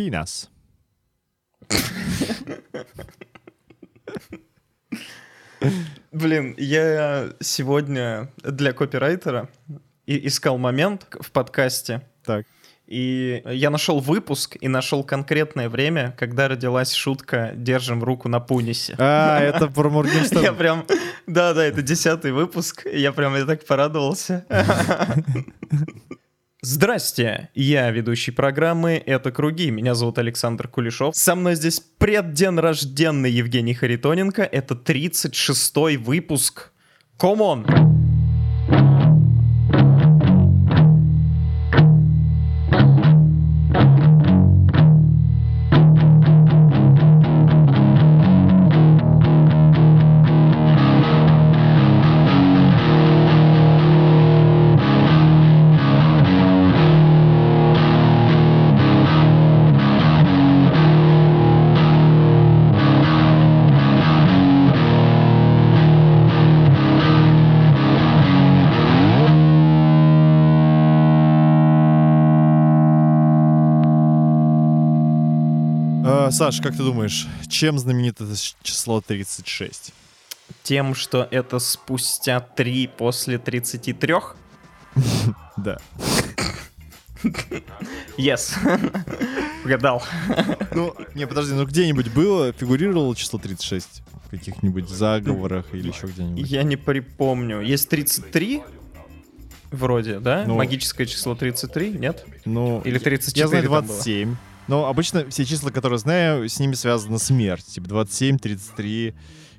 penis. 0.00 0.48
Блин, 6.12 6.54
я 6.56 7.28
сегодня 7.40 8.30
для 8.42 8.72
копирайтера 8.72 9.48
искал 10.06 10.58
момент 10.58 11.06
в 11.20 11.30
подкасте. 11.30 12.02
Так. 12.24 12.46
И 12.86 13.42
я 13.46 13.70
нашел 13.70 14.00
выпуск 14.00 14.56
и 14.60 14.66
нашел 14.66 15.04
конкретное 15.04 15.68
время, 15.68 16.12
когда 16.18 16.48
родилась 16.48 16.92
шутка 16.92 17.52
«Держим 17.54 18.02
руку 18.02 18.28
на 18.28 18.40
пунисе». 18.40 18.96
А, 18.98 19.38
это 19.38 19.68
про 19.68 19.88
Я 19.88 19.94
Моргенштерн. 19.94 20.56
прям... 20.56 20.86
Да-да, 21.28 21.64
это 21.64 21.82
десятый 21.82 22.32
выпуск. 22.32 22.86
Я 22.92 23.12
прям 23.12 23.36
я 23.36 23.44
так 23.44 23.64
порадовался. 23.64 24.44
Здрасте, 26.62 27.48
я 27.54 27.90
ведущий 27.90 28.32
программы 28.32 29.02
«Это 29.06 29.32
круги». 29.32 29.70
Меня 29.70 29.94
зовут 29.94 30.18
Александр 30.18 30.68
Кулешов. 30.68 31.16
Со 31.16 31.34
мной 31.34 31.54
здесь 31.54 31.80
преддень 31.80 32.58
рожденный 32.58 33.30
Евгений 33.30 33.72
Харитоненко. 33.72 34.42
Это 34.42 34.74
36-й 34.74 35.96
выпуск. 35.96 36.72
Комон! 37.16 37.64
А, 37.66 37.99
Саш, 76.40 76.62
как 76.62 76.74
ты 76.74 76.78
думаешь, 76.78 77.26
чем 77.50 77.78
знаменито 77.78 78.24
это 78.24 78.34
число 78.62 79.02
36? 79.02 79.92
Тем, 80.62 80.94
что 80.94 81.28
это 81.30 81.58
спустя 81.58 82.40
3 82.40 82.86
после 82.96 83.38
33. 83.38 84.14
Да. 85.58 85.76
Yes. 88.16 88.54
Угадал. 89.66 90.02
Ну, 90.74 90.94
не, 91.14 91.26
подожди, 91.26 91.52
ну 91.52 91.66
где-нибудь 91.66 92.08
было, 92.08 92.54
фигурировало 92.54 93.14
число 93.14 93.38
36? 93.38 94.02
В 94.24 94.30
каких-нибудь 94.30 94.88
заговорах 94.88 95.74
или 95.74 95.88
еще 95.88 96.06
где-нибудь? 96.06 96.50
Я 96.50 96.62
не 96.62 96.76
припомню. 96.76 97.60
Есть 97.60 97.90
33? 97.90 98.62
Вроде, 99.70 100.20
да? 100.20 100.44
Ну. 100.46 100.56
Магическое 100.56 101.04
число 101.04 101.34
33, 101.34 101.90
нет? 101.90 102.24
Ну, 102.46 102.80
Или 102.86 102.98
34 102.98 103.38
я 103.42 103.46
знаю 103.46 103.62
там 103.64 103.72
было? 103.72 103.82
27. 103.82 104.36
Но 104.70 104.86
обычно 104.86 105.28
все 105.28 105.44
числа, 105.44 105.70
которые 105.70 105.98
знаю, 105.98 106.48
с 106.48 106.60
ними 106.60 106.74
связана 106.74 107.18
смерть. 107.18 107.66
Типа 107.66 107.88
27, 107.88 108.38
33, 108.38 109.14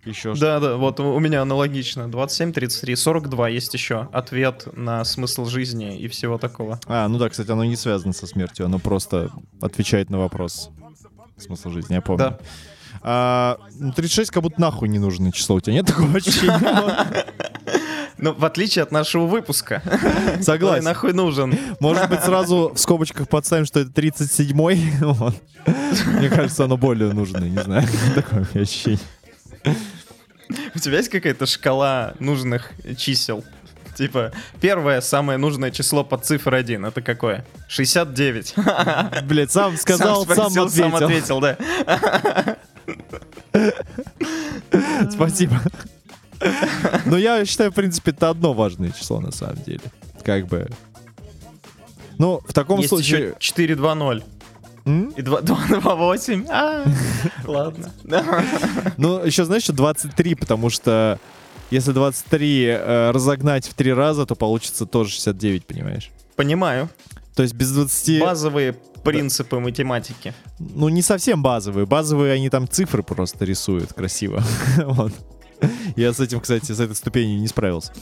еще 0.06 0.34
что 0.34 0.40
Да, 0.40 0.60
да, 0.62 0.78
вот 0.78 1.02
у 1.02 1.20
меня 1.20 1.42
аналогично. 1.42 2.10
27, 2.10 2.54
33, 2.54 2.96
42 2.96 3.50
есть 3.50 3.74
еще. 3.74 4.08
Ответ 4.14 4.70
на 4.72 5.04
смысл 5.04 5.48
жизни 5.48 6.00
и 6.00 6.08
всего 6.08 6.38
такого. 6.38 6.80
А, 6.88 7.10
ну 7.10 7.18
да, 7.18 7.28
кстати, 7.28 7.52
оно 7.52 7.66
не 7.66 7.76
связано 7.76 8.14
со 8.14 8.26
смертью, 8.26 8.66
оно 8.66 8.80
просто 8.80 9.32
отвечает 9.60 10.10
на 10.10 10.18
вопрос. 10.18 10.70
Смысл 11.36 11.72
жизни, 11.72 11.96
я 11.96 12.02
помню. 12.02 12.30
Да. 12.30 12.40
А, 13.02 13.58
ну, 13.80 13.92
36 13.92 14.32
как 14.32 14.44
будто 14.44 14.62
нахуй 14.62 14.88
не 14.88 15.00
нужное 15.00 15.34
число. 15.34 15.58
У 15.58 15.60
тебя 15.60 15.74
нет 15.74 15.88
такого 15.88 16.10
ощущения? 16.16 17.26
Ну, 18.18 18.34
в 18.34 18.46
отличие 18.46 18.84
от 18.84 18.92
нашего 18.92 19.26
выпуска. 19.26 19.82
Согласен. 20.42 20.84
нахуй 20.84 21.14
нужен. 21.14 21.58
Может 21.80 22.10
быть, 22.10 22.22
сразу 22.26 22.72
в 22.74 22.78
скобочках 22.80 23.28
подставим, 23.28 23.66
что 23.66 23.80
это 23.80 23.90
37-й? 23.90 24.92
Вот. 25.22 25.36
Мне 26.18 26.30
кажется, 26.30 26.64
оно 26.66 26.78
более 26.78 27.14
нужное, 27.14 27.50
не 27.50 27.62
знаю. 27.62 27.88
Такое 28.16 28.48
ощущение. 28.54 29.00
У 30.76 30.80
тебя 30.80 30.98
есть 30.98 31.10
какая-то 31.10 31.46
шкала 31.46 32.14
нужных 32.20 32.72
чисел? 32.98 33.44
Типа, 33.96 34.32
первое 34.60 35.02
самое 35.02 35.38
нужное 35.38 35.70
число 35.70 36.04
под 36.04 36.26
цифрой 36.26 36.62
1, 36.62 36.86
это 36.86 37.02
какое? 37.02 37.46
69. 37.68 38.56
Блять, 39.24 39.52
сам 39.52 39.78
сказал, 39.78 40.26
сам 40.26 40.50
спросил, 40.50 40.70
сам 40.70 40.96
ответил. 40.96 41.38
ответил, 41.38 41.58
да. 41.92 42.58
Спасибо. 45.12 45.62
Но 47.06 47.18
я 47.18 47.46
считаю, 47.46 47.72
в 47.72 47.76
принципе, 47.76 48.12
это 48.12 48.30
одно 48.30 48.54
важное 48.54 48.92
число 48.92 49.20
на 49.20 49.32
самом 49.32 49.62
деле. 49.64 49.82
Как 50.24 50.48
бы. 50.48 50.70
Ну, 52.18 52.42
в 52.48 52.54
таком 52.54 52.80
Есть 52.80 52.90
случае... 52.90 53.20
еще 53.20 53.36
420 53.40 54.24
М? 54.86 55.10
и 55.10 55.22
2- 55.22 55.42
228. 55.44 56.46
А, 56.50 56.84
Ладно. 57.46 57.92
Ну, 58.98 59.26
еще 59.26 59.46
знаешь, 59.46 59.64
что 59.64 59.74
23, 59.74 60.36
потому 60.36 60.70
что 60.70 61.20
если 61.72 61.92
23 61.94 62.66
э, 62.66 63.12
разогнать 63.12 63.68
в 63.68 63.74
три 63.74 63.94
раза, 63.94 64.26
то 64.26 64.36
получится 64.36 64.86
тоже 64.86 65.12
69, 65.12 65.66
понимаешь? 65.66 66.12
Понимаю. 66.36 66.90
То 67.36 67.44
есть 67.44 67.56
без 67.56 67.72
20... 67.72 68.20
Базовые 68.20 68.76
принципы 69.04 69.60
математики. 69.60 70.34
Ну, 70.60 70.90
не 70.90 71.02
совсем 71.02 71.42
базовые. 71.42 71.86
Базовые 71.86 72.34
они 72.34 72.50
там 72.50 72.68
цифры 72.68 73.04
просто 73.04 73.46
рисуют 73.46 73.94
красиво. 73.94 74.44
Вот. 74.86 75.14
Я 75.96 76.14
с 76.14 76.20
этим, 76.20 76.40
кстати, 76.40 76.72
с 76.72 76.80
этой 76.80 76.96
ступенью 76.96 77.40
не 77.40 77.48
справился. 77.48 77.94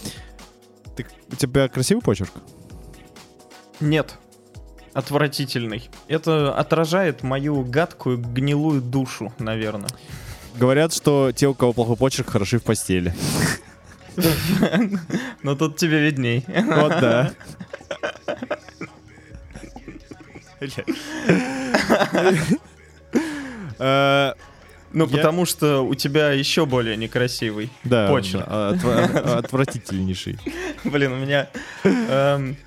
Ты, 0.96 1.06
у 1.32 1.36
тебя 1.36 1.68
красивый 1.68 2.02
почерк? 2.02 2.32
Нет. 3.80 4.18
Отвратительный. 4.94 5.90
Это 6.08 6.54
отражает 6.54 7.24
мою 7.24 7.64
гадкую, 7.64 8.18
гнилую 8.18 8.82
душу, 8.82 9.34
наверное. 9.40 9.90
Говорят, 10.56 10.94
что 10.94 11.32
те, 11.32 11.48
у 11.48 11.54
кого 11.54 11.74
плохой 11.74 11.96
почерк, 11.96 12.30
хороши 12.30 12.60
в 12.60 12.64
постели. 12.64 13.14
Но 15.44 15.56
тут 15.56 15.78
тебе 15.78 16.02
видней. 16.02 16.44
Вот 16.48 16.90
да. 23.80 24.36
Ну, 24.92 25.06
Я- 25.06 25.18
потому 25.18 25.46
что 25.46 25.82
у 25.86 25.94
тебя 25.96 26.32
еще 26.32 26.66
более 26.66 26.98
некрасивый 26.98 27.70
Да, 27.84 28.08
почерк. 28.10 28.46
да, 28.48 29.38
отвратительнейший. 29.38 30.38
Блин, 30.84 31.12
у 31.14 31.18
меня 31.18 31.48
эм, 31.84 32.58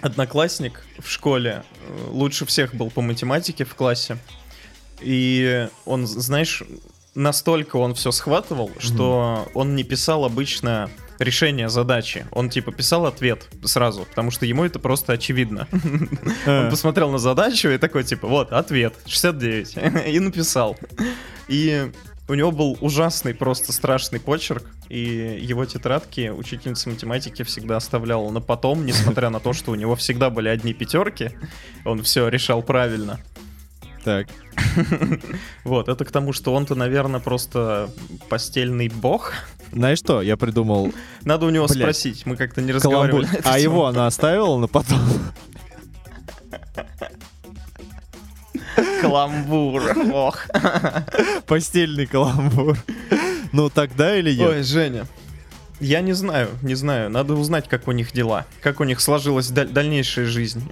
одноклассник 0.00 0.82
в 0.98 1.08
школе 1.10 1.62
э, 1.86 2.06
лучше 2.10 2.44
всех 2.46 2.74
был 2.74 2.90
по 2.90 3.00
математике 3.00 3.64
в 3.64 3.74
классе. 3.74 4.18
И 5.00 5.68
он, 5.86 6.06
знаешь, 6.06 6.62
настолько 7.14 7.76
он 7.76 7.94
все 7.94 8.10
схватывал, 8.12 8.70
что 8.78 9.48
он 9.54 9.74
не 9.74 9.82
писал 9.82 10.24
обычно 10.24 10.90
решение 11.20 11.68
задачи. 11.68 12.26
Он 12.32 12.50
типа 12.50 12.72
писал 12.72 13.06
ответ 13.06 13.46
сразу, 13.64 14.04
потому 14.04 14.30
что 14.30 14.46
ему 14.46 14.64
это 14.64 14.78
просто 14.78 15.12
очевидно. 15.12 15.68
Он 16.46 16.70
посмотрел 16.70 17.10
на 17.10 17.18
задачу 17.18 17.68
и 17.68 17.78
такой 17.78 18.04
типа, 18.04 18.26
вот, 18.26 18.52
ответ, 18.52 18.94
69. 19.06 19.76
И 20.08 20.18
написал. 20.18 20.76
И 21.48 21.90
у 22.30 22.34
него 22.34 22.52
был 22.52 22.78
ужасный, 22.80 23.34
просто 23.34 23.72
страшный 23.72 24.20
почерк, 24.20 24.64
и 24.88 25.38
его 25.42 25.64
тетрадки 25.64 26.28
учительница 26.28 26.88
математики 26.88 27.42
всегда 27.42 27.76
оставляла 27.76 28.30
на 28.30 28.40
потом, 28.40 28.86
несмотря 28.86 29.30
на 29.30 29.40
то, 29.40 29.52
что 29.52 29.72
у 29.72 29.74
него 29.74 29.96
всегда 29.96 30.30
были 30.30 30.48
одни 30.48 30.72
пятерки, 30.72 31.30
он 31.84 32.02
все 32.02 32.28
решал 32.28 32.62
правильно. 32.62 33.20
Так. 34.04 34.28
Вот, 35.64 35.88
это 35.88 36.04
к 36.04 36.10
тому, 36.10 36.32
что 36.32 36.54
он-то, 36.54 36.74
наверное, 36.74 37.20
просто 37.20 37.90
постельный 38.28 38.88
бог. 38.88 39.34
Знаешь 39.72 39.98
что, 39.98 40.20
я 40.22 40.36
придумал 40.36 40.92
Надо 41.22 41.46
у 41.46 41.50
него 41.50 41.66
Блядь. 41.66 41.78
спросить, 41.78 42.26
мы 42.26 42.36
как-то 42.36 42.60
не 42.60 42.72
каламбур. 42.72 43.20
разговаривали. 43.20 43.38
эту 43.38 43.48
А 43.48 43.58
его 43.58 43.86
она 43.86 44.06
оставила 44.06 44.56
на 44.58 44.66
потом? 44.66 44.98
Каламбур, 49.00 49.82
ох. 50.12 50.46
Постельный 51.46 52.06
каламбур. 52.06 52.76
Ну, 53.52 53.68
тогда 53.70 54.16
или 54.16 54.34
нет? 54.34 54.48
Ой, 54.48 54.62
Женя, 54.62 55.06
я 55.80 56.00
не 56.02 56.12
знаю, 56.12 56.48
не 56.62 56.74
знаю. 56.74 57.10
Надо 57.10 57.34
узнать, 57.34 57.68
как 57.68 57.88
у 57.88 57.92
них 57.92 58.12
дела. 58.12 58.46
Как 58.60 58.80
у 58.80 58.84
них 58.84 59.00
сложилась 59.00 59.48
даль- 59.48 59.68
дальнейшая 59.68 60.26
жизнь. 60.26 60.62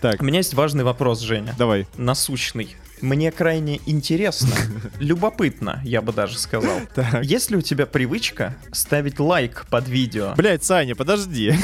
Так, 0.00 0.20
У 0.20 0.24
меня 0.24 0.38
есть 0.38 0.54
важный 0.54 0.82
вопрос, 0.84 1.20
Женя. 1.20 1.54
давай. 1.58 1.86
Насущный. 1.96 2.74
Мне 3.02 3.30
крайне 3.32 3.80
интересно, 3.84 4.54
любопытно, 5.00 5.80
я 5.84 6.00
бы 6.00 6.12
даже 6.12 6.38
сказал. 6.38 6.80
Так. 6.94 7.24
Есть 7.24 7.50
ли 7.50 7.56
у 7.56 7.60
тебя 7.60 7.84
привычка 7.84 8.54
ставить 8.72 9.18
лайк 9.20 9.66
под 9.68 9.88
видео? 9.88 10.32
Блять, 10.36 10.64
Саня, 10.64 10.94
подожди. 10.94 11.52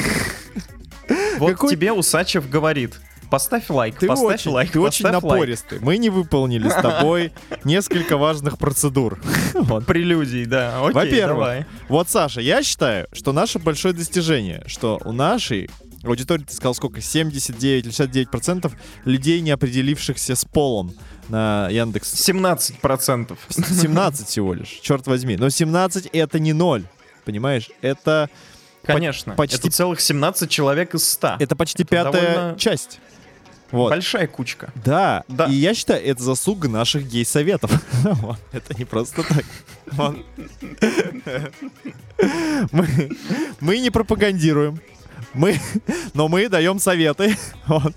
Вот 1.39 1.51
какой- 1.51 1.71
тебе 1.71 1.91
Усачев 1.93 2.49
говорит. 2.49 2.99
Поставь 3.31 3.69
лайк, 3.69 3.95
Ты 3.99 4.07
поставь 4.07 4.35
очень, 4.41 4.51
лайк, 4.51 4.71
ты 4.71 4.79
очень 4.79 5.03
поставь 5.03 5.23
лайк. 5.23 5.33
напористый. 5.33 5.79
Мы 5.81 5.97
не 5.97 6.09
выполнили 6.09 6.67
с 6.67 6.73
тобой 6.73 7.31
несколько 7.63 8.17
важных 8.17 8.57
процедур. 8.57 9.19
Вот. 9.53 9.85
Прелюдий, 9.85 10.45
да. 10.45 10.79
Окей, 10.81 10.93
Во-первых, 10.93 11.37
давай. 11.37 11.65
Вот, 11.89 12.09
Саша, 12.09 12.41
я 12.41 12.63
считаю, 12.63 13.07
что 13.13 13.31
наше 13.31 13.59
большое 13.59 13.93
достижение, 13.93 14.63
что 14.65 14.99
у 15.05 15.11
нашей 15.11 15.69
аудитории, 16.03 16.43
ты 16.43 16.53
сказал, 16.53 16.73
сколько, 16.75 17.01
79 17.01 17.85
или 17.85 17.91
69 17.91 18.29
процентов 18.31 18.73
людей, 19.05 19.41
не 19.41 19.51
определившихся 19.51 20.35
с 20.35 20.45
полом 20.45 20.93
на 21.29 21.67
Яндекс. 21.69 22.13
17%. 22.29 23.37
17 23.49 24.27
всего 24.27 24.53
лишь, 24.53 24.79
черт 24.81 25.07
возьми. 25.07 25.35
Но 25.37 25.49
17 25.49 26.07
это 26.13 26.39
не 26.39 26.53
ноль, 26.53 26.83
понимаешь? 27.25 27.69
Это, 27.81 28.29
Конечно. 28.83 29.33
почти- 29.35 29.57
Это 29.57 29.69
целых 29.71 29.99
17 30.01 30.49
человек 30.49 30.95
из 30.95 31.07
100. 31.07 31.35
это 31.39 31.55
почти 31.55 31.83
Это 31.83 31.89
пятая 31.89 32.33
довольно- 32.35 32.59
часть. 32.59 32.99
Вот. 33.71 33.89
Большая 33.91 34.25
кучка. 34.25 34.73
Да. 34.83 35.23
Да. 35.27 35.45
и 35.45 35.53
я 35.53 35.75
считаю, 35.75 36.03
это 36.03 36.23
заслуга 36.23 36.67
наших 36.67 37.05
гей-советов. 37.07 37.71
Это 38.51 38.75
не 38.75 38.83
просто 38.85 39.21
так. 39.21 39.45
Мы 43.59 43.77
не 43.79 43.89
пропагандируем, 43.91 44.79
мы, 45.33 45.59
но 46.13 46.27
мы 46.27 46.49
даем 46.49 46.79
советы. 46.79 47.35
Вот. 47.67 47.93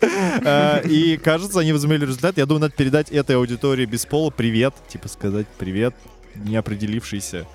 Э, 0.00 0.82
И 0.86 1.16
кажется, 1.16 1.60
они 1.60 1.72
возымели 1.72 2.04
результат. 2.04 2.36
Я 2.36 2.46
думаю, 2.46 2.62
надо 2.62 2.74
передать 2.74 3.10
этой 3.10 3.36
аудитории 3.36 3.86
без 3.86 4.04
пола 4.04 4.30
привет. 4.30 4.74
Типа 4.88 5.08
сказать 5.08 5.46
привет, 5.58 5.94
не 6.34 6.56
определившийся. 6.56 7.46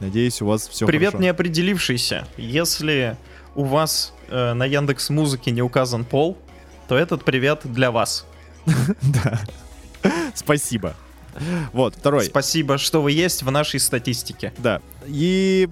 Надеюсь, 0.00 0.40
у 0.42 0.46
вас 0.46 0.68
все 0.68 0.86
Привет, 0.86 1.10
хорошо. 1.10 1.22
не 1.22 1.28
определившийся. 1.28 2.28
Если 2.36 3.16
у 3.56 3.64
вас 3.64 4.12
э, 4.28 4.52
на 4.52 4.64
Яндекс 4.64 5.10
Музыке 5.10 5.50
не 5.50 5.60
указан 5.60 6.04
пол, 6.04 6.38
то 6.86 6.96
этот 6.96 7.24
привет 7.24 7.60
для 7.64 7.90
вас. 7.90 8.24
Да. 9.02 9.40
Спасибо. 10.34 10.94
Вот, 11.72 11.96
второй. 11.96 12.24
Спасибо, 12.24 12.78
что 12.78 13.02
вы 13.02 13.10
есть 13.12 13.42
в 13.42 13.50
нашей 13.50 13.80
статистике. 13.80 14.52
Да. 14.58 14.80
И 15.06 15.68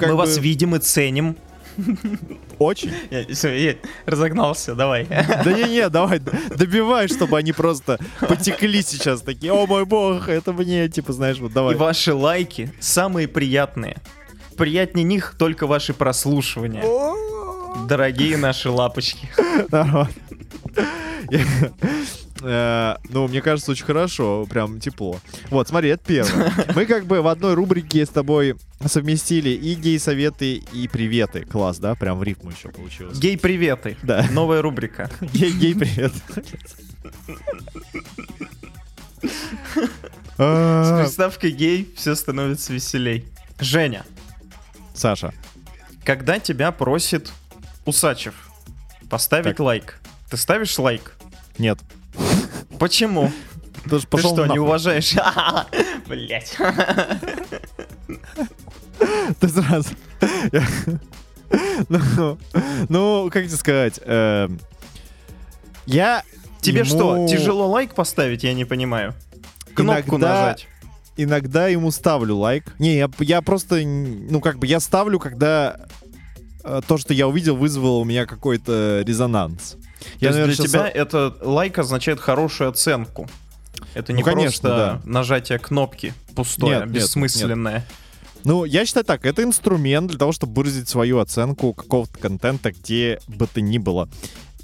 Мы 0.00 0.14
вас 0.14 0.38
видим 0.38 0.74
и 0.74 0.80
ценим. 0.80 1.36
Очень. 2.58 2.92
Я, 3.10 3.24
всё, 3.26 3.48
я 3.50 3.76
разогнался, 4.06 4.74
давай. 4.74 5.06
Да 5.08 5.52
не-не, 5.52 5.88
давай, 5.88 6.20
добивай, 6.56 7.08
чтобы 7.08 7.38
они 7.38 7.52
просто 7.52 7.98
потекли 8.20 8.82
сейчас 8.82 9.22
такие, 9.22 9.52
о 9.52 9.66
мой 9.66 9.84
бог, 9.84 10.28
это 10.28 10.52
мне, 10.52 10.88
типа, 10.88 11.12
знаешь, 11.12 11.38
вот 11.38 11.50
И 11.50 11.54
давай. 11.54 11.76
ваши 11.76 12.12
лайки 12.14 12.72
самые 12.80 13.28
приятные. 13.28 13.96
Приятнее 14.56 15.04
них 15.04 15.34
только 15.38 15.66
ваши 15.66 15.94
прослушивания. 15.94 16.82
Дорогие 17.86 18.36
наши 18.36 18.70
лапочки. 18.70 19.28
Нормально. 19.70 20.12
Э, 22.42 22.96
Ну, 23.08 23.26
мне 23.28 23.40
кажется, 23.42 23.70
очень 23.72 23.84
хорошо, 23.84 24.46
прям 24.48 24.80
тепло. 24.80 25.18
Вот, 25.50 25.68
смотри, 25.68 25.90
это 25.90 26.04
первое. 26.06 26.52
Мы 26.74 26.86
как 26.86 27.06
бы 27.06 27.20
в 27.22 27.26
одной 27.28 27.54
рубрике 27.54 28.04
с 28.06 28.08
тобой 28.10 28.56
совместили 28.86 29.50
и 29.50 29.74
гей-советы, 29.74 30.62
и 30.72 30.88
приветы. 30.88 31.44
Класс, 31.44 31.78
да? 31.78 31.94
Прям 31.94 32.18
в 32.18 32.22
рифму 32.22 32.50
еще 32.50 32.68
получилось. 32.68 33.18
Гей-приветы. 33.18 33.96
Да. 34.02 34.26
Новая 34.30 34.62
рубрика. 34.62 35.10
Гей, 35.32 35.52
гей, 35.52 35.74
привет. 35.74 36.12
С 39.22 40.40
А, 40.40 41.02
приставкой 41.02 41.50
гей 41.50 41.92
все 41.96 42.14
становится 42.14 42.72
веселей. 42.72 43.26
Женя, 43.58 44.04
Саша, 44.94 45.32
когда 46.04 46.38
тебя 46.38 46.70
просит 46.70 47.32
Усачев 47.84 48.34
поставить 49.10 49.56
Так. 49.56 49.60
лайк, 49.60 50.00
ты 50.30 50.36
ставишь 50.36 50.78
лайк? 50.78 51.14
нет. 51.58 51.78
Почему? 52.78 53.30
Ты, 53.84 53.98
Ты 54.00 54.18
что, 54.18 54.32
не 54.32 54.42
нахуй. 54.48 54.58
уважаешь? 54.58 55.14
Блять. 56.06 56.56
Ты 59.40 59.48
сразу... 59.48 59.88
Ну, 61.88 62.38
ну, 62.88 63.30
как 63.32 63.46
тебе 63.46 63.56
сказать? 63.56 64.00
эм, 64.04 64.60
Я 65.86 66.22
Тебе 66.60 66.84
что, 66.84 67.26
тяжело 67.28 67.68
лайк 67.68 67.94
поставить, 67.94 68.42
я 68.42 68.52
не 68.52 68.64
понимаю? 68.66 69.14
Кнопку 69.74 70.16
Иногда- 70.16 70.40
нажать. 70.40 70.68
Иногда 71.16 71.66
ему 71.68 71.90
ставлю 71.90 72.36
лайк. 72.36 72.74
Не, 72.78 72.96
я, 72.96 73.10
я 73.20 73.42
просто, 73.42 73.80
ну, 73.84 74.40
как 74.40 74.58
бы, 74.58 74.66
я 74.68 74.78
ставлю, 74.78 75.18
когда 75.18 75.80
э, 76.62 76.80
то, 76.86 76.96
что 76.98 77.12
я 77.14 77.26
увидел, 77.26 77.56
вызвало 77.56 77.98
у 77.98 78.04
меня 78.04 78.24
какой-то 78.26 79.02
резонанс. 79.04 79.76
То 80.20 80.26
есть 80.26 80.44
для 80.44 80.54
тебя 80.54 80.80
со- 80.80 80.86
это 80.86 81.36
лайк 81.40 81.78
означает 81.78 82.20
хорошую 82.20 82.70
оценку. 82.70 83.28
Это 83.94 84.12
не 84.12 84.20
Ну, 84.20 84.24
конечно, 84.24 84.68
просто 84.68 85.02
нажатие 85.04 85.58
кнопки 85.58 86.12
пустое, 86.34 86.78
Нет, 86.78 86.86
нет, 86.86 86.94
бессмысленное. 86.94 87.86
Ну, 88.44 88.64
я 88.64 88.86
считаю 88.86 89.04
так, 89.04 89.26
это 89.26 89.42
инструмент 89.42 90.08
для 90.10 90.18
того, 90.18 90.32
чтобы 90.32 90.54
выразить 90.54 90.88
свою 90.88 91.18
оценку 91.18 91.74
какого-то 91.74 92.18
контента, 92.18 92.72
где 92.72 93.20
бы 93.26 93.46
то 93.46 93.60
ни 93.60 93.78
было. 93.78 94.08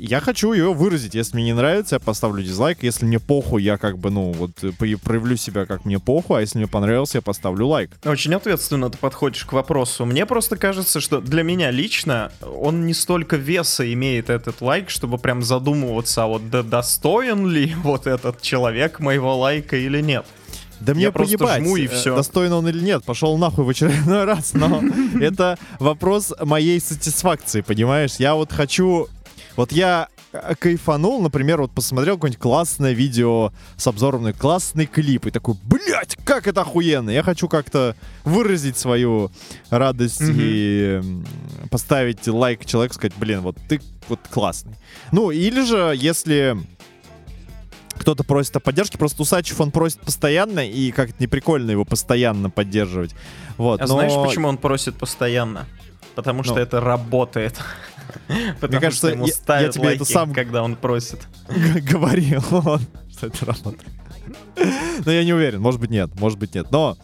Я 0.06 0.20
хочу 0.20 0.52
ее 0.52 0.74
выразить. 0.74 1.14
Если 1.14 1.36
мне 1.36 1.46
не 1.46 1.52
нравится, 1.54 1.96
я 1.96 2.00
поставлю 2.00 2.42
дизлайк. 2.42 2.82
Если 2.82 3.06
мне 3.06 3.18
похуй, 3.18 3.62
я 3.62 3.78
как 3.78 3.98
бы, 3.98 4.10
ну, 4.10 4.32
вот 4.32 4.62
э, 4.62 4.70
проявлю 4.72 5.36
себя 5.36 5.64
как 5.64 5.86
мне 5.86 5.98
похуй, 5.98 6.38
а 6.38 6.40
если 6.42 6.58
мне 6.58 6.66
понравился, 6.66 7.18
я 7.18 7.22
поставлю 7.22 7.66
лайк. 7.68 7.90
Очень 8.04 8.34
ответственно 8.34 8.90
ты 8.90 8.98
подходишь 8.98 9.44
к 9.44 9.52
вопросу. 9.54 10.04
Мне 10.04 10.26
просто 10.26 10.56
кажется, 10.56 11.00
что 11.00 11.22
для 11.22 11.42
меня 11.42 11.70
лично 11.70 12.30
он 12.42 12.84
не 12.84 12.92
столько 12.92 13.36
веса 13.36 13.90
имеет 13.94 14.28
этот 14.28 14.60
лайк, 14.60 14.90
чтобы 14.90 15.16
прям 15.16 15.42
задумываться, 15.42 16.24
а 16.24 16.26
вот 16.26 16.50
да 16.50 16.62
достоин 16.62 17.48
ли 17.48 17.74
вот 17.82 18.06
этот 18.06 18.42
человек 18.42 19.00
моего 19.00 19.38
лайка 19.38 19.76
или 19.76 20.02
нет. 20.02 20.26
Да 20.80 20.92
мне 20.92 21.10
просто 21.10 21.38
поебать, 21.38 21.62
жму 21.62 21.76
и 21.76 21.86
э, 21.86 21.88
всё. 21.88 22.16
достоин 22.16 22.52
он 22.52 22.68
или 22.68 22.80
нет, 22.80 23.04
пошел 23.04 23.38
нахуй 23.38 23.64
в 23.64 23.68
очередной 23.68 24.24
раз, 24.26 24.52
но 24.54 24.82
это 25.20 25.58
вопрос 25.78 26.32
моей 26.42 26.80
сатисфакции, 26.80 27.62
понимаешь? 27.62 28.16
Я 28.18 28.34
вот 28.34 28.52
хочу... 28.52 29.08
Вот 29.56 29.70
я 29.72 30.08
э, 30.32 30.54
кайфанул, 30.58 31.22
например, 31.22 31.60
вот 31.60 31.70
посмотрел 31.72 32.16
какое-нибудь 32.16 32.40
классное 32.42 32.92
видео 32.92 33.52
с 33.76 33.86
обзором 33.86 34.24
на 34.24 34.32
классный 34.32 34.86
клип, 34.86 35.26
и 35.26 35.30
такой, 35.30 35.54
блять, 35.64 36.16
как 36.24 36.48
это 36.48 36.62
охуенно! 36.62 37.10
Я 37.10 37.22
хочу 37.22 37.48
как-то 37.48 37.94
выразить 38.24 38.76
свою 38.76 39.30
радость 39.70 40.20
Мгм. 40.20 40.36
и 40.38 41.02
поставить 41.70 42.26
лайк 42.26 42.64
человеку, 42.64 42.94
сказать, 42.94 43.14
блин, 43.16 43.42
вот 43.42 43.56
ты 43.68 43.80
вот 44.08 44.20
классный. 44.30 44.74
Ну, 45.12 45.30
или 45.30 45.64
же, 45.64 45.94
если 45.96 46.56
кто-то 47.96 48.24
просит 48.24 48.56
о 48.56 48.60
поддержке, 48.60 48.98
просто 48.98 49.22
Усачев 49.22 49.60
он 49.60 49.70
просит 49.70 50.00
постоянно, 50.00 50.68
и 50.68 50.90
как-то 50.90 51.14
не 51.20 51.28
прикольно 51.28 51.70
его 51.70 51.84
постоянно 51.84 52.50
поддерживать. 52.50 53.14
Вот, 53.56 53.80
А 53.80 53.86
но- 53.86 53.94
знаешь, 53.94 54.12
почему 54.14 54.48
он 54.48 54.58
просит 54.58 54.96
постоянно? 54.96 55.66
Потому 56.16 56.42
что 56.44 56.54
Ну. 56.54 56.60
это 56.60 56.80
работает. 56.80 57.60
Потому 58.60 58.80
кажется, 58.80 59.08
что 59.08 59.08
ему 59.08 59.26
я- 59.26 59.32
тебе 59.70 59.94
это 59.94 60.04
сам- 60.04 60.32
когда 60.32 60.62
он 60.62 60.76
просит. 60.76 61.20
говорил 61.48 62.42
он, 62.50 62.80
что 63.10 63.26
это 63.26 63.46
работает. 63.46 63.92
Но 65.04 65.12
я 65.12 65.24
не 65.24 65.32
уверен, 65.32 65.60
может 65.60 65.80
быть 65.80 65.90
нет, 65.90 66.10
может 66.18 66.38
быть 66.38 66.54
нет. 66.54 66.70
Но 66.70 66.96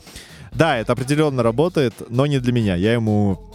да, 0.52 0.78
это 0.78 0.92
определенно 0.92 1.42
работает, 1.42 1.94
но 2.08 2.26
не 2.26 2.38
для 2.40 2.52
меня. 2.52 2.74
Я 2.76 2.92
ему, 2.92 3.52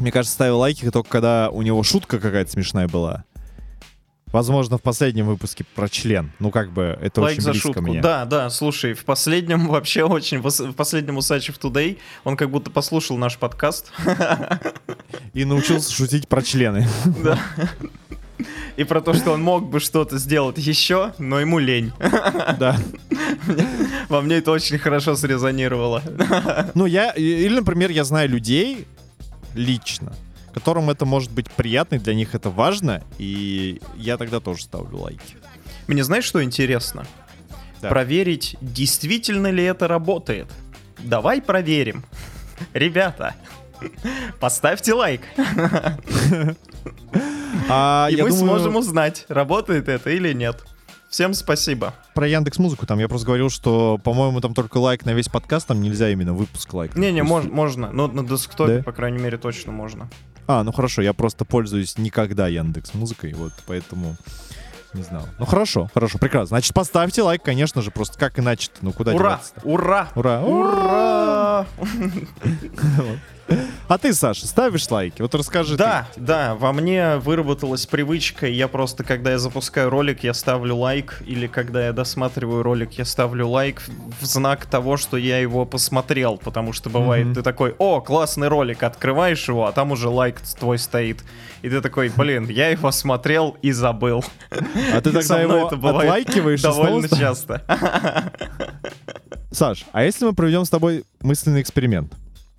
мне 0.00 0.10
кажется, 0.10 0.34
ставил 0.34 0.58
лайки 0.58 0.90
только 0.90 1.08
когда 1.08 1.50
у 1.50 1.62
него 1.62 1.82
шутка 1.82 2.18
какая-то 2.18 2.50
смешная 2.50 2.88
была. 2.88 3.24
Возможно, 4.34 4.78
в 4.78 4.82
последнем 4.82 5.26
выпуске 5.26 5.64
про 5.76 5.88
член. 5.88 6.32
Ну, 6.40 6.50
как 6.50 6.72
бы, 6.72 6.98
это 7.00 7.20
Лайк 7.20 7.34
очень 7.34 7.42
за 7.44 7.50
близко 7.52 7.68
шутку. 7.68 7.82
мне. 7.82 8.00
Да, 8.00 8.24
да, 8.24 8.50
слушай, 8.50 8.92
в 8.92 9.04
последнем 9.04 9.68
вообще 9.68 10.02
очень, 10.02 10.40
в 10.40 10.48
в 10.50 10.72
последнем 10.72 11.18
Усачев 11.18 11.56
Today 11.56 11.98
он 12.24 12.36
как 12.36 12.50
будто 12.50 12.68
послушал 12.68 13.16
наш 13.16 13.38
подкаст. 13.38 13.92
И 15.34 15.44
научился 15.44 15.92
шутить 15.96 16.26
про 16.26 16.42
члены. 16.42 16.88
Да. 17.22 17.38
И 18.76 18.82
про 18.82 19.00
то, 19.00 19.14
что 19.14 19.30
он 19.30 19.40
мог 19.40 19.70
бы 19.70 19.78
что-то 19.78 20.18
сделать 20.18 20.58
еще, 20.58 21.12
но 21.18 21.38
ему 21.38 21.60
лень. 21.60 21.92
Да. 22.58 22.76
Во 24.08 24.20
мне 24.20 24.38
это 24.38 24.50
очень 24.50 24.78
хорошо 24.78 25.14
срезонировало. 25.14 26.02
Ну, 26.74 26.86
я... 26.86 27.12
Или, 27.12 27.54
например, 27.54 27.92
я 27.92 28.02
знаю 28.02 28.30
людей 28.30 28.88
лично, 29.54 30.12
которым 30.54 30.88
это 30.88 31.04
может 31.04 31.30
быть 31.32 31.50
приятно, 31.50 31.96
и 31.96 31.98
для 31.98 32.14
них 32.14 32.34
это 32.34 32.48
важно, 32.48 33.02
и 33.18 33.80
я 33.96 34.16
тогда 34.16 34.40
тоже 34.40 34.62
ставлю 34.64 34.98
лайки. 34.98 35.36
Мне 35.86 36.02
знаешь, 36.04 36.24
что 36.24 36.42
интересно? 36.42 37.04
Да. 37.82 37.90
Проверить, 37.90 38.56
действительно 38.62 39.50
ли 39.50 39.62
это 39.64 39.86
работает. 39.88 40.46
Давай 40.98 41.42
проверим. 41.42 42.02
Ребята, 42.72 43.34
поставьте 44.40 44.94
лайк, 44.94 45.20
А 47.68 48.08
и 48.10 48.16
мы 48.16 48.28
думаю, 48.30 48.32
сможем 48.34 48.76
узнать, 48.76 49.24
работает 49.28 49.88
это 49.88 50.10
или 50.10 50.32
нет. 50.32 50.64
Всем 51.08 51.32
спасибо. 51.34 51.94
про 52.14 52.26
Яндекс 52.26 52.58
Музыку 52.58 52.86
там 52.86 52.98
я 52.98 53.06
просто 53.08 53.26
говорил, 53.26 53.48
что, 53.48 53.98
по-моему, 54.02 54.40
там 54.40 54.52
только 54.52 54.78
лайк 54.78 55.04
на 55.04 55.14
весь 55.14 55.28
подкаст, 55.28 55.68
там 55.68 55.80
нельзя 55.80 56.08
именно 56.10 56.34
выпуск 56.34 56.72
лайка. 56.74 56.98
Не-не, 56.98 57.22
То 57.24 57.26
есть- 57.38 57.46
мож- 57.48 57.52
можно. 57.52 57.92
Ну, 57.92 58.08
на 58.08 58.24
десктопе, 58.26 58.78
Да? 58.78 58.82
по 58.82 58.90
крайней 58.92 59.18
мере, 59.22 59.38
точно 59.38 59.70
можно. 59.72 60.08
А, 60.46 60.62
ну 60.62 60.72
хорошо, 60.72 61.02
я 61.02 61.12
просто 61.12 61.44
пользуюсь 61.44 61.96
никогда 61.98 62.48
Яндекс 62.48 62.94
Музыкой, 62.94 63.32
вот 63.34 63.52
поэтому 63.66 64.16
не 64.92 65.02
знал. 65.02 65.26
Ну 65.38 65.46
хорошо, 65.46 65.90
хорошо, 65.92 66.18
прекрасно. 66.18 66.48
Значит, 66.48 66.74
поставьте 66.74 67.22
лайк, 67.22 67.42
конечно 67.42 67.82
же, 67.82 67.90
просто 67.90 68.18
как 68.18 68.38
иначе-то, 68.38 68.78
ну 68.82 68.92
куда 68.92 69.12
Ура! 69.12 69.18
деваться-то? 69.18 69.60
Ура! 69.66 70.08
Ура! 70.14 70.40
Ура! 70.42 71.66
А 73.86 73.98
ты, 73.98 74.14
Саша, 74.14 74.46
ставишь 74.46 74.90
лайки? 74.90 75.20
Вот 75.20 75.34
расскажи. 75.34 75.76
Да, 75.76 76.08
да, 76.16 76.54
во 76.54 76.72
мне 76.72 77.16
выработалась 77.16 77.84
привычка, 77.86 78.46
я 78.46 78.66
просто, 78.66 79.04
когда 79.04 79.32
я 79.32 79.38
запускаю 79.38 79.90
ролик, 79.90 80.24
я 80.24 80.32
ставлю 80.32 80.76
лайк, 80.76 81.20
или 81.26 81.46
когда 81.46 81.84
я 81.86 81.92
досматриваю 81.92 82.62
ролик, 82.62 82.92
я 82.92 83.04
ставлю 83.04 83.46
лайк 83.48 83.82
в 84.20 84.24
знак 84.24 84.64
того, 84.64 84.96
что 84.96 85.18
я 85.18 85.38
его 85.38 85.66
посмотрел, 85.66 86.38
потому 86.38 86.72
что 86.72 86.88
бывает, 86.88 87.26
Мгм. 87.26 87.34
ты 87.34 87.42
такой, 87.42 87.74
о, 87.78 88.00
классный 88.00 88.48
ролик, 88.48 88.82
открываешь 88.82 89.46
его, 89.48 89.66
а 89.66 89.72
там 89.72 89.92
уже 89.92 90.08
лайк 90.08 90.40
твой 90.58 90.78
стоит, 90.78 91.22
и 91.60 91.68
ты 91.68 91.82
такой, 91.82 92.10
блин, 92.16 92.48
я 92.48 92.68
его 92.70 92.90
смотрел 92.90 93.56
и 93.60 93.72
забыл. 93.72 94.24
ты. 94.50 94.64
А 94.94 95.00
ты 95.02 95.12
тогда 95.12 95.42
его 95.42 95.66
это 95.66 95.76
отлайкиваешь 95.76 96.62
Довольно 96.62 97.08
часто. 97.08 97.62
Саш, 99.50 99.84
а 99.92 100.02
если 100.02 100.24
мы 100.24 100.32
проведем 100.32 100.64
с 100.64 100.70
тобой 100.70 101.04
мысленный 101.20 101.60
эксперимент? 101.60 102.12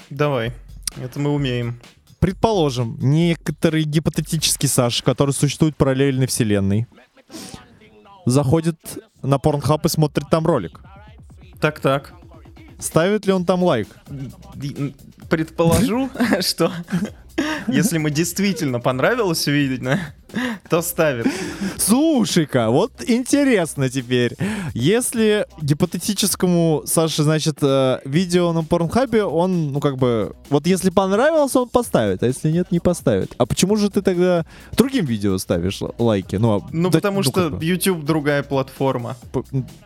Давай, 0.10 0.54
это 0.98 1.20
мы 1.20 1.32
умеем. 1.32 1.80
Предположим, 2.20 2.98
некоторый 3.00 3.84
гипотетический 3.84 4.68
Саша, 4.68 5.04
который 5.04 5.32
существует 5.32 5.75
в 5.75 5.78
параллельной 5.78 6.28
вселенной, 6.28 6.88
заходит 8.25 8.80
на 9.22 9.38
Порнхаб 9.38 9.86
и 9.86 9.90
смотрит 9.90 10.30
там 10.30 10.46
ролик. 10.46 10.82
Так-так. 11.60 12.14
Ставит 12.80 13.25
ли 13.25 13.34
он 13.34 13.46
там 13.46 13.64
лайк? 13.64 13.88
Предположу, 15.30 16.10
что 16.42 16.72
если 17.67 17.95
ему 17.95 18.10
действительно 18.10 18.79
понравилось 18.79 19.48
видно, 19.48 20.00
то 20.69 20.81
ставит. 20.81 21.27
Слушай-ка, 21.77 22.69
вот 22.69 22.91
интересно 23.07 23.89
теперь. 23.89 24.36
Если 24.74 25.45
гипотетическому 25.62 26.84
Саше, 26.86 27.24
значит, 27.24 27.57
э, 27.62 28.00
видео 28.05 28.51
на 28.53 28.63
Порнхабе, 28.63 29.24
он, 29.24 29.72
ну, 29.72 29.79
как 29.79 29.98
бы, 29.98 30.36
вот 30.50 30.67
если 30.67 30.89
понравился, 30.89 31.60
он 31.62 31.69
поставит, 31.69 32.24
а 32.24 32.27
если 32.27 32.51
нет, 32.51 32.72
не 32.72 32.79
поставит. 32.79 33.34
А 33.38 33.45
почему 33.45 33.75
же 33.77 33.89
ты 33.89 34.01
тогда 34.01 34.45
другим 34.75 35.05
видео 35.05 35.38
ставишь 35.38 35.79
лайки? 35.98 36.36
Ну, 36.38 36.57
а- 36.57 36.67
Ну, 36.72 36.89
да- 36.89 36.98
потому 36.98 37.24
что 37.24 37.31
как 37.50 37.57
бы, 37.60 37.65
YouTube 37.65 38.03
другая 38.03 38.43
платформа. 38.43 39.15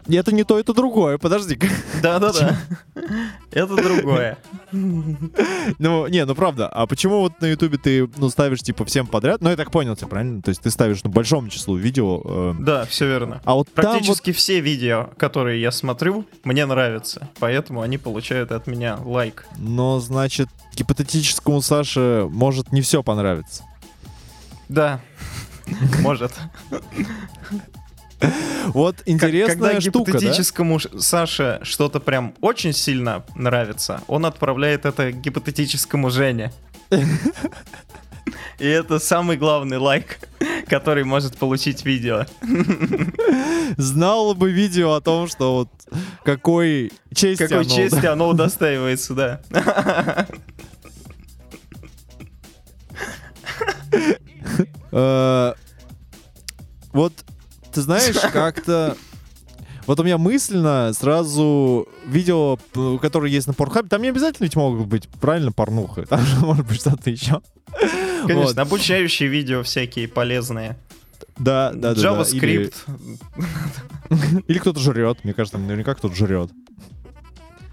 это 0.09 0.31
не 0.33 0.43
то, 0.43 0.59
это 0.59 0.73
другое, 0.73 1.17
подожди. 1.17 1.59
Да-да-да. 2.01 2.57
Это 3.51 3.75
другое. 3.75 4.37
Ну, 4.71 6.07
не, 6.07 6.25
ну 6.25 6.35
правда, 6.35 6.67
а 6.67 6.85
почему 6.87 7.19
вот 7.21 7.41
на 7.41 7.47
Ютубе 7.69 7.77
ты, 8.07 8.09
ну, 8.17 8.29
ставишь, 8.29 8.61
типа, 8.61 8.85
всем 8.85 9.07
подряд? 9.07 9.41
Ну, 9.41 9.49
я 9.49 9.55
так 9.55 9.71
понял 9.71 9.95
тебя, 9.95 10.07
правильно? 10.07 10.41
То 10.41 10.49
есть 10.49 10.61
ты 10.61 10.69
ставишь, 10.71 11.03
ну, 11.03 11.09
большому 11.11 11.49
числу 11.49 11.75
видео. 11.75 12.21
э, 12.23 12.53
Да, 12.59 12.85
все 12.85 13.07
верно. 13.07 13.41
а 13.45 13.53
вот 13.55 13.67
там 13.73 13.85
вот 13.85 13.91
Практически 13.93 14.31
все 14.31 14.59
видео, 14.59 15.09
которые 15.17 15.61
я 15.61 15.71
смотрю, 15.71 16.25
мне 16.43 16.65
нравятся. 16.65 17.29
Поэтому 17.39 17.81
они 17.81 17.97
получают 17.97 18.51
от 18.51 18.67
меня 18.67 18.97
лайк. 19.03 19.45
Но, 19.57 19.99
значит, 19.99 20.49
гипотетическому 20.75 21.61
Саше 21.61 22.27
может 22.29 22.71
не 22.71 22.81
все 22.81 23.03
понравиться. 23.03 23.63
Да. 24.67 25.01
Может. 26.01 26.31
Вот 28.67 28.97
интересная 29.05 29.73
Когда 29.75 29.81
штука, 29.81 30.11
да? 30.11 30.17
гипотетическому 30.19 30.79
Ш- 30.79 30.89
Саше 30.99 31.59
что-то 31.63 31.99
прям 32.01 32.33
очень 32.41 32.73
сильно 32.73 33.23
нравится, 33.35 34.01
он 34.07 34.25
отправляет 34.25 34.85
это 34.85 35.11
гипотетическому 35.13 36.09
Жене. 36.09 36.51
И 36.91 38.65
это 38.67 38.99
самый 38.99 39.37
главный 39.37 39.77
лайк, 39.77 40.19
который 40.67 41.03
может 41.05 41.37
получить 41.37 41.85
видео. 41.85 42.25
Знало 43.77 44.33
бы 44.33 44.51
видео 44.51 44.93
о 44.93 45.01
том, 45.01 45.27
что 45.27 45.55
вот 45.55 45.69
какой 46.23 46.91
чести 47.13 47.43
Какой 47.43 47.61
оно, 47.61 47.69
чести 47.69 48.05
оно 48.05 48.29
удостаивается, 48.29 49.13
да. 49.13 49.41
Э, 54.91 55.53
Вот, 56.91 57.13
ты 57.71 57.81
знаешь, 57.81 58.15
как-то... 58.33 58.97
Вот 59.89 59.99
у 59.99 60.03
меня 60.03 60.19
мысленно 60.19 60.91
сразу 60.93 61.87
видео, 62.05 62.57
п- 62.73 62.99
которые 63.01 63.33
есть 63.33 63.47
на 63.47 63.55
Порнхабе, 63.55 63.89
там 63.89 64.03
не 64.03 64.09
обязательно 64.09 64.45
ведь 64.45 64.55
могут 64.55 64.85
быть, 64.85 65.09
правильно, 65.19 65.51
порнуха. 65.51 66.05
Там 66.05 66.21
же 66.21 66.35
может 66.45 66.67
быть 66.67 66.79
что-то 66.79 67.09
еще. 67.09 67.41
Конечно, 68.27 68.61
обучающие 68.61 69.27
видео 69.27 69.63
всякие 69.63 70.07
полезные. 70.07 70.77
Да, 71.39 71.71
да, 71.73 71.95
да. 71.95 72.13
да. 72.13 72.21
Или, 72.31 72.69
JavaScript. 72.69 72.75
или 74.47 74.57
кто-то 74.59 74.79
жрет. 74.79 75.23
Мне 75.23 75.33
кажется, 75.33 75.57
наверняка 75.57 75.95
кто-то 75.95 76.13
жрет. 76.13 76.51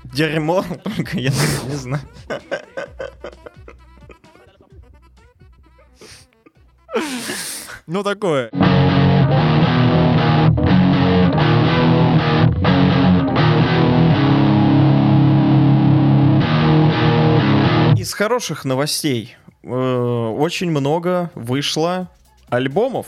Дерьмо, 0.05 0.65
только 0.85 1.19
я 1.19 1.33
не 1.69 1.77
знаю. 1.77 2.03
Ну, 7.87 8.03
такое. 8.03 8.51
Хороших 18.17 18.65
новостей. 18.65 19.37
э, 19.63 19.69
Очень 19.69 20.71
много 20.71 21.31
вышло 21.35 22.11
альбомов 22.49 23.07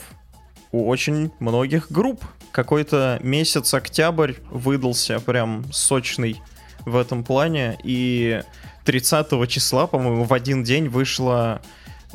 у 0.71 0.87
очень 0.87 1.31
многих 1.39 1.91
групп. 1.91 2.23
Какой-то 2.51 3.19
месяц 3.23 3.73
октябрь 3.73 4.33
выдался 4.51 5.19
прям 5.19 5.65
сочный 5.71 6.39
в 6.85 6.95
этом 6.95 7.23
плане. 7.23 7.79
И 7.83 8.43
30 8.85 9.49
числа, 9.49 9.87
по-моему, 9.87 10.25
в 10.25 10.33
один 10.33 10.63
день 10.63 10.89
вышло, 10.89 11.59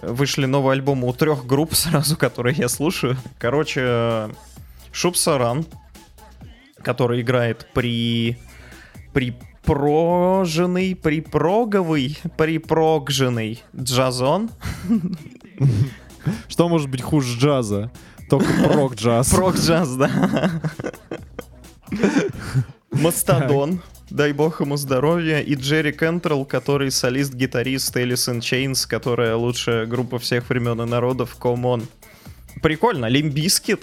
вышли 0.00 0.46
новые 0.46 0.74
альбомы 0.74 1.08
у 1.08 1.12
трех 1.12 1.46
групп 1.46 1.74
сразу, 1.74 2.16
которые 2.16 2.54
я 2.54 2.68
слушаю. 2.68 3.16
Короче, 3.38 4.30
Шубсаран, 4.92 5.66
который 6.80 7.22
играет 7.22 7.68
при... 7.74 8.38
при 9.12 9.36
проженный, 9.64 10.94
припроговый, 10.94 12.18
припрогженный 12.36 13.62
джазон. 13.76 14.50
Что 16.48 16.68
может 16.68 16.88
быть 16.88 17.02
хуже 17.02 17.38
джаза? 17.38 17.90
Только 18.28 18.52
прок-джаз. 18.64 19.30
Прог-джаз, 19.30 19.96
да. 19.96 20.60
Мастодон, 22.90 23.80
дай 24.08 24.32
бог 24.32 24.60
ему 24.60 24.76
здоровья, 24.76 25.40
и 25.40 25.54
Джерри 25.54 25.92
Кентрелл, 25.92 26.44
который 26.44 26.90
солист-гитарист 26.90 27.96
in 27.96 28.38
Chains, 28.40 28.88
которая 28.88 29.36
лучшая 29.36 29.86
группа 29.86 30.18
всех 30.18 30.48
времен 30.48 30.80
и 30.80 30.86
народов, 30.86 31.36
On. 31.40 31.82
Прикольно, 32.62 33.06
Limp 33.06 33.37
Bizkit 33.37 33.82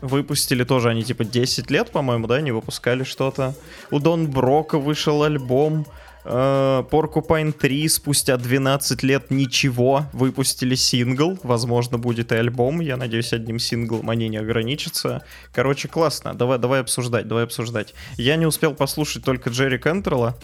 выпустили 0.00 0.64
тоже, 0.64 0.90
они 0.90 1.02
типа 1.02 1.24
10 1.24 1.70
лет, 1.70 1.90
по-моему, 1.90 2.26
да, 2.26 2.40
не 2.40 2.52
выпускали 2.52 3.04
что-то. 3.04 3.54
У 3.90 3.98
Don 3.98 4.30
Broco 4.30 4.78
вышел 4.78 5.22
альбом, 5.22 5.86
э, 6.24 6.84
Porcupine 6.90 7.52
3 7.52 7.88
спустя 7.88 8.36
12 8.36 9.02
лет 9.02 9.30
ничего 9.30 10.06
выпустили 10.12 10.74
сингл, 10.74 11.38
возможно 11.42 11.98
будет 11.98 12.32
и 12.32 12.36
альбом, 12.36 12.80
я 12.80 12.96
надеюсь 12.96 13.32
одним 13.32 13.58
синглом 13.58 14.10
они 14.10 14.28
не 14.28 14.36
ограничатся. 14.36 15.24
Короче, 15.52 15.88
классно, 15.88 16.34
давай, 16.34 16.58
давай 16.58 16.80
обсуждать, 16.80 17.28
давай 17.28 17.44
обсуждать. 17.44 17.94
Я 18.16 18.36
не 18.36 18.46
успел 18.46 18.74
послушать 18.74 19.24
только 19.24 19.50
Джерри 19.50 19.78
Кентрелла, 19.78 20.36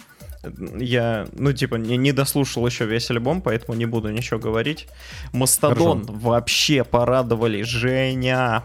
я, 0.79 1.29
ну, 1.33 1.53
типа, 1.53 1.77
не, 1.77 1.97
не 1.97 2.13
дослушал 2.13 2.67
еще 2.67 2.85
весь 2.85 3.11
альбом, 3.11 3.43
поэтому 3.43 3.77
не 3.79 3.87
буду 3.87 4.11
ничего 4.11 4.41
говорить. 4.41 4.89
Мастодон 5.33 6.03
вообще 6.03 6.83
порадовали. 6.83 7.63
Женя. 7.63 8.65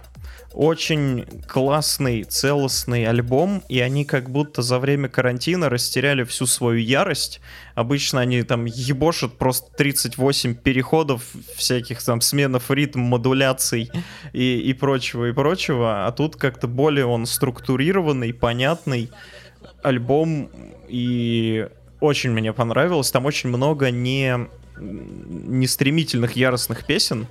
Очень 0.53 1.25
классный, 1.45 2.23
целостный 2.23 3.05
альбом, 3.05 3.61
и 3.69 3.79
они 3.79 4.05
как 4.05 4.29
будто 4.29 4.61
за 4.61 4.79
время 4.79 5.09
карантина 5.09 5.69
растеряли 5.69 6.23
всю 6.23 6.45
свою 6.45 6.79
ярость. 6.79 7.41
Обычно 7.75 8.21
они 8.21 8.41
там 8.43 8.65
ебошат 8.65 9.37
просто 9.37 9.69
38 9.77 10.55
переходов, 10.55 11.23
всяких 11.55 12.01
там 12.01 12.21
сменов 12.21 12.71
ритм, 12.71 13.01
модуляций 13.01 13.91
и, 14.33 14.59
и 14.59 14.73
прочего, 14.73 15.25
и 15.29 15.33
прочего. 15.33 16.07
А 16.07 16.11
тут 16.11 16.37
как-то 16.37 16.67
более 16.67 17.05
он 17.05 17.25
структурированный, 17.25 18.33
понятный 18.33 19.11
альбом, 19.83 20.49
и 20.87 21.67
очень 21.99 22.31
мне 22.31 22.53
понравилось. 22.53 23.11
Там 23.11 23.25
очень 23.25 23.49
много 23.49 23.91
не, 23.91 24.47
не 24.79 25.67
стремительных, 25.67 26.35
яростных 26.35 26.85
песен, 26.85 27.27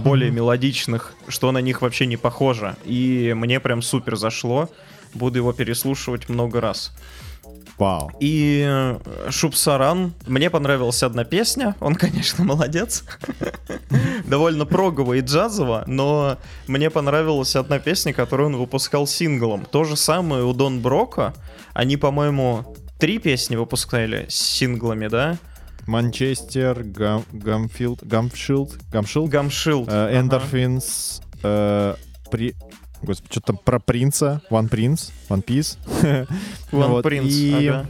более 0.00 0.28
Мгм. 0.28 0.36
мелодичных, 0.36 1.12
что 1.28 1.52
на 1.52 1.58
них 1.58 1.82
вообще 1.82 2.06
не 2.06 2.16
похоже. 2.16 2.76
И 2.84 3.32
мне 3.36 3.60
прям 3.60 3.82
супер 3.82 4.16
зашло. 4.16 4.68
Буду 5.14 5.38
его 5.38 5.52
переслушивать 5.52 6.28
много 6.28 6.60
раз. 6.60 6.92
Вау. 7.78 8.10
И 8.20 8.64
э, 8.66 8.98
Шубсаран, 9.30 10.12
мне 10.26 10.50
понравилась 10.50 11.02
одна 11.02 11.24
песня, 11.24 11.74
он, 11.80 11.94
конечно, 11.96 12.44
молодец. 12.44 13.04
Довольно 14.24 14.66
прогово 14.66 15.14
и 15.14 15.20
джазово, 15.20 15.84
но 15.86 16.38
мне 16.66 16.90
понравилась 16.90 17.56
одна 17.56 17.78
песня, 17.78 18.12
которую 18.12 18.48
он 18.50 18.56
выпускал 18.56 19.06
синглом. 19.06 19.64
То 19.64 19.84
же 19.84 19.96
самое 19.96 20.44
у 20.44 20.52
Дон 20.52 20.80
Брока. 20.80 21.34
Они, 21.74 21.96
по-моему, 21.96 22.76
три 22.98 23.18
песни 23.18 23.56
выпускали 23.56 24.26
с 24.28 24.34
синглами, 24.36 25.08
да? 25.08 25.38
Manchester, 25.86 26.82
Gum, 26.84 27.24
Gumfield, 27.32 28.02
Gumshield, 28.04 28.78
Gumshield, 28.90 29.30
Gumshield. 29.30 29.88
э, 29.88 29.92
ага. 29.92 30.18
Endorphins, 30.20 31.20
э, 31.42 31.94
при... 32.30 32.54
Господи, 33.02 33.32
что 33.32 33.40
там 33.40 33.56
про 33.56 33.80
принца? 33.80 34.42
One 34.50 34.70
Prince, 34.70 35.10
One 35.28 35.44
Piece. 35.44 35.76
One 36.70 36.88
Вот, 36.88 37.04
Prince, 37.04 37.28
И, 37.28 37.66
ага. 37.66 37.86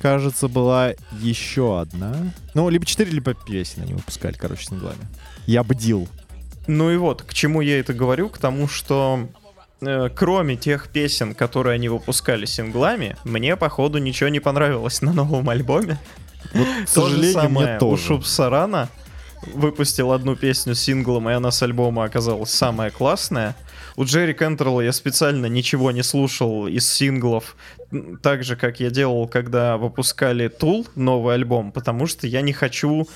кажется, 0.00 0.46
была 0.48 0.92
еще 1.20 1.80
одна. 1.80 2.32
Ну, 2.54 2.68
либо 2.68 2.86
4, 2.86 3.10
либо 3.10 3.34
песни 3.34 3.82
они 3.82 3.94
выпускали, 3.94 4.34
короче, 4.34 4.66
синглами. 4.66 5.08
Я 5.46 5.64
бдил. 5.64 6.08
Ну 6.66 6.90
и 6.90 6.96
вот, 6.96 7.22
к 7.22 7.34
чему 7.34 7.60
я 7.60 7.80
это 7.80 7.92
говорю, 7.92 8.28
к 8.28 8.38
тому, 8.38 8.68
что 8.68 9.28
э, 9.82 10.08
кроме 10.14 10.56
тех 10.56 10.88
песен, 10.88 11.34
которые 11.34 11.74
они 11.74 11.88
выпускали 11.88 12.46
синглами, 12.46 13.16
мне, 13.24 13.56
походу, 13.56 13.98
ничего 13.98 14.28
не 14.30 14.40
понравилось 14.40 15.02
на 15.02 15.12
новом 15.12 15.50
альбоме. 15.50 15.98
К 16.52 16.54
То 16.94 17.08
же 17.08 17.16
сожалению, 17.16 17.50
мне 17.50 17.76
у 17.76 17.78
тоже. 17.78 18.02
Шубсарана 18.02 18.88
выпустил 19.52 20.12
одну 20.12 20.36
песню 20.36 20.74
синглом, 20.74 21.28
и 21.28 21.32
она 21.32 21.50
с 21.50 21.62
альбома 21.62 22.04
оказалась 22.04 22.50
самая 22.50 22.90
классная. 22.90 23.54
У 23.96 24.04
Джерри 24.04 24.34
Кентерла 24.34 24.80
я 24.80 24.92
специально 24.92 25.46
ничего 25.46 25.90
не 25.92 26.02
слушал 26.02 26.66
из 26.66 26.90
синглов, 26.92 27.56
так 28.22 28.42
же, 28.42 28.56
как 28.56 28.80
я 28.80 28.90
делал, 28.90 29.28
когда 29.28 29.76
выпускали 29.76 30.50
Tool 30.50 30.86
новый 30.96 31.34
альбом, 31.34 31.70
потому 31.70 32.06
что 32.06 32.26
я 32.26 32.40
не 32.40 32.52
хочу 32.52 33.06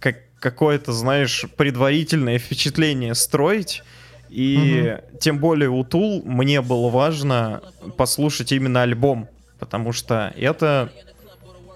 как 0.00 0.16
какое-то, 0.40 0.92
знаешь, 0.92 1.46
предварительное 1.56 2.38
впечатление 2.38 3.14
строить. 3.14 3.82
И 4.28 4.98
тем 5.20 5.38
более 5.38 5.70
у 5.70 5.82
Tool 5.82 6.22
мне 6.24 6.60
было 6.60 6.90
важно 6.90 7.62
послушать 7.96 8.52
именно 8.52 8.82
альбом, 8.82 9.28
потому 9.58 9.92
что 9.92 10.34
это 10.36 10.90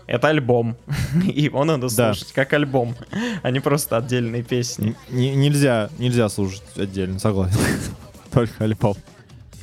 это 0.08 0.28
альбом. 0.28 0.76
И 1.24 1.42
его 1.42 1.64
надо 1.64 1.88
Да. 1.94 2.12
слушать 2.14 2.32
как 2.32 2.52
альбом, 2.54 2.96
а 3.42 3.50
не 3.52 3.60
просто 3.60 3.96
отдельные 3.96 4.42
песни. 4.42 4.96
Н- 5.10 5.16
не- 5.16 5.34
нельзя, 5.36 5.90
нельзя 5.98 6.28
слушать 6.28 6.62
отдельно, 6.76 7.18
согласен. 7.20 7.58
Только 8.32 8.64
альбом. 8.64 8.96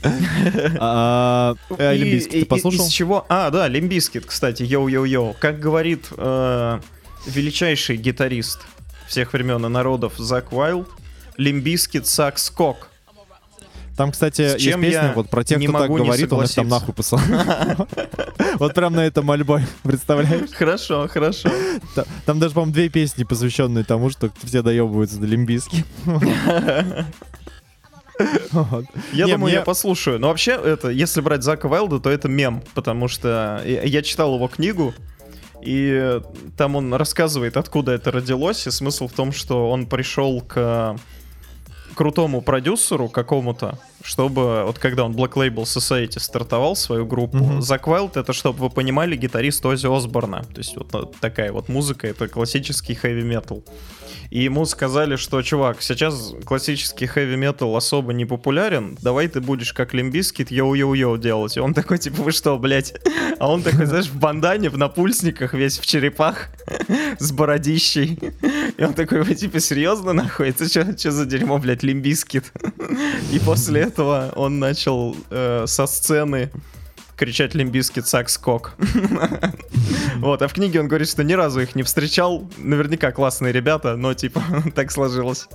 А, 0.79 1.55
э, 1.79 2.19
ты 2.29 2.45
послушал? 2.45 2.85
Из 2.85 2.91
чего? 2.91 3.25
А, 3.27 3.49
да, 3.49 3.67
Limp 3.67 3.88
Bizkit, 3.88 4.25
кстати, 4.27 4.61
йоу-йоу-йоу. 4.63 5.35
Как 5.39 5.59
говорит 5.59 6.05
э, 6.15 6.79
величайший 7.25 7.97
гитарист 7.97 8.59
всех 9.07 9.33
времен 9.33 9.65
и 9.65 9.69
народов 9.69 10.13
Зак 10.17 10.53
Уайлд, 10.53 10.87
Limp 11.37 11.64
Bizkit 11.64 12.05
sucks 12.07 12.49
cock. 12.51 12.89
Там, 13.97 14.11
кстати, 14.11 14.49
С 14.49 14.53
есть 14.53 14.65
чем 14.65 14.81
песня, 14.81 15.03
я 15.07 15.13
вот 15.13 15.29
про 15.29 15.43
тех, 15.45 15.57
не 15.57 15.67
кто 15.67 15.79
так 15.79 15.89
не 15.89 15.97
говорит, 15.97 16.33
он 16.33 16.43
их 16.43 16.53
там 16.53 16.67
нахуй 16.67 16.93
посылал. 16.93 17.23
Вот 18.59 18.73
прям 18.73 18.93
на 18.93 19.05
этом 19.05 19.29
альбоме, 19.31 19.67
представляешь? 19.83 20.51
Хорошо, 20.51 21.07
хорошо. 21.09 21.49
Та- 21.93 22.05
Там 22.25 22.39
даже, 22.39 22.53
по-моему, 22.53 22.73
две 22.73 22.87
песни, 22.89 23.23
посвященные 23.25 23.83
тому, 23.83 24.09
что 24.09 24.29
все 24.43 24.61
доебываются 24.61 25.17
до 25.19 25.25
Limp 25.27 25.48
Bizkit. 25.48 25.83
Вот. 28.51 28.85
Я 29.11 29.25
Не, 29.25 29.33
думаю, 29.33 29.49
мне- 29.49 29.53
я 29.55 29.61
послушаю. 29.61 30.19
Но 30.19 30.29
вообще, 30.29 30.51
это, 30.51 30.89
если 30.89 31.19
брать 31.19 31.43
Зака 31.43 31.67
Вайлда, 31.67 31.99
то 31.99 32.09
это 32.09 32.29
мем, 32.29 32.63
потому 32.73 33.09
что 33.09 33.61
я, 33.65 33.83
я 33.83 34.01
читал 34.01 34.35
его 34.35 34.47
книгу, 34.47 34.93
и 35.61 36.21
там 36.55 36.77
он 36.77 36.93
рассказывает, 36.93 37.57
откуда 37.57 37.91
это 37.91 38.11
родилось, 38.11 38.67
и 38.67 38.71
смысл 38.71 39.09
в 39.09 39.11
том, 39.11 39.33
что 39.33 39.69
он 39.69 39.85
пришел 39.85 40.39
к 40.41 40.95
крутому 41.95 42.41
продюсеру 42.41 43.09
какому-то, 43.09 43.79
чтобы, 44.03 44.63
вот 44.65 44.77
когда 44.77 45.03
он 45.05 45.13
Black 45.13 45.33
Label 45.33 45.63
Society 45.63 46.19
стартовал 46.19 46.75
свою 46.75 47.05
группу, 47.05 47.37
Мгм. 47.37 47.61
Зак 47.61 47.87
Вайлд, 47.87 48.17
это, 48.17 48.33
чтобы 48.33 48.59
вы 48.59 48.69
понимали, 48.69 49.15
гитарист 49.15 49.65
Оззи 49.65 49.87
Осборна. 49.87 50.43
То 50.43 50.57
есть 50.59 50.75
вот 50.77 51.15
такая 51.19 51.51
вот 51.51 51.69
музыка, 51.69 52.07
это 52.07 52.27
классический 52.27 52.93
хэви-метал. 52.93 53.63
И 54.31 54.43
ему 54.43 54.65
сказали, 54.65 55.17
что, 55.17 55.41
чувак, 55.41 55.81
сейчас 55.81 56.33
классический 56.45 57.05
хэви-метал 57.05 57.75
особо 57.75 58.11
не 58.13 58.25
популярен, 58.25 58.97
давай 59.01 59.27
ты 59.27 59.39
будешь 59.39 59.71
как 59.73 59.93
Limp 59.93 60.16
Bizkit 60.16 60.51
йоу-йоу-йоу 60.51 61.17
делать. 61.19 61.57
И 61.57 61.59
он 61.59 61.73
такой, 61.73 61.99
типа, 61.99 62.23
вы 62.23 62.31
что, 62.31 62.57
блядь? 62.57 62.93
А 63.39 63.49
он 63.49 63.61
такой, 63.61 63.85
знаешь, 63.85 64.07
в 64.07 64.17
бандане, 64.19 64.69
в 64.69 64.77
напульсниках, 64.77 65.53
весь 65.53 65.77
в 65.79 65.85
черепах, 65.85 66.49
с 67.19 67.31
бородищей. 67.31 68.19
И 68.77 68.83
он 68.83 68.93
такой, 68.93 69.23
вы 69.23 69.35
типа, 69.35 69.59
серьезно, 69.59 70.13
нахуй? 70.13 70.49
Это 70.49 70.67
что 70.67 71.11
за 71.11 71.25
дерьмо, 71.25 71.57
блядь, 71.57 71.83
Limp 71.83 72.08
Bizkit? 72.08 72.51
И 73.31 73.39
после 73.39 73.81
этого 73.81 74.33
он 74.35 74.59
начал 74.59 75.15
э, 75.29 75.65
со 75.67 75.87
сцены 75.87 76.51
кричать 77.15 77.55
Limp 77.55 77.76
Bizkit 77.76 78.07
sucks 78.07 78.37
cock. 78.37 78.73
Вот, 80.17 80.41
а 80.41 80.47
в 80.47 80.53
книге 80.53 80.79
он 80.79 80.87
говорит, 80.87 81.09
что 81.09 81.23
ни 81.25 81.33
разу 81.33 81.59
их 81.59 81.75
не 81.75 81.83
встречал. 81.83 82.49
Наверняка 82.57 83.11
классные 83.11 83.51
ребята, 83.51 83.97
но 83.97 84.13
типа 84.13 84.41
так 84.75 84.89
сложилось. 84.89 85.47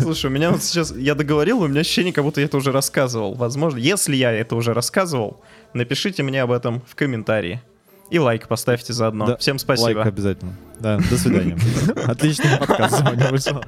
Слушай, 0.00 0.26
у 0.26 0.30
меня 0.30 0.50
вот 0.50 0.64
сейчас, 0.64 0.92
я 0.94 1.14
договорил, 1.14 1.60
у 1.60 1.68
меня 1.68 1.80
ощущение, 1.80 2.12
как 2.12 2.24
будто 2.24 2.40
я 2.40 2.46
это 2.46 2.56
уже 2.56 2.72
рассказывал. 2.72 3.34
Возможно, 3.34 3.78
если 3.78 4.16
я 4.16 4.32
это 4.32 4.56
уже 4.56 4.74
рассказывал, 4.74 5.42
напишите 5.74 6.24
мне 6.24 6.42
об 6.42 6.50
этом 6.50 6.82
в 6.88 6.96
комментарии. 6.96 7.62
И 8.12 8.18
лайк 8.18 8.46
поставьте 8.46 8.92
заодно. 8.92 9.24
Да, 9.26 9.36
Всем 9.38 9.54
Лайк 9.54 9.60
спасибо. 9.62 10.02
обязательно. 10.02 10.52
Да, 10.78 10.98
до 10.98 11.16
свидания. 11.16 11.56
Отличный 12.06 12.58
подкаст 12.58 12.98
сегодня 12.98 13.30
вышел. 13.30 13.62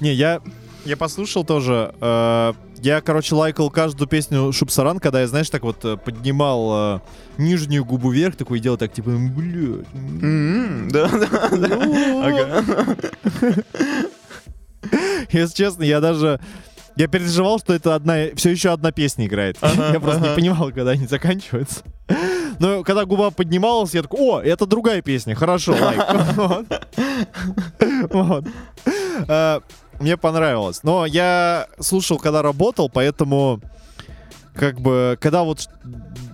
Не, 0.00 0.12
я 0.12 0.40
я 0.84 0.96
послушал 0.96 1.44
тоже. 1.44 1.94
э, 2.00 2.52
Я, 2.78 3.00
короче, 3.02 3.34
лайкал 3.34 3.70
каждую 3.70 4.08
песню 4.08 4.50
Шубсаран, 4.52 4.98
когда 4.98 5.20
я, 5.20 5.28
знаешь, 5.28 5.50
так 5.50 5.62
вот 5.62 5.84
э, 5.84 5.96
поднимал 5.98 6.96
э, 6.96 7.00
нижнюю 7.38 7.84
губу 7.84 8.10
вверх, 8.10 8.34
такой 8.36 8.58
делал 8.60 8.78
так, 8.78 8.92
типа, 8.92 9.10
блядь. 9.10 9.86
Да, 10.90 11.08
да, 11.08 11.48
да. 11.50 12.24
Ага. 12.24 12.64
Если 15.30 15.54
честно, 15.54 15.82
я 15.84 16.00
даже... 16.00 16.40
Я 17.00 17.08
переживал, 17.08 17.58
что 17.58 17.72
это 17.72 17.94
одна, 17.94 18.26
все 18.36 18.50
еще 18.50 18.72
одна 18.72 18.92
песня 18.92 19.24
играет. 19.24 19.56
Ага, 19.62 19.94
я 19.94 20.00
просто 20.00 20.20
ага. 20.20 20.28
не 20.28 20.34
понимал, 20.34 20.70
когда 20.70 20.90
они 20.90 21.06
заканчиваются. 21.06 21.80
Но 22.58 22.82
когда 22.84 23.06
губа 23.06 23.30
поднималась, 23.30 23.94
я 23.94 24.02
такой, 24.02 24.20
о, 24.20 24.40
это 24.42 24.66
другая 24.66 25.00
песня, 25.00 25.34
хорошо, 25.34 25.74
лайк. 25.80 26.68
Вот. 28.10 28.44
Э, 29.28 29.60
Мне 29.98 30.18
понравилось. 30.18 30.82
Но 30.82 31.06
я 31.06 31.68
слушал, 31.78 32.18
когда 32.18 32.42
работал, 32.42 32.90
поэтому 32.90 33.62
как 34.52 34.78
бы, 34.78 35.16
когда 35.22 35.42
вот 35.42 35.70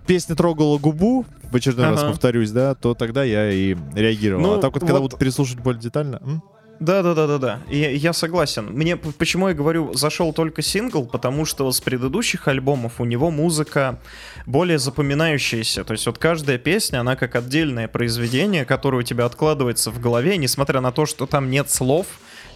песня 0.09 0.35
трогала 0.35 0.79
губу, 0.79 1.27
в 1.45 1.55
очередной 1.55 1.91
раз 1.91 2.03
повторюсь, 2.03 2.51
да, 2.51 2.75
то 2.75 2.95
тогда 2.95 3.23
я 3.23 3.53
и 3.53 3.77
реагировал. 3.95 4.43
Ну, 4.43 4.55
а 4.55 4.59
так 4.59 4.73
вот, 4.75 4.81
когда 4.81 4.99
вот- 4.99 5.13
вот 5.13 5.21
переслушать 5.21 5.61
более 5.61 5.81
детально... 5.81 6.17
м? 6.23 6.43
Да, 6.81 7.03
да, 7.03 7.15
да, 7.15 7.27
да, 7.27 7.39
да. 7.39 7.61
Я, 7.71 7.91
я 7.91 8.13
согласен. 8.13 8.67
Мне 8.67 8.97
почему 8.97 9.49
я 9.49 9.55
говорю, 9.55 9.95
зашел 9.95 10.33
только 10.33 10.63
сингл, 10.63 11.07
потому 11.07 11.45
что 11.45 11.71
с 11.71 11.81
предыдущих 11.81 12.49
альбомов 12.49 13.01
у 13.01 13.05
него 13.05 13.31
музыка 13.31 13.99
более 14.45 14.79
запоминающаяся. 14.79 15.85
То 15.85 15.93
есть 15.93 16.07
вот 16.07 16.19
каждая 16.19 16.59
песня, 16.59 17.01
она 17.01 17.17
как 17.17 17.35
отдельное 17.35 17.89
произведение, 17.89 18.65
которое 18.65 18.99
у 18.99 19.03
тебя 19.03 19.25
откладывается 19.25 19.91
в 19.91 20.01
голове, 20.01 20.37
несмотря 20.37 20.81
на 20.81 20.93
то, 20.93 21.07
что 21.07 21.27
там 21.27 21.51
нет 21.51 21.71
слов. 21.71 22.07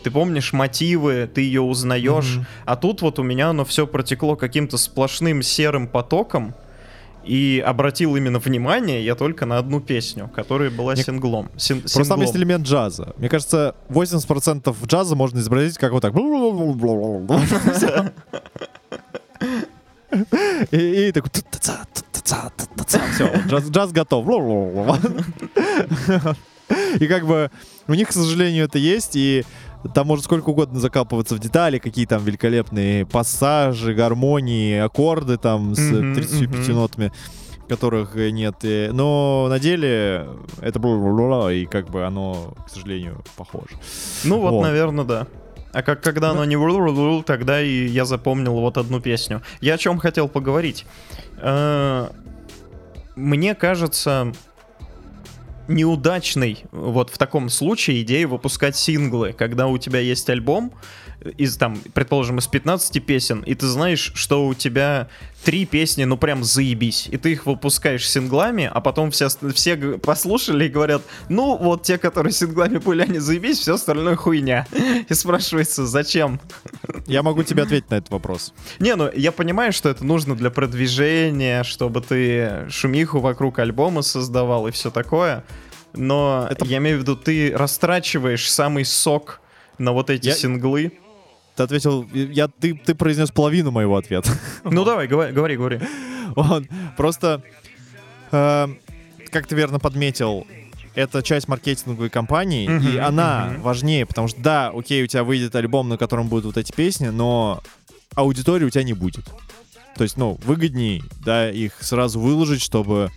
Ты 0.02 0.10
помнишь 0.10 0.52
мотивы, 0.52 1.30
ты 1.32 1.42
ее 1.42 1.60
узнаешь. 1.60 2.36
Мгм. 2.36 2.46
А 2.64 2.76
тут 2.76 3.02
вот 3.02 3.18
у 3.18 3.22
меня 3.22 3.50
оно 3.50 3.64
все 3.64 3.86
протекло 3.86 4.36
каким-то 4.36 4.78
сплошным 4.78 5.42
серым 5.42 5.88
потоком. 5.88 6.54
И 7.24 7.62
обратил 7.64 8.16
именно 8.16 8.38
внимание 8.38 9.04
я 9.04 9.14
только 9.14 9.46
на 9.46 9.58
одну 9.58 9.80
песню, 9.80 10.30
которая 10.34 10.70
была 10.70 10.94
Мне- 10.94 11.02
синглом. 11.02 11.50
Син- 11.56 11.80
Просто 11.82 12.04
там 12.04 12.20
есть 12.20 12.36
элемент 12.36 12.66
джаза. 12.66 13.14
Мне 13.18 13.28
кажется, 13.28 13.74
80% 13.88 14.74
джаза 14.86 15.16
можно 15.16 15.38
изобразить 15.40 15.78
как 15.78 15.92
вот 15.92 16.02
так. 16.02 16.14
И, 20.72 21.08
и 21.08 21.12
такой... 21.12 21.30
Все, 23.14 23.32
джаз, 23.46 23.70
джаз 23.70 23.92
готов. 23.92 24.26
И 27.00 27.06
как 27.06 27.26
бы 27.26 27.50
у 27.88 27.94
них, 27.94 28.08
к 28.08 28.12
сожалению, 28.12 28.64
это 28.64 28.78
есть, 28.78 29.16
и 29.16 29.44
там 29.94 30.06
может 30.06 30.24
сколько 30.24 30.50
угодно 30.50 30.78
закапываться 30.80 31.34
в 31.34 31.38
детали, 31.38 31.78
какие 31.78 32.06
там 32.06 32.22
великолепные 32.24 33.06
пассажи, 33.06 33.94
гармонии, 33.94 34.78
аккорды 34.78 35.36
там 35.38 35.74
с 35.74 35.78
Мгм, 35.80 36.14
35 36.14 36.68
мгм. 36.68 36.74
нотами, 36.76 37.12
которых 37.68 38.16
э, 38.16 38.30
нет. 38.30 38.56
И- 38.62 38.90
Но 38.92 39.46
на 39.48 39.58
деле 39.58 40.28
это 40.60 40.78
бла-бла-бла, 40.78 41.52
и 41.52 41.66
как 41.66 41.88
бы 41.90 42.04
оно, 42.04 42.54
к 42.66 42.70
сожалению, 42.70 43.22
похоже. 43.36 43.76
Ну 44.24 44.40
вот, 44.40 44.50
Вот. 44.52 44.62
наверное, 44.62 45.04
да. 45.04 45.26
А 45.72 45.82
как 45.82 46.02
когда 46.02 46.30
оно 46.30 46.44
не 46.44 46.56
вру 46.56 47.22
тогда 47.22 47.62
и 47.62 47.86
я 47.86 48.04
запомнил 48.04 48.54
вот 48.54 48.76
одну 48.76 49.00
песню. 49.00 49.40
Я 49.60 49.74
о 49.74 49.78
чем 49.78 49.98
хотел 49.98 50.28
поговорить. 50.28 50.84
Э, 51.38 52.08
Мне 53.16 53.54
кажется, 53.54 54.32
неудачной 55.68 56.64
вот 56.72 57.10
в 57.10 57.18
таком 57.18 57.48
случае 57.48 58.02
идея 58.02 58.26
выпускать 58.26 58.76
синглы, 58.76 59.32
когда 59.32 59.66
у 59.66 59.78
тебя 59.78 60.00
есть 60.00 60.28
альбом 60.28 60.72
из 61.36 61.56
там, 61.56 61.78
предположим, 61.94 62.38
из 62.38 62.46
15 62.46 63.04
песен, 63.04 63.40
и 63.42 63.54
ты 63.54 63.66
знаешь, 63.66 64.12
что 64.14 64.46
у 64.46 64.54
тебя 64.54 65.08
три 65.44 65.66
песни, 65.66 66.04
ну 66.04 66.16
прям 66.16 66.44
заебись, 66.44 67.08
и 67.10 67.16
ты 67.16 67.32
их 67.32 67.46
выпускаешь 67.46 68.08
синглами, 68.08 68.70
а 68.72 68.80
потом 68.80 69.10
все, 69.10 69.28
все 69.54 69.76
послушали 69.98 70.66
и 70.66 70.68
говорят, 70.68 71.02
ну 71.28 71.56
вот 71.56 71.82
те, 71.82 71.98
которые 71.98 72.32
синглами 72.32 72.78
были, 72.78 73.02
они 73.02 73.18
заебись, 73.18 73.58
все 73.58 73.74
остальное 73.74 74.16
хуйня. 74.16 74.66
И 75.08 75.14
спрашивается, 75.14 75.86
зачем? 75.86 76.40
Я 77.06 77.22
могу 77.22 77.42
тебе 77.42 77.62
ответить 77.62 77.90
на 77.90 77.96
этот 77.96 78.10
вопрос. 78.10 78.52
Не, 78.78 78.96
ну 78.96 79.10
я 79.14 79.32
понимаю, 79.32 79.72
что 79.72 79.88
это 79.88 80.04
нужно 80.04 80.34
для 80.36 80.50
продвижения, 80.50 81.62
чтобы 81.64 82.00
ты 82.00 82.66
шумиху 82.70 83.20
вокруг 83.20 83.58
альбома 83.58 84.02
создавал 84.02 84.68
и 84.68 84.70
все 84.70 84.90
такое. 84.90 85.44
Но 85.92 86.46
Это- 86.50 86.64
я 86.66 86.78
имею 86.78 86.98
в 86.98 87.00
виду, 87.00 87.16
ты 87.16 87.52
растрачиваешь 87.54 88.50
самый 88.50 88.84
сок 88.84 89.40
на 89.78 89.92
вот 89.92 90.10
эти 90.10 90.28
Я- 90.28 90.34
синглы. 90.34 90.92
Ты 91.60 91.64
ответил, 91.64 92.08
я, 92.14 92.48
ты, 92.48 92.72
ты 92.74 92.94
произнес 92.94 93.30
половину 93.30 93.70
моего 93.70 93.94
ответа. 93.98 94.30
Ну 94.64 94.82
давай, 94.82 95.06
говори, 95.06 95.56
говори. 95.56 95.80
Он 96.34 96.66
просто, 96.96 97.42
э, 98.32 98.68
как 99.30 99.46
ты 99.46 99.54
верно 99.54 99.78
подметил, 99.78 100.46
это 100.94 101.22
часть 101.22 101.48
маркетинговой 101.48 102.08
кампании, 102.08 102.64
и 102.64 102.68
Мгм, 102.70 103.04
она 103.04 103.48
мгм. 103.52 103.60
важнее, 103.60 104.06
потому 104.06 104.28
что 104.28 104.40
да, 104.40 104.72
окей, 104.74 105.04
у 105.04 105.06
тебя 105.06 105.22
выйдет 105.22 105.54
альбом, 105.54 105.90
на 105.90 105.98
котором 105.98 106.28
будут 106.28 106.46
вот 106.46 106.56
эти 106.56 106.72
песни, 106.72 107.08
но 107.08 107.62
аудитории 108.14 108.64
у 108.64 108.70
тебя 108.70 108.84
не 108.84 108.94
будет. 108.94 109.26
То 109.96 110.04
есть, 110.04 110.16
ну, 110.16 110.38
выгоднее, 110.42 111.02
да, 111.22 111.50
их 111.50 111.74
сразу 111.80 112.20
выложить, 112.20 112.62
чтобы 112.62 113.10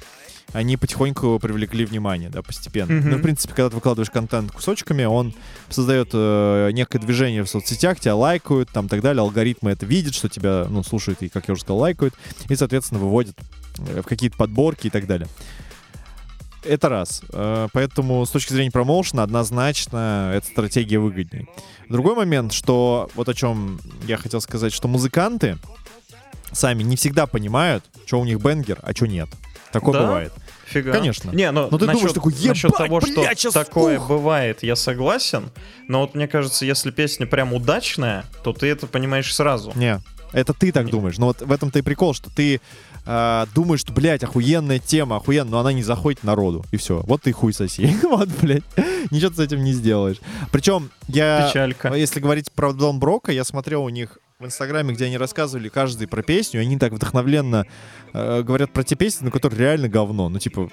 они 0.52 0.78
потихоньку 0.78 1.40
привлекли 1.40 1.86
внимание, 1.86 2.30
да, 2.30 2.42
постепенно. 2.42 2.94
Мгм. 2.94 3.10
Ну, 3.10 3.18
в 3.18 3.22
принципе, 3.22 3.54
когда 3.54 3.70
ты 3.70 3.76
выкладываешь 3.76 4.12
контент 4.12 4.52
кусочками, 4.52 5.04
он 5.04 5.34
создает 5.70 6.10
э, 6.14 6.70
некое 6.74 7.00
движение 7.00 7.44
в 7.44 7.50
соцсетях, 7.50 8.00
тебя 8.00 8.16
лайкают, 8.16 8.70
там, 8.70 8.88
так 8.88 9.02
далее, 9.02 9.22
алгоритмы 9.22 9.72
это 9.72 9.86
видят, 9.86 10.14
что 10.14 10.30
тебя, 10.30 10.68
ну, 10.70 10.84
слушают 10.84 11.22
и, 11.22 11.30
как 11.30 11.48
я 11.48 11.54
уже 11.54 11.62
сказал, 11.62 11.80
лайкают, 11.80 12.14
и, 12.50 12.56
соответственно, 12.56 13.00
выводят 13.00 13.36
э, 13.80 14.02
в 14.02 14.06
какие-то 14.06 14.38
подборки 14.38 14.88
и 14.88 14.90
так 14.90 15.08
далее. 15.08 15.28
Это 16.64 16.90
раз. 16.90 17.22
Э, 17.32 17.68
Поэтому 17.74 18.26
с 18.26 18.30
точки 18.30 18.54
зрения 18.54 18.72
промоушена 18.72 19.24
однозначно 19.24 20.32
эта 20.34 20.48
стратегия 20.48 21.00
выгоднее. 21.00 21.48
Другой 21.90 22.16
момент, 22.16 22.54
что 22.54 23.10
вот 23.16 23.28
о 23.28 23.34
чем 23.34 23.80
я 24.08 24.18
хотел 24.18 24.40
сказать, 24.42 24.72
что 24.74 24.88
музыканты 24.88 25.58
сами 26.52 26.84
не 26.84 26.96
всегда 26.96 27.28
понимают, 27.28 27.84
что 28.06 28.20
у 28.20 28.26
них 28.26 28.40
бенгер, 28.40 28.80
а 28.82 28.94
что 28.94 29.08
нет. 29.08 29.30
Такое 29.74 29.94
Да? 29.94 30.06
бывает. 30.06 30.34
Фига. 30.66 30.92
Конечно. 30.94 31.32
Не, 31.32 31.52
ну, 31.52 31.68
Ну, 31.70 31.78
ты 31.78 31.86
насчет, 31.86 32.00
думаешь 32.00 32.14
такой, 32.14 32.34
насчет 32.34 32.72
«Ебать, 32.72 32.78
того, 32.78 33.02
что 33.02 33.22
блядь, 33.22 33.40
щас, 33.40 33.54
такое 33.54 34.00
ух!» 34.00 34.08
бывает, 34.08 34.64
я 34.64 34.76
согласен. 34.76 35.50
Но 35.88 36.02
вот 36.02 36.16
мне 36.16 36.28
кажется, 36.28 36.66
если 36.66 36.90
песня 36.92 37.28
прям 37.28 37.54
удачная, 37.54 38.24
то 38.44 38.54
ты 38.54 38.68
это 38.68 38.88
понимаешь 38.88 39.34
сразу. 39.36 39.74
Не, 39.76 40.00
это 40.32 40.54
ты 40.54 40.72
так 40.72 40.86
Не. 40.86 40.92
думаешь. 40.92 41.18
Но 41.18 41.28
вот 41.28 41.42
в 41.42 41.52
этом-то 41.52 41.80
и 41.80 41.82
прикол, 41.82 42.14
что 42.14 42.30
ты 42.30 42.60
э, 43.06 43.46
думаешь, 43.54 43.82
что, 43.82 43.94
блядь, 43.94 44.24
охуенная 44.24 44.80
тема, 44.80 45.18
охуенная, 45.18 45.52
но 45.52 45.60
она 45.60 45.74
не 45.74 45.84
заходит 45.84 46.24
народу. 46.24 46.66
И 46.72 46.78
все. 46.78 47.02
Вот 47.06 47.22
ты 47.24 47.34
хуй 47.34 47.54
соси. 47.54 47.96
вот, 48.04 48.30
блядь. 48.42 48.64
Ничего 49.12 49.30
ты 49.30 49.36
с 49.36 49.40
этим 49.40 49.64
не 49.64 49.74
сделаешь. 49.74 50.18
Причем 50.52 50.90
я... 51.08 51.48
Печалька. 51.50 51.94
Если 51.94 52.20
говорить 52.20 52.52
про 52.52 52.74
Дон 52.74 53.00
Брока, 53.00 53.32
я 53.32 53.44
смотрел 53.44 53.84
у 53.84 53.90
них 53.90 54.18
в 54.44 54.46
Инстаграме, 54.46 54.94
где 54.94 55.06
они 55.06 55.18
рассказывали 55.18 55.70
каждый 55.70 56.08
про 56.08 56.22
песню, 56.22 56.62
они 56.62 56.78
так 56.78 56.94
вдохновленно 56.94 57.66
э, 58.14 58.44
говорят 58.44 58.72
про 58.72 58.84
те 58.84 58.96
песни, 58.96 59.26
на 59.26 59.32
которые 59.32 59.60
реально 59.60 59.90
говно. 59.90 60.30
Ну, 60.30 60.38
типа, 60.40 60.70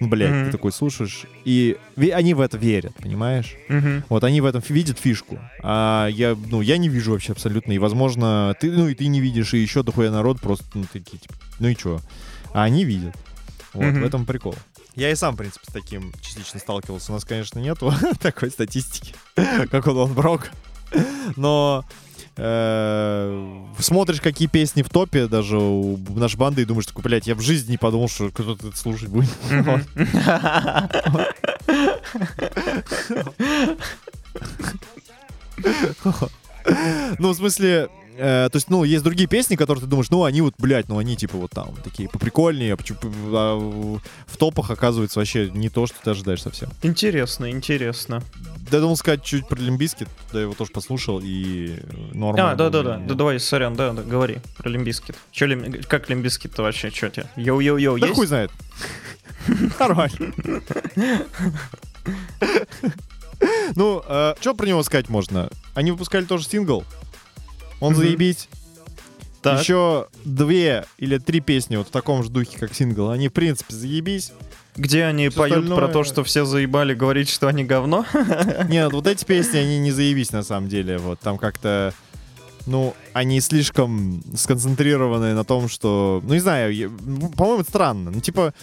ну, 0.00 0.08
блядь, 0.08 0.30
Мгм. 0.32 0.44
ты 0.46 0.52
такой 0.52 0.72
слушаешь, 0.72 1.24
и 1.44 1.76
они 2.12 2.34
в 2.34 2.40
это 2.40 2.56
верят, 2.58 2.94
понимаешь? 2.96 3.54
Мгм. 3.68 4.04
Вот 4.08 4.24
они 4.24 4.40
в 4.40 4.44
этом 4.44 4.62
видят 4.68 4.98
фишку. 4.98 5.38
А 5.62 6.08
я, 6.08 6.36
ну, 6.50 6.60
я 6.60 6.76
не 6.78 6.88
вижу 6.88 7.12
вообще 7.12 7.32
абсолютно. 7.32 7.72
И, 7.72 7.78
возможно, 7.78 8.54
ты, 8.60 8.70
ну, 8.70 8.88
и 8.88 8.94
ты 8.94 9.06
не 9.06 9.20
видишь, 9.20 9.54
и 9.54 9.58
еще 9.58 9.82
дохуя 9.82 10.10
народ 10.10 10.40
просто, 10.40 10.64
ну, 10.74 10.84
такие, 10.92 11.18
типа, 11.18 11.34
ну 11.60 11.68
и 11.68 11.76
чё? 11.76 12.00
А 12.52 12.64
они 12.64 12.84
видят. 12.84 13.14
Вот, 13.72 13.84
Мгм. 13.86 14.02
в 14.02 14.04
этом 14.04 14.26
прикол. 14.26 14.54
Я 14.96 15.10
и 15.10 15.14
сам, 15.16 15.34
в 15.34 15.38
принципе, 15.38 15.64
с 15.68 15.72
таким 15.72 16.12
частично 16.20 16.60
сталкивался. 16.60 17.10
У 17.10 17.14
нас, 17.14 17.24
конечно, 17.24 17.58
нету 17.58 17.92
такой 18.20 18.50
статистики, 18.50 19.14
как 19.70 19.86
у 19.86 19.92
Дон 19.92 20.12
Брок. 20.12 20.50
Но 21.36 21.84
смотришь, 22.36 24.20
какие 24.20 24.48
песни 24.48 24.82
в 24.82 24.88
топе 24.88 25.26
даже 25.28 25.58
у 25.58 25.96
нашей 26.14 26.36
банды, 26.36 26.62
и 26.62 26.64
думаешь, 26.64 26.86
такой, 26.86 27.02
блядь, 27.02 27.26
я 27.26 27.34
в 27.34 27.40
жизни 27.40 27.72
не 27.72 27.78
подумал, 27.78 28.08
что 28.08 28.30
кто-то 28.30 28.68
это 28.68 28.76
слушать 28.76 29.08
будет. 29.08 29.30
Ну, 37.18 37.30
в 37.30 37.34
смысле, 37.36 37.88
э, 38.16 38.48
то 38.50 38.56
есть, 38.56 38.70
ну, 38.70 38.84
есть 38.84 39.04
другие 39.04 39.28
песни, 39.28 39.56
которые 39.56 39.82
ты 39.82 39.88
думаешь, 39.88 40.10
ну, 40.10 40.24
они 40.24 40.40
вот, 40.40 40.54
блядь, 40.58 40.88
ну, 40.88 40.98
они 40.98 41.16
типа 41.16 41.36
вот 41.36 41.50
там 41.50 41.74
такие 41.82 42.08
поприкольнее, 42.08 42.74
а 42.74 42.78
а 43.32 44.00
в 44.26 44.36
топах 44.36 44.70
оказывается 44.70 45.18
вообще 45.18 45.50
не 45.50 45.68
то, 45.68 45.86
что 45.86 45.96
ты 46.02 46.10
ожидаешь 46.10 46.42
совсем. 46.42 46.70
Интересно, 46.82 47.50
интересно. 47.50 48.22
Да, 48.70 48.78
я 48.78 48.80
думал 48.80 48.96
сказать 48.96 49.22
чуть 49.22 49.46
про 49.46 49.58
Limp 49.60 49.78
Bizkit, 49.78 50.08
да, 50.32 50.38
я 50.38 50.44
его 50.44 50.54
тоже 50.54 50.70
послушал, 50.72 51.20
и 51.22 51.78
нормально. 52.12 52.52
А, 52.52 52.54
да, 52.56 52.70
да, 52.70 52.98
давай, 52.98 53.38
сорян, 53.40 53.74
да, 53.74 53.92
да, 53.92 54.02
говори 54.02 54.38
про 54.56 54.68
Limp 54.68 54.86
Bizkit. 54.86 55.16
Че, 55.30 55.46
Лим... 55.46 55.82
как 55.88 56.08
Limp 56.08 56.25
Bizkit 56.25 56.50
-то 56.50 56.62
вообще, 56.62 56.90
что 56.90 57.10
тебе? 57.10 57.26
Йоу-йоу-йоу, 57.36 57.98
Да 58.00 58.06
есть? 58.06 58.16
хуй 58.18 58.26
знает. 58.26 58.50
Нормально. 59.78 60.32
Ну, 63.76 64.02
что 64.40 64.54
про 64.54 64.66
него 64.66 64.82
сказать 64.82 65.08
можно? 65.08 65.50
Они 65.74 65.90
выпускали 65.90 66.24
тоже 66.24 66.46
сингл. 66.46 66.84
Он 67.80 67.92
Мгм. 67.92 68.02
заебись. 68.02 68.48
Так. 69.42 69.60
Еще 69.60 70.06
две 70.24 70.86
или 70.96 71.18
три 71.18 71.40
песни 71.40 71.76
вот 71.76 71.88
в 71.88 71.90
таком 71.90 72.22
же 72.22 72.30
духе, 72.30 72.58
как 72.58 72.74
сингл. 72.74 73.10
Они, 73.10 73.28
в 73.28 73.32
принципе, 73.32 73.74
заебись. 73.74 74.32
Где 74.76 75.04
они 75.04 75.28
Всё 75.28 75.38
поют 75.38 75.54
про 75.56 75.62
остальное- 75.62 75.92
то, 75.92 76.04
что 76.04 76.24
все 76.24 76.44
заебали 76.44 76.94
говорить, 76.94 77.28
что 77.28 77.46
они 77.48 77.62
говно? 77.62 78.06
Нет, 78.68 78.92
вот 78.92 79.06
эти 79.06 79.24
песни, 79.24 79.58
они 79.58 79.78
не 79.78 79.92
заебись 79.92 80.32
на 80.32 80.42
самом 80.42 80.68
деле. 80.68 80.98
Вот 80.98 81.20
там 81.20 81.36
как-то... 81.38 81.92
Ну, 82.66 82.94
они 83.12 83.40
слишком 83.42 84.22
сконцентрированы 84.34 85.34
на 85.34 85.44
том, 85.44 85.68
что... 85.68 86.22
Ну, 86.24 86.32
не 86.34 86.40
знаю, 86.40 86.74
я- 86.74 86.88
по-моему, 86.88 87.60
это 87.60 87.68
странно. 87.70 88.10
Ну, 88.10 88.20
типа, 88.20 88.54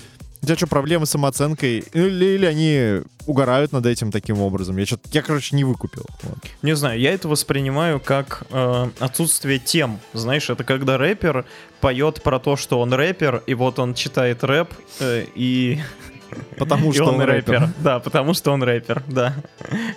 у 0.42 0.46
тебя 0.46 0.56
что, 0.56 0.68
проблемы 0.68 1.06
с 1.06 1.12
самооценкой? 1.12 1.84
Или, 1.94 2.26
или 2.26 2.46
они 2.46 3.02
угорают 3.28 3.72
над 3.72 3.86
этим 3.86 4.12
таким 4.12 4.40
образом? 4.42 4.78
Я, 4.78 4.86
что-то, 4.88 5.08
я 5.12 5.22
короче, 5.22 5.56
не 5.56 5.64
выкупил. 5.64 6.06
Вот. 6.24 6.38
Не 6.64 6.76
знаю, 6.76 7.00
я 7.00 7.14
это 7.14 7.28
воспринимаю 7.28 8.00
как 8.00 8.44
э, 8.50 8.90
отсутствие 9.00 9.60
тем. 9.60 10.00
Знаешь, 10.14 10.50
это 10.50 10.64
когда 10.64 10.98
рэпер 10.98 11.46
поет 11.80 12.24
про 12.24 12.40
то, 12.40 12.56
что 12.56 12.80
он 12.80 12.92
рэпер, 12.92 13.44
и 13.46 13.54
вот 13.54 13.78
он 13.78 13.94
читает 13.94 14.44
рэп, 14.44 14.74
э, 15.00 15.26
и, 15.36 15.80
Потому 16.58 16.90
и 16.92 16.94
что 16.94 17.06
он, 17.06 17.16
он 17.16 17.22
рэпер. 17.22 17.70
Да, 17.80 18.00
потому 18.00 18.34
что 18.34 18.52
он 18.52 18.64
рэпер, 18.64 19.04
да. 19.08 19.36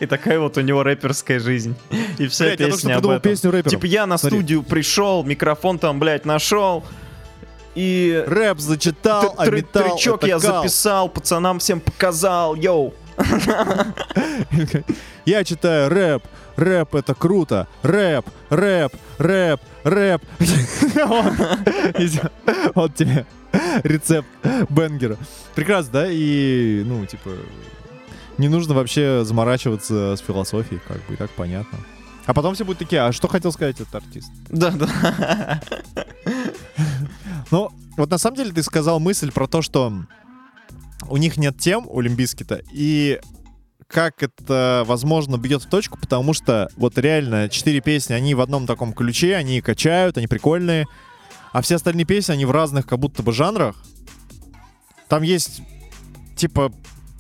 И 0.01 0.07
такая 0.07 0.39
вот 0.39 0.59
у 0.59 0.61
него 0.61 0.83
рэперская 0.83 1.41
жизнь. 1.41 1.75
И 2.19 2.27
вся 2.27 2.47
Блядь, 2.47 2.61
я 2.61 2.67
песня 2.67 2.93
об 2.93 2.99
придумал 2.99 3.17
этом. 3.17 3.31
песню 3.33 3.51
рэперов. 3.51 3.71
Типа 3.71 3.87
я 3.87 4.07
на 4.07 4.19
Смотри. 4.19 4.39
студию 4.39 4.63
пришел, 4.63 5.25
микрофон 5.25 5.79
там, 5.79 5.99
блядь, 5.99 6.25
нашел, 6.27 6.85
и 7.75 8.25
Рэп 8.27 8.61
зачитал, 8.61 9.35
а 9.37 9.47
металл 9.47 9.97
трючок 9.97 10.25
я 10.25 10.39
записал, 10.39 11.09
пацанам 11.09 11.59
всем 11.59 11.81
показал, 11.81 12.55
йоу. 12.55 12.95
Я 15.25 15.45
читаю 15.45 15.89
рэп, 15.89 16.23
рэп 16.57 16.95
это 16.97 17.15
круто, 17.15 17.69
рэп, 17.83 18.27
рэп, 18.51 18.93
рэп, 19.19 19.61
рэп. 19.85 20.23
Вот. 22.75 22.95
Тебе 22.95 23.27
рецепт 23.85 24.29
бенгера. 24.69 25.17
Прекрасно, 25.55 25.93
да? 25.93 26.07
И, 26.11 26.83
ну, 26.85 27.07
типа, 27.07 27.31
не 28.39 28.49
нужно 28.49 28.75
вообще 28.75 29.25
заморачиваться 29.25 30.17
с 30.17 30.21
философией, 30.21 30.81
как 30.87 30.99
бы, 31.07 31.15
и 31.15 31.17
так 31.17 31.31
понятно. 31.31 31.79
А 32.27 32.35
потом 32.35 32.55
все 32.55 32.65
будут 32.65 32.79
такие, 32.79 33.03
а 33.03 33.13
что 33.13 33.29
хотел 33.29 33.53
сказать 33.53 33.81
этот 33.81 33.95
артист? 33.95 34.31
Да, 34.49 34.71
да. 34.71 35.61
Ну, 37.51 37.71
вот 37.97 38.11
на 38.11 38.19
самом 38.19 38.37
деле 38.37 38.53
ты 38.53 38.63
сказал 38.63 39.01
мысль 39.01 39.31
про 39.31 39.47
то, 39.47 39.63
что 39.63 39.93
у 41.09 41.17
них 41.17 41.37
нет 41.37 41.59
тем, 41.59 41.87
у 41.89 42.01
Лимбискита, 42.01 42.63
и 42.73 43.21
как 43.87 44.23
это, 44.23 44.85
возможно, 44.87 45.37
бьет 45.37 45.63
в 45.63 45.69
точку, 45.69 45.99
потому 45.99 46.33
что 46.33 46.69
вот 46.77 46.99
реально 46.99 47.49
четыре 47.49 47.81
песни, 47.81 48.15
они 48.15 48.35
в 48.35 48.41
одном 48.41 48.67
таком 48.67 48.93
ключе, 48.93 49.37
они 49.37 49.61
качают, 49.61 50.17
они 50.17 50.27
прикольные, 50.27 50.87
а 51.53 51.63
все 51.63 51.77
остальные 51.77 52.05
песни, 52.05 52.33
они 52.33 52.45
в 52.45 52.51
разных 52.51 52.87
как 52.87 52.99
будто 52.99 53.23
бы 53.23 53.33
жанрах. 53.33 53.77
Там 55.09 55.23
есть, 55.23 55.63
типа, 56.37 56.73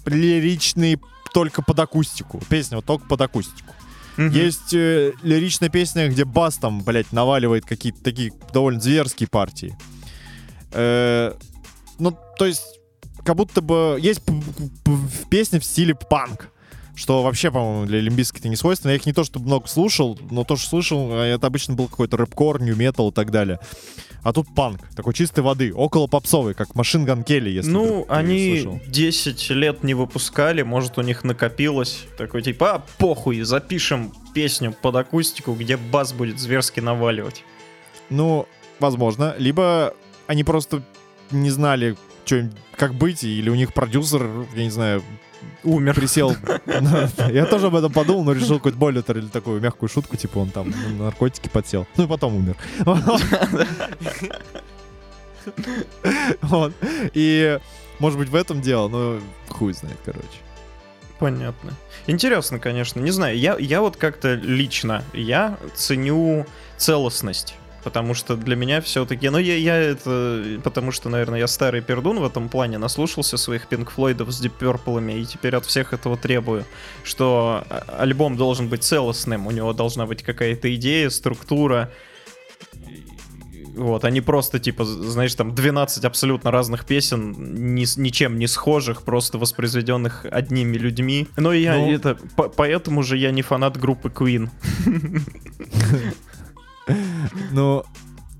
лиричные 0.06 0.98
только 1.32 1.62
под 1.62 1.78
акустику. 1.78 2.40
Песня 2.48 2.78
вот 2.78 2.86
только 2.86 3.06
под 3.06 3.20
акустику. 3.20 3.74
Мгм. 4.16 4.30
Есть 4.30 4.72
э, 4.72 5.12
лиричная 5.22 5.68
песня, 5.68 6.08
где 6.08 6.24
бас 6.24 6.56
там, 6.56 6.82
блядь, 6.82 7.12
наваливает 7.12 7.64
какие-то 7.66 8.02
такие 8.02 8.32
довольно 8.52 8.80
зверские 8.80 9.28
партии. 9.28 9.76
Э, 10.74 11.32
ну, 11.98 12.16
то 12.38 12.46
есть, 12.46 12.80
как 13.24 13.36
будто 13.36 13.60
бы 13.62 13.98
есть 14.00 14.22
п- 14.22 14.32
п- 14.32 14.68
п- 14.84 15.28
песни 15.30 15.58
в 15.58 15.64
стиле 15.64 15.94
панк. 15.94 16.50
Что 16.96 17.24
вообще, 17.24 17.50
по-моему, 17.50 17.86
для 17.86 17.98
лимбиски 18.00 18.38
это 18.38 18.48
не 18.48 18.54
свойственно. 18.54 18.92
Я 18.92 18.96
их 18.98 19.04
не 19.06 19.12
то, 19.12 19.24
чтобы 19.24 19.46
много 19.46 19.66
слушал, 19.66 20.16
но 20.30 20.44
то, 20.44 20.54
что 20.54 20.68
слышал, 20.68 21.10
э, 21.12 21.34
это 21.34 21.48
обычно 21.48 21.74
был 21.74 21.88
какой-то 21.88 22.16
рэпкор, 22.16 22.62
нью-метал 22.62 23.08
и 23.10 23.12
так 23.12 23.32
далее. 23.32 23.58
А 24.22 24.32
тут 24.32 24.46
панк, 24.54 24.80
такой 24.94 25.12
чистой 25.12 25.40
воды, 25.40 25.74
около 25.74 26.06
попсовый, 26.06 26.54
как 26.54 26.74
Машин 26.76 27.04
Ган 27.04 27.24
Келли, 27.24 27.50
если 27.50 27.68
Ну, 27.70 28.04
ты 28.08 28.14
они 28.14 28.60
слышал. 28.62 28.80
10 28.86 29.50
лет 29.50 29.82
не 29.82 29.92
выпускали, 29.94 30.62
может, 30.62 30.96
у 30.96 31.02
них 31.02 31.24
накопилось. 31.24 32.04
Такой 32.16 32.42
типа, 32.42 32.74
а, 32.76 32.84
похуй, 32.98 33.42
запишем 33.42 34.12
песню 34.32 34.72
под 34.80 34.94
акустику, 34.96 35.52
где 35.54 35.76
бас 35.76 36.12
будет 36.12 36.38
зверски 36.38 36.78
наваливать. 36.80 37.42
Ну, 38.08 38.46
возможно. 38.80 39.34
Либо 39.36 39.94
они 40.26 40.44
просто 40.44 40.82
не 41.30 41.50
знали, 41.50 41.96
что 42.24 42.36
им, 42.36 42.52
как 42.76 42.94
быть, 42.94 43.24
или 43.24 43.50
у 43.50 43.54
них 43.54 43.72
продюсер, 43.72 44.28
я 44.54 44.64
не 44.64 44.70
знаю, 44.70 45.02
Умер. 45.62 45.94
присел. 45.94 46.34
Я 47.30 47.46
тоже 47.46 47.66
об 47.66 47.74
этом 47.74 47.92
подумал, 47.92 48.24
но 48.24 48.32
решил 48.32 48.56
какую-то 48.56 48.78
более 48.78 49.02
такую 49.02 49.60
мягкую 49.60 49.88
шутку, 49.88 50.16
типа 50.16 50.38
он 50.38 50.50
там 50.50 50.70
на 50.70 51.04
наркотики 51.04 51.48
подсел. 51.48 51.86
Ну 51.96 52.04
и 52.04 52.06
потом 52.06 52.36
умер. 52.36 52.56
Вот. 56.40 56.72
И 57.12 57.58
может 57.98 58.18
быть 58.18 58.30
в 58.30 58.34
этом 58.34 58.62
дело, 58.62 58.88
но 58.88 59.20
хуй 59.50 59.74
знает, 59.74 59.98
короче. 60.02 60.26
Понятно. 61.18 61.72
Интересно, 62.06 62.58
конечно. 62.58 63.00
Не 63.00 63.10
знаю, 63.10 63.38
я, 63.38 63.56
я 63.58 63.80
вот 63.82 63.96
как-то 63.96 64.34
лично, 64.34 65.04
я 65.12 65.58
ценю 65.74 66.46
целостность. 66.76 67.54
Потому 67.84 68.14
что 68.14 68.34
для 68.36 68.56
меня 68.56 68.80
все-таки, 68.80 69.28
ну 69.28 69.36
я, 69.38 69.56
я 69.56 69.76
это, 69.76 70.42
потому 70.64 70.90
что, 70.90 71.10
наверное, 71.10 71.40
я 71.40 71.46
старый 71.46 71.82
пердун 71.82 72.18
в 72.18 72.24
этом 72.24 72.48
плане, 72.48 72.78
наслушался 72.78 73.36
своих 73.36 73.66
Пинк 73.68 73.90
Флойдов 73.90 74.30
с 74.32 74.42
Deep 74.42 74.52
Purple, 74.58 75.20
и 75.20 75.24
теперь 75.26 75.54
от 75.54 75.66
всех 75.66 75.92
этого 75.92 76.16
требую, 76.16 76.64
что 77.04 77.62
а- 77.68 77.96
альбом 77.98 78.36
должен 78.38 78.68
быть 78.68 78.82
целостным, 78.82 79.46
у 79.46 79.50
него 79.50 79.72
должна 79.74 80.06
быть 80.06 80.22
какая-то 80.22 80.74
идея, 80.76 81.10
структура, 81.10 81.90
вот, 83.76 84.04
а 84.04 84.10
не 84.10 84.20
просто, 84.20 84.60
типа, 84.60 84.84
знаешь, 84.84 85.34
там 85.34 85.52
12 85.54 86.04
абсолютно 86.04 86.50
разных 86.52 86.84
песен, 86.86 87.34
ни 87.74 87.84
ничем 88.00 88.38
не 88.38 88.46
схожих, 88.46 89.02
просто 89.02 89.36
воспроизведенных 89.36 90.24
одними 90.30 90.76
людьми. 90.76 91.26
Но 91.36 91.52
я 91.52 91.74
Ну. 91.76 91.92
это, 91.92 92.16
по- 92.36 92.48
поэтому 92.48 93.02
же 93.02 93.16
я 93.18 93.30
не 93.32 93.42
фанат 93.42 93.76
группы 93.76 94.08
Queen. 94.08 94.48
Но 97.52 97.84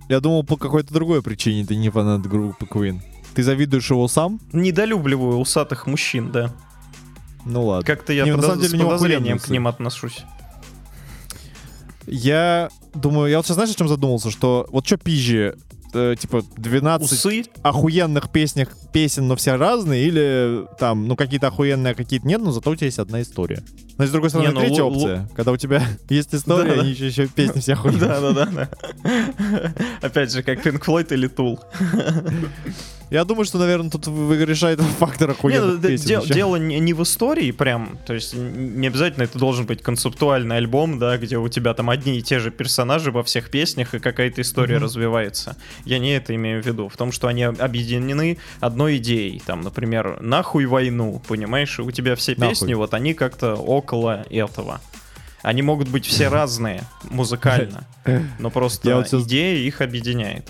я 0.08 0.20
думал, 0.20 0.44
по 0.44 0.56
какой-то 0.56 0.92
другой 0.92 1.22
причине 1.22 1.64
ты 1.64 1.76
не 1.76 1.90
фанат 1.90 2.22
группы 2.26 2.66
Queen. 2.66 3.00
Ты 3.34 3.42
завидуешь 3.42 3.90
его 3.90 4.06
сам? 4.08 4.40
Недолюбливаю 4.52 5.38
усатых 5.38 5.86
мужчин, 5.86 6.30
да. 6.30 6.52
Ну 7.44 7.66
ладно. 7.66 7.84
Как-то 7.84 8.12
я 8.12 8.24
Не, 8.24 8.32
на 8.32 8.38
подоз- 8.38 8.46
самом 8.46 8.60
деле, 8.62 8.78
с 8.78 8.82
подозрением 8.82 9.38
к 9.38 9.48
ним 9.48 9.66
отношусь. 9.66 10.24
Я 12.06 12.68
думаю, 12.94 13.30
я 13.30 13.38
вот 13.38 13.46
сейчас 13.46 13.54
знаешь, 13.56 13.70
о 13.70 13.74
чем 13.74 13.88
задумался? 13.88 14.30
Что 14.30 14.66
вот 14.70 14.86
что 14.86 14.96
пизже, 14.98 15.56
э, 15.94 16.16
типа 16.18 16.42
12 16.56 17.12
Усы? 17.12 17.44
охуенных 17.62 18.30
песнях, 18.30 18.68
песен, 18.92 19.26
но 19.28 19.36
все 19.36 19.56
разные, 19.56 20.04
или 20.06 20.66
там, 20.78 21.08
ну, 21.08 21.16
какие-то 21.16 21.46
охуенные, 21.48 21.92
а 21.92 21.94
какие-то 21.94 22.26
нет, 22.26 22.40
но 22.42 22.52
зато 22.52 22.70
у 22.70 22.76
тебя 22.76 22.86
есть 22.86 22.98
одна 22.98 23.22
история. 23.22 23.62
Но 23.96 24.06
с 24.06 24.10
другой 24.10 24.28
стороны, 24.30 24.48
Не, 24.48 24.54
ну, 24.54 24.60
третья 24.60 24.82
лу- 24.82 24.90
опция, 24.96 25.28
когда 25.36 25.52
у 25.52 25.56
тебя 25.56 25.82
есть 26.08 26.34
история, 26.34 26.70
Да-да. 26.70 26.80
они 26.82 26.90
еще, 26.90 27.06
еще 27.06 27.26
песни 27.28 27.60
все 27.60 27.74
охуенные. 27.74 28.00
Да, 28.00 28.20
да, 28.20 28.32
да, 28.32 28.46
да. 28.46 29.74
Опять 30.02 30.32
же, 30.32 30.42
как 30.42 30.64
Pink 30.66 30.82
Floyd 30.84 31.12
или 31.14 31.28
Tool. 31.30 31.58
Я 33.10 33.24
думаю, 33.24 33.44
что, 33.44 33.58
наверное, 33.58 33.90
тут 33.90 34.06
решает 34.08 34.80
фактор 34.98 35.28
ну, 35.28 35.34
охуенных 35.34 35.80
д- 35.80 35.88
песен. 35.88 36.06
дел- 36.06 36.24
дело 36.24 36.56
не, 36.56 36.80
не 36.80 36.92
в 36.94 37.02
истории 37.02 37.50
прям, 37.52 37.98
то 38.06 38.14
есть 38.14 38.34
не 38.34 38.86
обязательно 38.88 39.24
это 39.24 39.38
должен 39.38 39.66
быть 39.66 39.82
концептуальный 39.82 40.56
альбом, 40.56 40.98
да, 40.98 41.16
где 41.18 41.36
у 41.38 41.48
тебя 41.48 41.74
там 41.74 41.90
одни 41.90 42.18
и 42.18 42.22
те 42.22 42.38
же 42.40 42.50
персонажи 42.50 43.12
во 43.12 43.22
всех 43.22 43.50
песнях 43.50 43.94
и 43.94 43.98
какая-то 43.98 44.40
история 44.40 44.76
Мгм. 44.76 44.84
развивается. 44.84 45.56
Я 45.84 45.98
не 45.98 46.16
это 46.16 46.34
имею 46.34 46.62
в 46.62 46.66
виду, 46.66 46.88
в 46.88 46.96
том, 46.96 47.12
что 47.12 47.28
они 47.28 47.44
объединены 47.44 48.38
одной 48.60 48.96
идеей, 48.96 49.40
там, 49.46 49.60
например, 49.60 50.20
нахуй 50.20 50.66
войну, 50.66 51.22
понимаешь, 51.28 51.78
у 51.78 51.90
тебя 51.90 52.16
все 52.16 52.32
Нахуй. 52.36 52.48
песни, 52.54 52.74
вот 52.74 52.94
они 52.94 53.14
как-то 53.14 53.54
около 53.54 54.24
этого. 54.30 54.80
Они 55.42 55.60
могут 55.60 55.88
быть 55.88 56.06
все 56.06 56.28
разные 56.28 56.82
музыкально, 57.10 57.86
но 58.38 58.50
просто 58.50 59.04
идея 59.12 59.58
их 59.58 59.82
объединяет. 59.82 60.48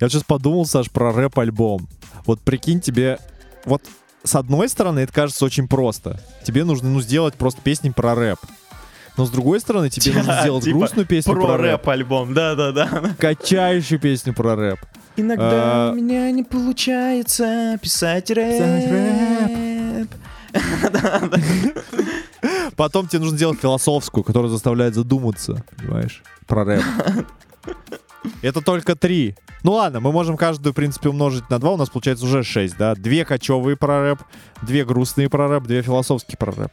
Я 0.00 0.08
сейчас 0.08 0.24
подумал, 0.24 0.66
Саш, 0.66 0.90
про 0.90 1.12
рэп-альбом. 1.12 1.88
Вот 2.26 2.40
прикинь, 2.40 2.80
тебе... 2.80 3.18
Вот 3.64 3.82
с 4.24 4.34
одной 4.36 4.68
стороны, 4.68 5.00
это 5.00 5.12
кажется 5.12 5.44
очень 5.44 5.66
просто. 5.68 6.20
Тебе 6.44 6.62
нужно 6.64 6.88
ну, 6.88 7.00
сделать 7.00 7.34
просто 7.34 7.60
песни 7.60 7.90
про 7.90 8.14
рэп. 8.14 8.38
Но 9.16 9.26
с 9.26 9.30
другой 9.30 9.60
стороны, 9.60 9.90
тебе 9.90 10.12
нужно 10.14 10.40
сделать 10.40 10.64
Типа 10.64 10.78
грустную 10.78 11.06
песню 11.06 11.34
про, 11.34 11.42
Про 11.42 11.56
рэп. 11.56 11.80
рэп-альбом, 11.80 12.34
да-да-да. 12.34 13.14
Качающую 13.18 14.00
песню 14.00 14.34
про 14.34 14.56
рэп. 14.56 14.78
Иногда 15.16 15.88
А, 15.88 15.92
у 15.92 15.94
меня 15.94 16.30
не 16.30 16.42
получается 16.42 17.78
писать 17.82 18.30
рэп. 18.30 18.48
Писать 18.48 18.88
Потом 22.76 23.08
тебе 23.08 23.20
нужно 23.20 23.36
сделать 23.36 23.60
философскую, 23.60 24.24
которая 24.24 24.50
заставляет 24.50 24.94
задуматься, 24.94 25.62
понимаешь, 25.76 26.22
про 26.46 26.64
рэп. 26.64 26.82
Это 28.42 28.60
только 28.60 28.94
три. 28.96 29.34
Ну 29.62 29.72
ладно, 29.72 30.00
мы 30.00 30.12
можем 30.12 30.36
каждую, 30.36 30.72
в 30.72 30.76
принципе, 30.76 31.08
умножить 31.08 31.48
на 31.50 31.58
два. 31.58 31.72
У 31.72 31.76
нас 31.76 31.88
получается 31.90 32.24
уже 32.24 32.42
шесть, 32.42 32.76
да? 32.76 32.94
Две 32.94 33.24
кочевые 33.24 33.76
про 33.76 34.02
рэп, 34.02 34.20
две 34.62 34.84
грустные 34.84 35.28
про 35.28 35.48
рэп, 35.48 35.64
две 35.64 35.82
философские 35.82 36.36
про 36.38 36.52
рэп. 36.52 36.72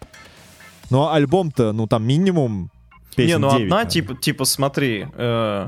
Ну 0.90 1.04
а 1.04 1.16
альбом-то, 1.16 1.72
ну 1.72 1.86
там 1.88 2.04
минимум 2.06 2.72
Не, 3.16 3.16
песен 3.16 3.42
ну 3.42 3.50
9, 3.52 3.64
одна, 3.64 3.76
наверное. 3.76 3.92
типа, 3.92 4.16
типа, 4.16 4.46
смотри, 4.46 5.06
э, 5.14 5.68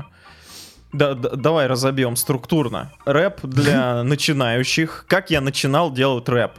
да, 0.92 1.14
да- 1.14 1.36
давай 1.36 1.66
разобьем 1.68 2.16
структурно. 2.16 2.92
Рэп 3.06 3.40
для 3.44 4.02
начинающих. 4.04 5.04
Как 5.08 5.30
я 5.30 5.40
начинал 5.40 5.92
делать 5.92 6.28
рэп? 6.28 6.52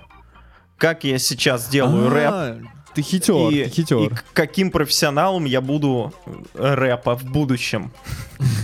Как 0.78 1.04
я 1.04 1.18
сейчас 1.20 1.68
делаю 1.70 2.10
рэп? 2.10 2.66
Ты 2.96 3.02
хитер, 3.02 3.50
и, 3.50 3.64
ты 3.66 3.70
хитер. 3.70 3.98
и 3.98 4.10
каким 4.34 4.70
профессионалом 4.72 5.46
я 5.46 5.62
буду 5.62 6.14
э, 6.56 6.74
рэпа 6.76 7.16
в 7.16 7.24
будущем. 7.24 7.92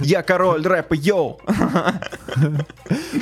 Я 0.01 0.21
король 0.23 0.65
рэпа, 0.65 0.93
йоу! 0.93 1.39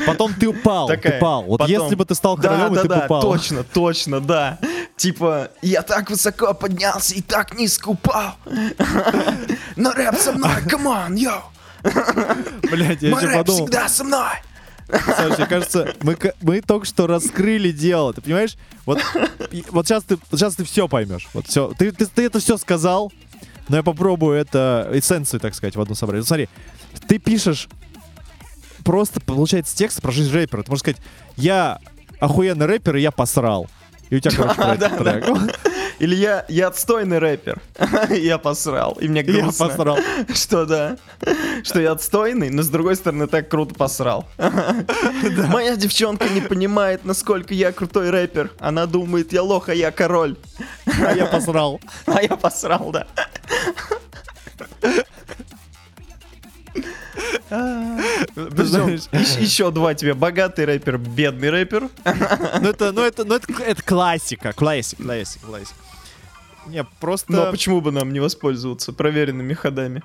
Потом 0.05 0.33
ты 0.33 0.47
упал, 0.47 0.87
Такая, 0.87 1.13
ты 1.13 1.19
пал. 1.19 1.43
Вот 1.43 1.59
потом- 1.59 1.71
если 1.83 1.95
бы 1.95 2.05
ты 2.05 2.15
стал 2.15 2.37
Да, 2.37 2.49
королем, 2.49 2.73
и 2.73 2.75
да, 2.75 2.81
ты 2.81 2.87
да, 2.87 3.05
упал. 3.05 3.21
точно, 3.21 3.63
точно, 3.63 4.19
да. 4.19 4.57
Типа, 4.95 5.51
я 5.61 5.81
так 5.83 6.09
высоко 6.09 6.53
поднялся 6.53 7.13
и 7.15 7.21
так 7.21 7.57
низко 7.57 7.89
упал. 7.89 8.35
Но 9.75 9.91
рэп 9.93 10.15
со 10.17 10.31
мной, 10.33 10.61
come 10.67 10.95
on, 10.95 11.15
йоу! 11.15 11.41
Блять, 12.71 13.01
я 13.01 13.11
Мой 13.11 13.23
рэп 13.23 13.37
подумал. 13.37 13.65
всегда 13.65 13.87
со 13.87 14.03
мной! 14.03 14.31
Саш, 14.87 15.37
мне 15.37 15.47
кажется, 15.47 15.93
мы, 16.01 16.17
мы 16.41 16.61
только 16.61 16.85
что 16.85 17.07
раскрыли 17.07 17.71
дело, 17.71 18.13
ты 18.13 18.21
понимаешь? 18.21 18.57
Вот, 18.85 18.99
вот 19.69 19.87
сейчас 19.87 20.03
ты, 20.03 20.17
сейчас 20.31 20.55
ты 20.55 20.63
все 20.63 20.87
поймешь. 20.87 21.27
Вот 21.33 21.47
все. 21.47 21.73
Ты, 21.77 21.91
ты, 21.91 22.05
ты 22.05 22.23
это 22.23 22.39
все 22.39 22.57
сказал, 22.57 23.11
но 23.67 23.77
я 23.77 23.83
попробую 23.83 24.37
это 24.37 24.89
эссенцию, 24.93 25.39
так 25.39 25.55
сказать, 25.55 25.75
в 25.75 25.81
одну 25.81 25.95
собрать. 25.95 26.19
Вот 26.19 26.27
смотри, 26.27 26.47
ты 27.07 27.19
пишешь 27.19 27.67
просто, 28.83 29.19
получается, 29.19 29.75
текст 29.75 30.01
про 30.01 30.11
жизнь 30.11 30.33
рэпера. 30.33 30.63
Ты 30.63 30.71
можешь 30.71 30.81
сказать, 30.81 31.01
я 31.35 31.79
охуенный 32.19 32.65
рэпер, 32.65 32.95
и 32.95 33.01
я 33.01 33.11
посрал. 33.11 33.67
И 34.09 34.15
у 34.15 34.19
тебя, 34.19 34.53
короче, 34.53 34.89
трек. 34.97 35.25
Или 35.99 36.15
я, 36.15 36.45
я 36.47 36.67
отстойный 36.67 37.17
рэпер. 37.17 37.59
я 38.09 38.37
посрал. 38.37 38.93
И 39.01 39.07
мне 39.07 39.21
Я 39.21 39.41
грустно. 39.41 39.67
посрал. 39.67 39.97
Что 40.33 40.65
да. 40.65 40.97
Что 41.63 41.79
я 41.79 41.93
отстойный, 41.93 42.49
но 42.49 42.61
с 42.61 42.69
другой 42.69 42.95
стороны 42.95 43.27
так 43.27 43.49
круто 43.49 43.73
посрал. 43.73 44.27
Моя 44.37 45.75
девчонка 45.75 46.29
не 46.29 46.41
понимает, 46.41 47.03
насколько 47.03 47.53
я 47.53 47.71
крутой 47.71 48.11
рэпер. 48.11 48.51
Она 48.59 48.85
думает, 48.85 49.33
я 49.33 49.41
лох, 49.41 49.69
а 49.69 49.73
я 49.73 49.91
король. 49.91 50.35
А 50.85 51.13
я 51.13 51.25
посрал. 51.25 51.81
А 52.05 52.21
я 52.21 52.35
посрал, 52.35 52.91
да. 52.91 53.07
Еще 59.39 59.71
два 59.71 59.95
тебе. 59.95 60.13
Богатый 60.13 60.65
рэпер, 60.65 60.97
бедный 60.97 61.49
рэпер. 61.49 61.89
Ну 62.61 62.69
это, 62.69 62.91
ну 62.91 63.01
это, 63.01 63.25
ну 63.25 63.35
это, 63.35 63.63
это 63.63 63.81
классика. 63.81 64.53
Классик, 64.53 64.99
классик, 64.99 65.41
классик. 65.41 65.75
Не, 66.67 66.83
просто... 66.99 67.31
Но 67.31 67.51
почему 67.51 67.81
бы 67.81 67.91
нам 67.91 68.11
не 68.11 68.19
воспользоваться 68.19 68.93
проверенными 68.93 69.53
ходами? 69.53 70.03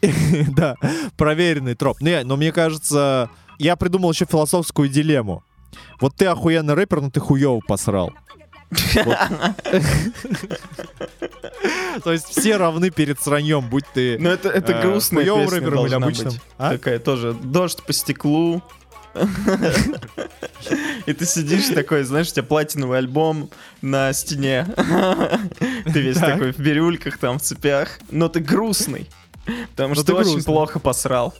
да, 0.56 0.76
проверенный 1.16 1.74
троп. 1.74 2.00
Не, 2.00 2.22
но 2.24 2.36
мне 2.36 2.52
кажется, 2.52 3.30
я 3.58 3.76
придумал 3.76 4.12
еще 4.12 4.26
философскую 4.26 4.88
дилемму. 4.88 5.42
Вот 6.00 6.16
ты 6.16 6.26
охуенный 6.26 6.74
рэпер, 6.74 7.00
но 7.00 7.10
ты 7.10 7.20
хуёво 7.20 7.60
посрал. 7.66 8.12
То 12.02 12.12
есть 12.12 12.26
все 12.26 12.56
равны 12.56 12.90
перед 12.90 13.20
сраньем, 13.20 13.68
будь 13.68 13.84
ты... 13.92 14.18
Ну 14.18 14.30
это, 14.30 14.48
это 14.48 14.72
э, 14.72 14.82
грустная 14.82 15.24
песня 15.24 15.48
рэпером 15.48 15.86
или 15.86 15.94
обычным. 15.94 16.32
А? 16.58 16.72
Такая 16.72 16.98
тоже, 16.98 17.34
дождь 17.34 17.82
по 17.84 17.92
стеклу. 17.92 18.62
И 21.06 21.12
ты 21.12 21.26
сидишь 21.26 21.68
такой, 21.74 22.04
знаешь, 22.04 22.28
у 22.28 22.32
тебя 22.32 22.42
платиновый 22.42 22.98
альбом 22.98 23.50
на 23.82 24.12
стене. 24.12 24.66
Ты 25.92 26.00
весь 26.00 26.16
Так. 26.18 26.34
такой 26.34 26.52
в 26.52 26.58
бирюльках, 26.58 27.18
там, 27.18 27.38
в 27.38 27.42
цепях. 27.42 27.98
Но 28.10 28.28
ты 28.28 28.40
грустный. 28.40 29.08
Потому 29.70 29.94
что 29.94 30.04
ты 30.04 30.14
очень 30.14 30.42
плохо 30.42 30.78
посрал. 30.78 31.34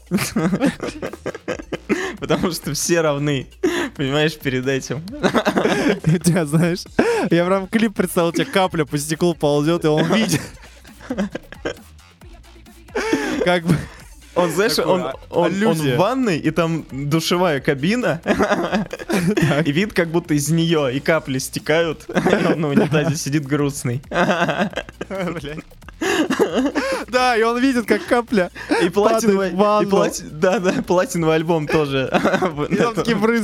Потому 2.19 2.53
что 2.53 2.75
все 2.75 3.01
равны. 3.01 3.47
Понимаешь, 3.97 4.37
перед 4.39 4.67
этим. 4.67 5.03
У 6.05 6.19
тебя, 6.19 6.45
знаешь, 6.47 6.85
я 7.31 7.45
прям 7.45 7.67
клип 7.67 7.95
представил, 7.95 8.29
у 8.29 8.33
тебя 8.33 8.45
капля 8.45 8.85
по 8.85 8.99
стеклу 8.99 9.35
ползет, 9.35 9.85
и 9.85 9.89
он 9.89 10.13
видит. 10.13 10.43
Как 13.45 13.65
бы... 13.65 13.77
Он, 14.35 14.51
знаешь, 14.51 14.79
он, 14.79 15.01
а- 15.01 15.15
он, 15.31 15.45
он 15.45 15.53
аллюзия. 15.53 15.95
в 15.95 15.99
ванной, 15.99 16.39
и 16.39 16.51
там 16.51 16.85
душевая 16.91 17.61
кабина, 17.61 18.21
и 19.65 19.73
вид 19.73 19.93
как 19.93 20.09
будто 20.09 20.35
из 20.35 20.49
нее, 20.51 20.95
и 20.95 21.01
капли 21.01 21.39
стекают, 21.39 22.07
и 22.09 22.47
он 22.47 22.61
на 22.61 22.69
унитазе 22.69 23.17
сидит 23.17 23.47
грустный. 23.47 24.03
Да, 27.09 27.37
и 27.37 27.43
он 27.43 27.59
видит, 27.61 27.87
как 27.87 28.05
капля. 28.07 28.51
И 28.83 28.89
платиновый, 28.89 29.51
и 29.51 29.55
плати- 29.87 30.29
да, 30.31 30.59
да, 30.59 30.83
платиновый 30.83 31.37
альбом 31.37 31.67
тоже 31.67 32.11
в, 32.41 32.69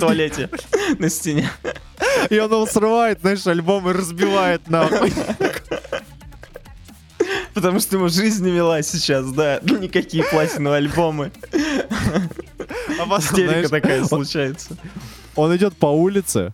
туалете 0.00 0.50
на 0.98 1.08
стене. 1.08 1.50
И 2.28 2.38
он 2.38 2.50
его 2.50 2.66
срывает, 2.66 3.20
знаешь, 3.20 3.46
альбом 3.46 3.88
и 3.88 3.92
разбивает 3.92 4.68
нахуй. 4.68 5.12
Потому 7.54 7.80
что 7.80 7.96
ему 7.96 8.08
жизнь 8.08 8.44
не 8.44 8.50
вела 8.50 8.82
сейчас, 8.82 9.30
да. 9.32 9.60
Никакие 9.62 10.24
платиновые 10.24 10.78
альбомы. 10.78 11.32
А 11.52 13.18
Истерика 13.18 13.48
знаешь, 13.48 13.70
такая 13.70 14.04
случается. 14.04 14.76
Он 15.34 15.54
идет 15.56 15.76
по 15.76 15.86
улице, 15.86 16.52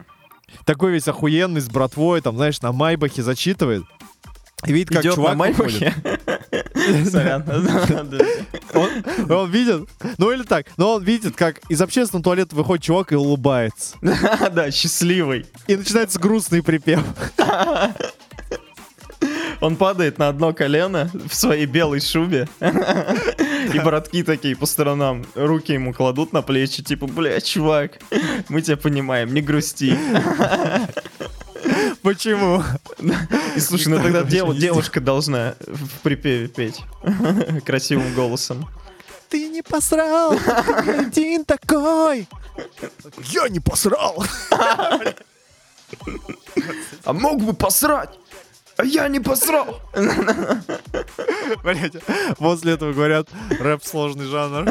такой 0.64 0.92
весь 0.92 1.08
охуенный, 1.08 1.60
с 1.60 1.68
братвой, 1.68 2.20
там, 2.20 2.36
знаешь, 2.36 2.60
на 2.62 2.72
майбахе 2.72 3.22
зачитывает. 3.22 3.84
И 4.64 4.72
видит, 4.72 4.88
как 4.88 5.02
Идет 5.04 5.14
чувак 5.16 5.32
на. 5.32 5.36
Майбахе. 5.36 5.94
Сорян. 7.10 7.44
Он 9.30 9.50
видит, 9.50 9.88
ну 10.18 10.32
или 10.32 10.42
так, 10.44 10.66
но 10.76 10.94
он 10.94 11.02
видит, 11.02 11.36
как 11.36 11.60
из 11.68 11.80
общественного 11.82 12.24
туалета 12.24 12.56
выходит 12.56 12.84
чувак 12.84 13.12
и 13.12 13.16
улыбается. 13.16 13.96
Да, 14.00 14.70
счастливый. 14.70 15.46
И 15.66 15.76
начинается 15.76 16.18
грустный 16.18 16.62
припев. 16.62 17.02
Он 19.60 19.76
падает 19.76 20.18
на 20.18 20.28
одно 20.28 20.52
колено 20.52 21.10
в 21.28 21.34
своей 21.34 21.66
белой 21.66 22.00
шубе. 22.00 22.48
И 22.60 23.78
братки 23.78 24.22
такие 24.22 24.56
по 24.56 24.66
сторонам 24.66 25.24
руки 25.34 25.72
ему 25.72 25.92
кладут 25.92 26.32
на 26.32 26.42
плечи, 26.42 26.82
типа, 26.82 27.06
бля, 27.06 27.40
чувак, 27.40 27.98
мы 28.48 28.62
тебя 28.62 28.76
понимаем, 28.76 29.32
не 29.34 29.40
грусти. 29.40 29.96
Почему? 32.02 32.62
И 33.56 33.60
слушай, 33.60 33.88
ну 33.88 34.00
тогда 34.00 34.22
девушка 34.22 35.00
должна 35.00 35.54
в 35.66 36.00
припеве 36.02 36.48
петь 36.48 36.82
красивым 37.64 38.14
голосом. 38.14 38.68
Ты 39.28 39.48
не 39.48 39.62
посрал, 39.62 40.36
ты 41.12 41.32
один 41.32 41.44
такой. 41.44 42.28
Я 43.24 43.48
не 43.48 43.60
посрал. 43.60 44.24
А 47.04 47.12
мог 47.12 47.40
бы 47.42 47.52
посрать, 47.52 48.10
а 48.76 48.84
я 48.84 49.08
не 49.08 49.20
посрал. 49.20 49.80
Блять, 51.62 51.94
после 52.38 52.72
этого 52.72 52.92
говорят, 52.92 53.28
рэп 53.58 53.82
сложный 53.84 54.26
жанр. 54.26 54.70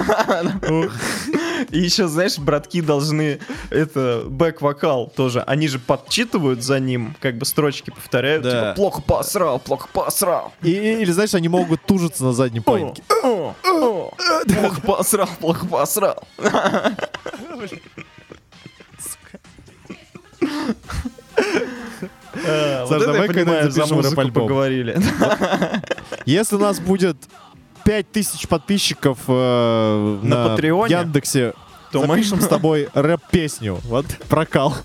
И 1.72 1.80
еще, 1.80 2.08
знаешь, 2.08 2.38
братки 2.38 2.82
должны 2.82 3.40
это 3.70 4.24
бэк-вокал 4.28 5.12
тоже. 5.16 5.42
Они 5.42 5.68
же 5.68 5.80
подчитывают 5.80 6.64
за 6.64 6.80
ним, 6.80 7.16
как 7.20 7.38
бы 7.38 7.46
строчки 7.46 7.90
повторяют. 7.90 8.44
Да. 8.44 8.50
Типа, 8.52 8.74
плохо 8.76 9.02
посрал, 9.02 9.60
плохо 9.60 9.88
посрал. 9.92 10.54
И, 10.62 10.72
или, 10.72 11.12
знаешь, 11.12 11.34
они 11.34 11.48
могут 11.48 11.82
тужиться 11.86 12.24
на 12.24 12.34
заднем 12.34 12.64
планке. 12.64 13.04
Плохо 13.64 14.82
посрал, 14.82 15.30
плохо 15.40 15.66
посрал. 15.66 16.28
А, 22.46 22.82
Вот 22.86 22.90
Саш, 22.90 23.02
это 23.02 23.12
я 23.12 23.14
давай 23.14 23.28
когда-нибудь 23.28 23.74
за 23.74 23.86
музыку 23.94 24.32
поговорили. 24.32 24.98
Если 26.26 26.56
у 26.56 26.60
нас 26.60 26.80
будет 26.80 27.18
5000 27.86 28.48
подписчиков 28.48 29.20
э, 29.28 30.20
На 30.24 30.44
на, 30.44 30.50
Патреоне, 30.50 30.96
Яндексе, 30.96 31.54
то 31.92 32.02
мы- 32.02 32.16
запишем 32.16 32.42
с 32.42 32.48
тобой 32.48 32.90
рэп-песню. 32.94 33.80
Вот, 33.84 34.06
прокал. 34.28 34.76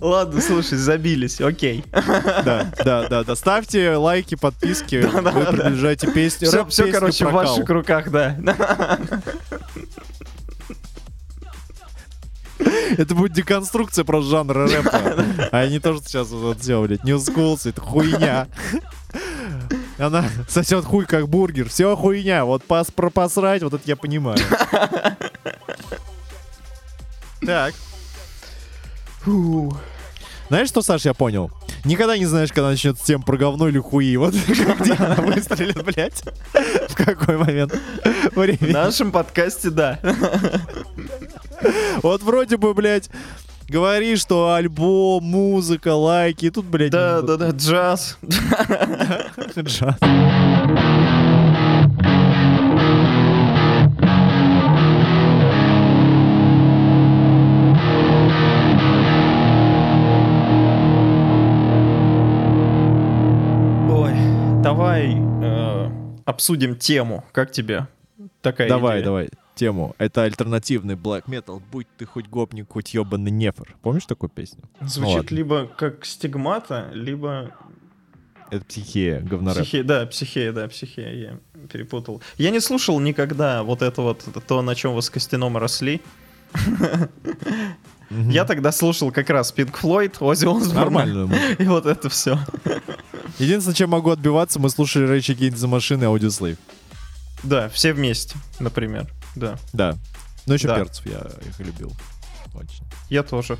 Ладно, 0.00 0.40
слушай, 0.40 0.78
забились, 0.78 1.40
окей. 1.40 1.84
Да, 1.92 2.70
да, 2.84 3.08
да, 3.08 3.24
да. 3.24 3.34
Ставьте 3.36 3.96
лайки, 3.96 4.36
подписки. 4.36 4.96
Вы 4.96 5.44
приближаете 5.46 6.10
песню. 6.12 6.48
Все, 6.68 6.86
короче, 6.92 7.26
в 7.26 7.32
ваших 7.32 7.68
руках, 7.68 8.10
да. 8.10 8.36
Это 12.96 13.14
будет 13.14 13.32
деконструкция 13.32 14.04
про 14.04 14.20
жанра 14.22 14.68
рэпа. 14.70 15.24
А 15.52 15.66
не 15.66 15.78
то, 15.78 15.94
что 15.96 16.04
сейчас 16.08 16.28
вот 16.30 16.60
все, 16.60 16.82
блядь, 16.82 17.04
New 17.04 17.16
Schools, 17.16 17.68
это 17.68 17.80
хуйня. 17.80 18.46
Она 19.98 20.24
сосет 20.48 20.84
хуй 20.84 21.04
как 21.04 21.28
бургер. 21.28 21.68
Все 21.68 21.94
хуйня. 21.96 22.44
Вот 22.44 22.64
пас 22.64 22.90
про 22.90 23.10
посрать, 23.10 23.62
вот 23.62 23.74
это 23.74 23.82
я 23.86 23.96
понимаю. 23.96 24.38
Так. 27.46 27.72
Знаешь, 30.48 30.68
что, 30.68 30.82
Саш, 30.82 31.06
я 31.06 31.14
понял? 31.14 31.50
Никогда 31.84 32.18
не 32.18 32.26
знаешь, 32.26 32.50
когда 32.50 32.68
начнется 32.68 33.02
тем 33.04 33.22
про 33.22 33.38
говно 33.38 33.68
или 33.68 33.78
хуи. 33.78 34.16
Вот 34.16 34.34
где 34.80 34.92
она 34.92 35.14
выстрелит, 35.14 35.82
блядь. 35.82 36.22
В 36.88 36.94
какой 36.96 37.38
момент 37.38 37.72
В 38.32 38.36
времени. 38.36 38.72
нашем 38.72 39.10
подкасте, 39.10 39.70
да. 39.70 39.98
Вот 42.02 42.22
вроде 42.22 42.56
бы, 42.56 42.74
блядь, 42.74 43.10
говори, 43.68 44.16
что 44.16 44.52
альбом, 44.54 45.24
музыка, 45.24 45.94
лайки, 45.94 46.46
и 46.46 46.50
тут, 46.50 46.64
блядь, 46.66 46.90
Да, 46.90 47.22
да, 47.22 47.36
да, 47.36 47.50
джаз. 47.50 48.18
джаз. 49.58 49.96
Ой, 63.90 64.14
давай 64.62 65.14
э, 65.16 65.90
обсудим 66.24 66.76
тему. 66.76 67.24
Как 67.32 67.50
тебе 67.50 67.86
такая 68.40 68.68
Давай, 68.68 68.96
идея? 68.98 69.04
давай, 69.04 69.28
тему. 69.60 69.94
Это 69.98 70.22
альтернативный 70.22 70.94
black 70.94 71.26
metal, 71.26 71.62
будь 71.70 71.86
ты 71.98 72.06
хоть 72.06 72.28
гопник, 72.28 72.66
хоть 72.70 72.94
ебаный 72.94 73.30
нефер. 73.30 73.76
Помнишь 73.82 74.06
такую 74.06 74.30
песню? 74.30 74.62
Звучит 74.80 75.16
Ладно. 75.16 75.34
либо 75.36 75.66
как 75.66 76.06
стигмата, 76.06 76.88
либо 76.94 77.50
Это 78.50 78.64
психея, 78.64 79.20
говнорэп. 79.20 79.62
психея. 79.62 79.84
Да, 79.84 80.06
психея, 80.06 80.52
да, 80.52 80.66
психея, 80.68 81.12
я 81.14 81.38
перепутал. 81.68 82.22
Я 82.38 82.50
не 82.50 82.60
слушал 82.60 82.98
никогда 83.00 83.62
вот 83.62 83.82
это 83.82 84.00
вот, 84.00 84.24
то, 84.46 84.62
на 84.62 84.74
чем 84.74 84.94
вы 84.94 85.02
с 85.02 85.10
Костяном 85.10 85.58
росли. 85.58 86.00
Я 88.10 88.44
тогда 88.46 88.72
слушал 88.72 89.12
как 89.12 89.28
раз 89.28 89.54
Pink 89.54 89.74
Floyd. 89.78 90.74
Нормальную 90.74 91.28
музыку. 91.28 91.62
И 91.62 91.66
вот 91.66 91.84
это 91.84 92.08
все. 92.08 92.38
Единственное, 93.38 93.74
чем 93.76 93.90
могу 93.90 94.10
отбиваться, 94.10 94.58
мы 94.58 94.70
слушали 94.70 95.06
Rage 95.06 95.36
Against 95.36 95.56
the 95.56 95.70
Machine 95.70 96.00
и 96.00 96.18
Audioslave. 96.18 96.56
Да, 97.42 97.68
все 97.68 97.92
вместе, 97.92 98.36
например. 98.58 99.06
Да, 99.34 99.58
Да. 99.72 99.96
Ну 100.46 100.54
еще 100.54 100.68
Да. 100.68 100.76
перцев 100.76 101.06
я 101.06 101.26
их 101.48 101.58
любил. 101.60 101.92
Очень. 102.54 102.84
я 103.08 103.22
тоже. 103.22 103.58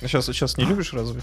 Сейчас, 0.00 0.26
сейчас 0.26 0.56
не 0.56 0.64
любишь 0.64 0.92
разве? 0.92 1.20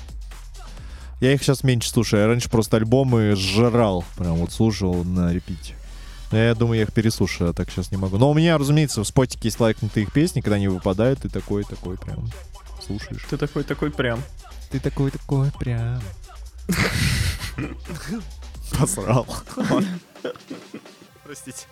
Я 1.22 1.34
их 1.34 1.43
сейчас 1.43 1.63
меньше 1.63 1.89
слушаю. 1.89 2.22
Я 2.22 2.28
раньше 2.28 2.49
просто 2.49 2.78
альбомы 2.78 3.36
сжирал. 3.36 4.03
Прям 4.17 4.36
вот 4.36 4.51
слушал 4.51 5.03
на 5.03 5.32
репите. 5.32 5.76
Но 6.32 6.38
я 6.38 6.55
думаю, 6.55 6.78
я 6.80 6.84
их 6.84 6.91
переслушаю, 6.91 7.51
а 7.51 7.53
так 7.53 7.70
сейчас 7.70 7.91
не 7.91 7.97
могу. 7.97 8.17
Но 8.17 8.32
у 8.32 8.34
меня, 8.34 8.57
разумеется, 8.57 9.01
в 9.01 9.07
спотике 9.07 9.41
есть 9.43 9.59
лайкнутые 9.59 10.05
их 10.05 10.11
песни, 10.11 10.41
когда 10.41 10.55
они 10.55 10.67
выпадают, 10.67 11.22
ты 11.22 11.30
такой, 11.30 11.63
такой 11.63 11.97
прям 11.97 12.30
слушаешь. 12.86 13.26
Ты 13.30 13.38
такой, 13.38 13.63
такой 13.63 13.91
прям. 13.91 14.20
Ты 14.72 14.80
такой, 14.80 15.11
такой 15.11 15.51
прям. 15.59 16.01
Посрал. 18.80 19.28
Простите. 21.24 21.67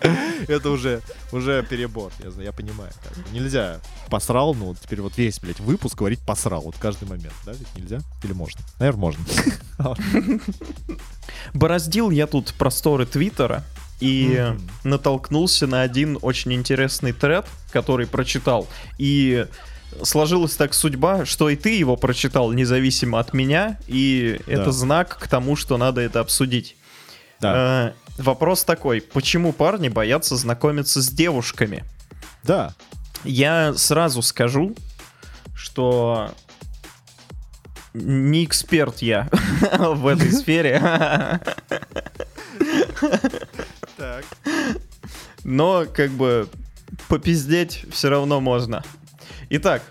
Это 0.48 0.70
уже, 0.70 1.00
уже 1.32 1.62
перебор, 1.68 2.12
я, 2.22 2.30
знаю, 2.30 2.46
я 2.46 2.52
понимаю. 2.52 2.92
Как 3.02 3.16
бы. 3.18 3.30
Нельзя 3.32 3.80
посрал, 4.08 4.54
ну 4.54 4.66
вот 4.66 4.78
теперь 4.80 5.00
вот 5.02 5.16
весь, 5.18 5.38
блядь, 5.40 5.60
выпуск 5.60 5.96
говорить 5.98 6.20
посрал, 6.20 6.62
вот 6.62 6.76
каждый 6.78 7.08
момент, 7.08 7.34
да, 7.44 7.52
ведь 7.52 7.74
нельзя? 7.76 8.00
Или 8.22 8.32
можно? 8.32 8.60
Наверное, 8.78 9.00
можно. 9.00 9.24
Бороздил 11.54 12.10
я 12.10 12.26
тут 12.26 12.54
просторы 12.54 13.06
Твиттера 13.06 13.64
и 14.00 14.38
Мгм. 14.40 14.70
натолкнулся 14.84 15.66
на 15.66 15.82
один 15.82 16.18
очень 16.22 16.52
интересный 16.52 17.12
тред, 17.12 17.46
который 17.72 18.06
прочитал. 18.06 18.68
И 18.98 19.46
сложилась 20.02 20.54
так 20.54 20.74
судьба, 20.74 21.24
что 21.26 21.48
и 21.48 21.56
ты 21.56 21.76
его 21.76 21.96
прочитал 21.96 22.52
независимо 22.52 23.18
от 23.18 23.32
меня, 23.34 23.78
и 23.88 24.38
Да. 24.46 24.52
это 24.52 24.72
знак 24.72 25.18
к 25.18 25.26
тому, 25.28 25.56
что 25.56 25.76
надо 25.78 26.00
это 26.00 26.20
обсудить. 26.20 26.76
Да, 27.40 27.92
Э, 28.18 28.22
вопрос 28.22 28.64
такой, 28.64 29.00
почему 29.00 29.52
парни 29.52 29.88
боятся 29.88 30.36
знакомиться 30.36 31.02
с 31.02 31.08
девушками? 31.08 31.84
да. 32.42 32.74
Я 33.24 33.74
сразу 33.74 34.22
скажу, 34.22 34.76
что 35.52 36.30
не 37.94 38.44
эксперт 38.44 38.98
я 38.98 39.28
в 39.78 40.06
этой 40.06 40.30
сфере, 40.40 40.80
Так. 43.96 44.24
но 45.44 45.84
как 45.92 46.10
бы 46.12 46.48
попиздеть 47.08 47.84
все 47.90 48.08
равно 48.08 48.40
можно. 48.40 48.84
Итак, 49.50 49.82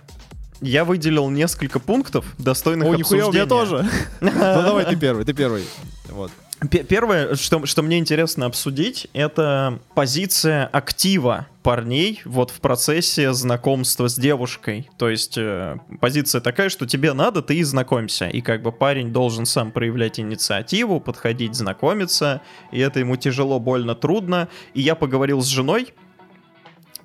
я 0.61 0.85
выделил 0.85 1.29
несколько 1.29 1.79
пунктов, 1.79 2.25
достойных 2.37 2.87
О, 2.87 2.95
нихуя, 2.95 3.27
у 3.27 3.31
меня 3.31 3.43
обсуждения. 3.43 3.83
тоже. 3.83 3.89
Ну 4.21 4.31
давай 4.61 4.85
ты 4.85 4.95
первый, 4.95 5.25
ты 5.25 5.33
первый. 5.33 5.65
Вот. 6.09 6.31
Пе- 6.71 6.83
Первое, 6.83 7.35
что, 7.35 7.65
что 7.67 7.83
мне 7.83 7.99
интересно 7.99 8.47
обсудить, 8.47 9.07
это 9.13 9.79
позиция 9.93 10.65
актива 10.65 11.45
парней 11.61 12.21
вот 12.25 12.49
в 12.49 12.59
процессе 12.61 13.31
знакомства 13.33 14.07
с 14.07 14.15
девушкой. 14.15 14.89
То 14.97 15.07
есть 15.07 15.37
э, 15.37 15.77
позиция 16.01 16.41
такая, 16.41 16.69
что 16.69 16.87
тебе 16.87 17.13
надо, 17.13 17.43
ты 17.43 17.57
и 17.57 17.63
знакомься. 17.63 18.27
И 18.27 18.41
как 18.41 18.63
бы 18.63 18.71
парень 18.71 19.13
должен 19.13 19.45
сам 19.45 19.71
проявлять 19.71 20.19
инициативу, 20.19 20.99
подходить, 20.99 21.53
знакомиться. 21.53 22.41
И 22.71 22.79
это 22.79 22.99
ему 22.99 23.17
тяжело, 23.17 23.59
больно, 23.59 23.93
трудно. 23.93 24.47
И 24.73 24.81
я 24.81 24.95
поговорил 24.95 25.41
с 25.41 25.47
женой, 25.47 25.93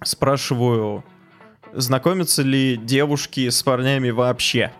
спрашиваю, 0.02 1.04
знакомятся 1.74 2.42
ли 2.42 2.78
девушки 2.78 3.50
с 3.50 3.62
парнями 3.62 4.08
вообще. 4.08 4.72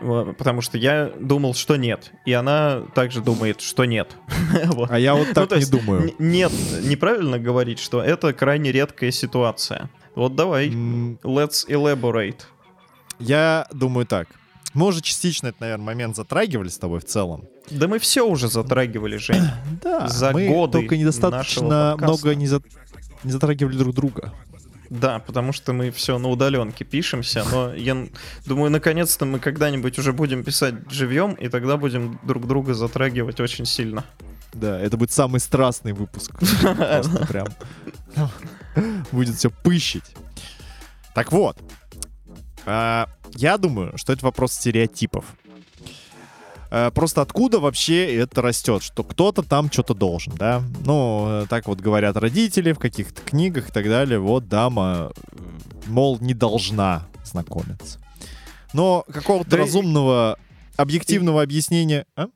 Во- 0.00 0.32
Потому 0.32 0.60
что 0.62 0.78
я 0.78 1.10
думал, 1.20 1.54
что 1.54 1.76
нет. 1.76 2.12
И 2.26 2.32
она 2.32 2.82
также 2.94 3.20
думает, 3.20 3.60
что 3.60 3.84
нет. 3.84 4.16
Вот. 4.66 4.90
А 4.90 4.98
я 4.98 5.14
вот 5.14 5.28
Ну, 5.34 5.46
так 5.46 5.58
не 5.58 5.64
думаю. 5.66 6.14
Нет, 6.18 6.52
неправильно 6.82 7.38
говорить, 7.38 7.78
что 7.78 8.02
это 8.02 8.32
крайне 8.32 8.72
редкая 8.72 9.10
ситуация. 9.10 9.90
Вот 10.14 10.34
давай, 10.36 10.68
let's 10.70 11.66
elaborate. 11.68 12.40
Я 13.18 13.66
думаю 13.72 14.06
так. 14.06 14.28
Мы 14.72 14.86
уже 14.86 15.00
частично 15.00 15.48
этот, 15.48 15.60
наверное, 15.60 15.84
момент 15.84 16.16
затрагивали 16.16 16.68
с 16.68 16.78
тобой 16.78 17.00
в 17.00 17.04
целом. 17.04 17.44
Да 17.70 17.88
мы 17.88 17.98
все 17.98 18.26
уже 18.26 18.48
затрагивали, 18.48 19.16
Жень. 19.16 19.42
Да, 19.82 20.06
За 20.08 20.30
мы 20.32 20.48
годы 20.48 20.72
только 20.72 20.96
недостаточно 20.96 21.96
много 21.98 22.34
не, 22.34 22.46
за- 22.46 22.62
не 23.24 23.32
затрагивали 23.32 23.76
друг 23.76 23.94
друга. 23.94 24.32
Да, 24.90 25.20
потому 25.20 25.52
что 25.52 25.72
мы 25.72 25.92
все 25.92 26.18
на 26.18 26.28
удаленке 26.28 26.84
пишемся, 26.84 27.44
но 27.50 27.72
я 27.72 28.08
думаю, 28.44 28.72
наконец-то 28.72 29.24
мы 29.24 29.38
когда-нибудь 29.38 29.96
уже 30.00 30.12
будем 30.12 30.42
писать 30.42 30.74
живьем, 30.90 31.34
и 31.34 31.48
тогда 31.48 31.76
будем 31.76 32.18
друг 32.24 32.48
друга 32.48 32.74
затрагивать 32.74 33.38
очень 33.38 33.66
сильно. 33.66 34.04
Да, 34.52 34.80
это 34.80 34.96
будет 34.96 35.12
самый 35.12 35.38
страстный 35.38 35.92
выпуск. 35.92 36.32
Просто 36.60 37.26
прям 37.28 37.46
будет 39.12 39.36
все 39.36 39.50
пыщить. 39.50 40.16
Так 41.14 41.30
вот, 41.30 41.56
а, 42.66 43.08
я 43.36 43.58
думаю, 43.58 43.96
что 43.96 44.12
это 44.12 44.24
вопрос 44.24 44.52
стереотипов. 44.52 45.24
А, 46.70 46.90
Просто 46.90 47.22
откуда 47.22 47.58
вообще 47.60 48.14
это 48.16 48.42
растет? 48.42 48.82
Что 48.82 49.02
кто-то 49.02 49.42
там 49.42 49.70
что-то 49.70 49.94
должен, 49.94 50.34
да? 50.36 50.62
Ну, 50.84 51.42
э, 51.42 51.46
так 51.48 51.66
вот 51.66 51.80
говорят 51.80 52.16
родители 52.16 52.72
в 52.72 52.78
каких-то 52.78 53.22
книгах 53.22 53.68
и 53.68 53.72
так 53.72 53.84
далее. 53.88 54.18
Вот 54.18 54.48
дама, 54.48 55.10
э, 55.32 55.40
мол, 55.86 56.18
не 56.20 56.34
должна 56.34 57.06
знакомиться. 57.24 57.98
Но 58.72 59.04
какого-то 59.12 59.50
Да 59.50 59.56
и- 59.56 59.60
разумного, 59.60 60.38
объективного 60.76 61.42
объяснения... 61.42 62.06
А? 62.16 62.26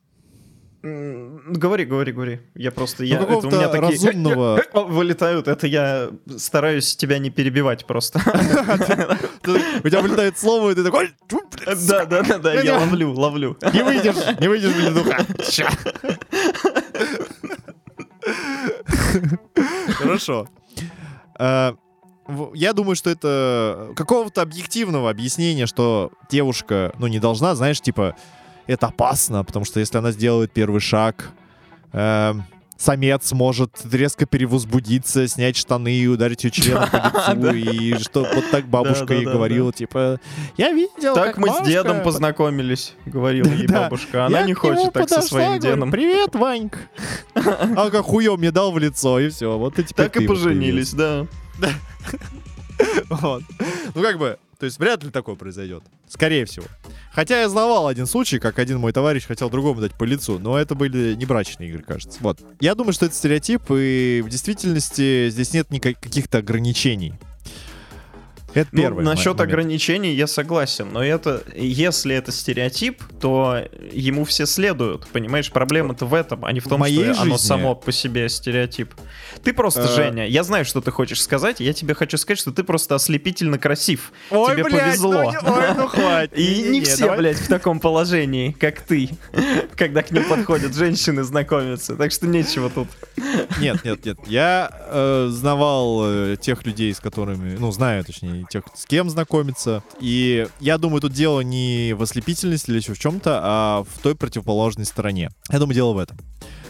Говори, 0.85 1.85
говори, 1.85 2.11
говори. 2.11 2.39
Я 2.53 2.71
просто... 2.71 3.03
Я, 3.03 3.19
Ну, 3.21 3.39
это 3.39 3.47
у 3.47 3.51
меня 3.51 3.69
такие 3.69 3.97
разумного- 3.97 4.61
вылетают, 4.87 5.47
это 5.47 5.65
я 5.65 6.11
стараюсь 6.37 6.95
тебя 6.95 7.17
не 7.17 7.31
перебивать 7.31 7.87
просто. 7.87 8.19
У 9.83 9.89
тебя 9.89 10.01
вылетает 10.01 10.37
слово, 10.37 10.71
и 10.71 10.75
ты 10.75 10.83
такой... 10.83 11.09
«Тьфу, 11.27 11.41
блядь, 11.51 11.87
Да, 11.87 12.05
да, 12.05 12.21
да, 12.21 12.37
да, 12.37 12.53
я 12.61 12.77
ловлю, 12.77 13.13
ловлю. 13.13 13.57
Не 13.73 13.83
выйдешь, 13.83 14.39
не 14.39 14.47
выйдешь 14.47 14.75
без 14.75 14.93
духа. 14.93 15.25
Хорошо. 19.97 20.47
В- 21.37 22.51
Я 22.55 22.73
думаю, 22.73 22.95
что 22.95 23.09
это 23.09 23.91
какого-то 23.95 24.41
объективного 24.41 25.09
объяснения, 25.09 25.67
что 25.67 26.11
девушка, 26.29 26.93
ну, 26.97 27.07
не 27.07 27.19
должна, 27.19 27.55
знаешь, 27.55 27.81
типа, 27.81 28.15
это 28.67 28.87
опасно, 28.87 29.43
потому 29.43 29.65
что 29.65 29.79
если 29.79 29.97
она 29.97 30.11
сделает 30.11 30.51
первый 30.51 30.81
шаг, 30.81 31.31
эм, 31.93 32.43
самец 32.77 33.31
может 33.31 33.71
резко 33.89 34.25
перевозбудиться, 34.25 35.27
снять 35.27 35.55
штаны 35.55 35.93
и 35.93 36.07
ударить 36.07 36.43
ее 36.43 36.51
членом 36.51 36.89
по 36.89 36.95
лицу, 37.33 37.53
и 37.53 37.93
что 37.99 38.27
вот 38.33 38.49
так 38.51 38.65
бабушка 38.65 39.13
ей 39.13 39.25
говорила, 39.25 39.71
типа, 39.71 40.19
я 40.57 40.71
видел, 40.71 41.15
Так 41.15 41.37
мы 41.37 41.49
с 41.49 41.61
дедом 41.65 42.03
познакомились, 42.03 42.93
говорила 43.05 43.47
ей 43.51 43.67
бабушка. 43.71 44.25
Она 44.25 44.43
не 44.43 44.53
хочет 44.53 44.93
так 44.93 45.09
со 45.09 45.21
своим 45.21 45.59
дедом. 45.59 45.91
Привет, 45.91 46.35
Ванька. 46.35 46.79
А 47.35 47.89
как 47.89 48.05
хуем 48.05 48.39
мне 48.39 48.51
дал 48.51 48.71
в 48.71 48.79
лицо, 48.79 49.19
и 49.19 49.29
все. 49.29 49.57
Вот 49.57 49.79
и 49.79 49.83
теперь 49.83 50.09
Так 50.09 50.21
и 50.21 50.27
поженились, 50.27 50.93
да. 50.93 51.27
Вот. 53.09 53.43
Ну 53.93 54.01
как 54.01 54.17
бы, 54.17 54.37
то 54.57 54.65
есть 54.65 54.79
вряд 54.79 55.03
ли 55.03 55.09
такое 55.09 55.35
произойдет. 55.35 55.83
Скорее 56.07 56.45
всего. 56.45 56.65
Хотя 57.11 57.41
я 57.41 57.49
знавал 57.49 57.87
один 57.87 58.05
случай, 58.05 58.39
как 58.39 58.59
один 58.59 58.79
мой 58.79 58.91
товарищ 58.91 59.25
хотел 59.25 59.49
другому 59.49 59.81
дать 59.81 59.93
по 59.93 60.03
лицу, 60.03 60.39
но 60.39 60.57
это 60.57 60.75
были 60.75 61.15
не 61.15 61.25
брачные 61.25 61.69
игры, 61.69 61.83
кажется. 61.83 62.19
Вот. 62.21 62.39
Я 62.59 62.75
думаю, 62.75 62.93
что 62.93 63.05
это 63.05 63.15
стереотип, 63.15 63.61
и 63.69 64.21
в 64.25 64.29
действительности 64.29 65.29
здесь 65.29 65.53
нет 65.53 65.71
никаких 65.71 65.99
каких-то 65.99 66.37
ограничений. 66.37 67.13
Это 68.55 68.69
Ну, 68.71 68.81
первое. 68.81 69.03
насчет 69.03 69.37
момент. 69.37 69.41
ограничений 69.41 70.13
я 70.13 70.25
согласен, 70.27 70.87
но 70.91 71.03
это, 71.03 71.43
если 71.55 72.15
это 72.15 72.31
стереотип, 72.31 73.03
то 73.21 73.59
ему 73.91 74.23
все 74.25 74.45
следуют, 74.47 75.07
понимаешь? 75.07 75.51
Проблема-то 75.51 76.05
в 76.05 76.13
этом, 76.13 76.43
а 76.45 76.51
не 76.51 76.59
в 76.61 76.65
В 76.65 76.69
том, 76.69 76.79
моей 76.79 77.13
что 77.13 77.21
оно 77.21 77.35
жизни- 77.35 77.47
само 77.47 77.75
по 77.75 77.91
себе 77.91 78.29
стереотип. 78.29 78.93
Ты 79.43 79.53
просто, 79.53 79.81
Э. 79.83 79.87
Женя, 79.95 80.27
я 80.27 80.43
знаю, 80.43 80.65
что 80.65 80.81
ты 80.81 80.89
хочешь 80.89 81.21
сказать, 81.21 81.59
я 81.59 81.73
тебе 81.73 81.93
хочу 81.93 82.17
сказать, 82.17 82.39
что 82.39 82.51
ты 82.51 82.63
просто 82.63 82.95
ослепительно 82.95 83.59
красив. 83.59 84.11
Ой, 84.31 84.53
Тебе 84.53 84.63
блядь, 84.63 84.81
повезло. 84.83 85.11
ну 85.23 85.29
не- 85.31 85.37
ой, 85.37 85.63
ну 85.77 85.87
хватит. 85.87 86.37
И 86.39 86.47
не 86.47 86.55
Не-не-не, 86.63 86.81
все, 86.85 86.97
давай. 87.03 87.17
блядь, 87.19 87.37
в 87.37 87.47
таком 87.47 87.79
положении, 87.79 88.51
как 88.57 88.79
ты, 88.81 89.09
когда 89.75 90.01
к 90.01 90.11
ним 90.11 90.23
подходят 90.29 90.73
женщины 90.73 91.23
знакомиться. 91.23 91.95
Так 91.95 92.11
что 92.11 92.25
нечего 92.25 92.69
тут. 92.69 92.87
Нет, 93.59 93.83
нет, 93.83 94.05
нет. 94.05 94.17
Я 94.27 94.71
э, 94.89 95.27
знавал 95.29 96.01
э, 96.05 96.37
тех 96.39 96.65
людей, 96.65 96.93
с 96.93 96.99
которыми, 97.01 97.57
ну, 97.59 97.71
знаю, 97.71 98.03
точнее, 98.05 98.44
тех, 98.49 98.63
с 98.73 98.85
кем 98.85 99.09
знакомиться. 99.09 99.83
И 99.99 100.47
я 100.59 100.77
думаю, 100.77 101.01
тут 101.01 101.13
дело 101.13 101.41
не 101.41 101.93
в 101.93 102.01
ослепительности 102.01 102.69
или 102.69 102.77
еще 102.77 102.93
в 102.93 102.99
чем-то, 102.99 103.39
а 103.43 103.83
в 103.83 104.01
той 104.01 104.15
противоположной 104.15 104.85
стороне. 104.85 105.29
Я 105.49 105.59
думаю, 105.59 105.75
дело 105.75 105.93
в 105.93 105.97
этом. 105.97 106.17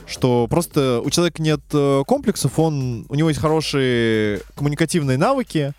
Что 0.08 0.48
просто 0.48 1.02
у 1.04 1.10
человека 1.10 1.42
нет 1.42 1.62
э, 1.74 2.04
комплексов, 2.06 2.60
он, 2.60 3.06
у 3.10 3.16
него 3.16 3.30
есть 3.30 3.42
хорошие 3.42 4.42
коммуникативные 4.56 5.18
навыки. 5.18 5.74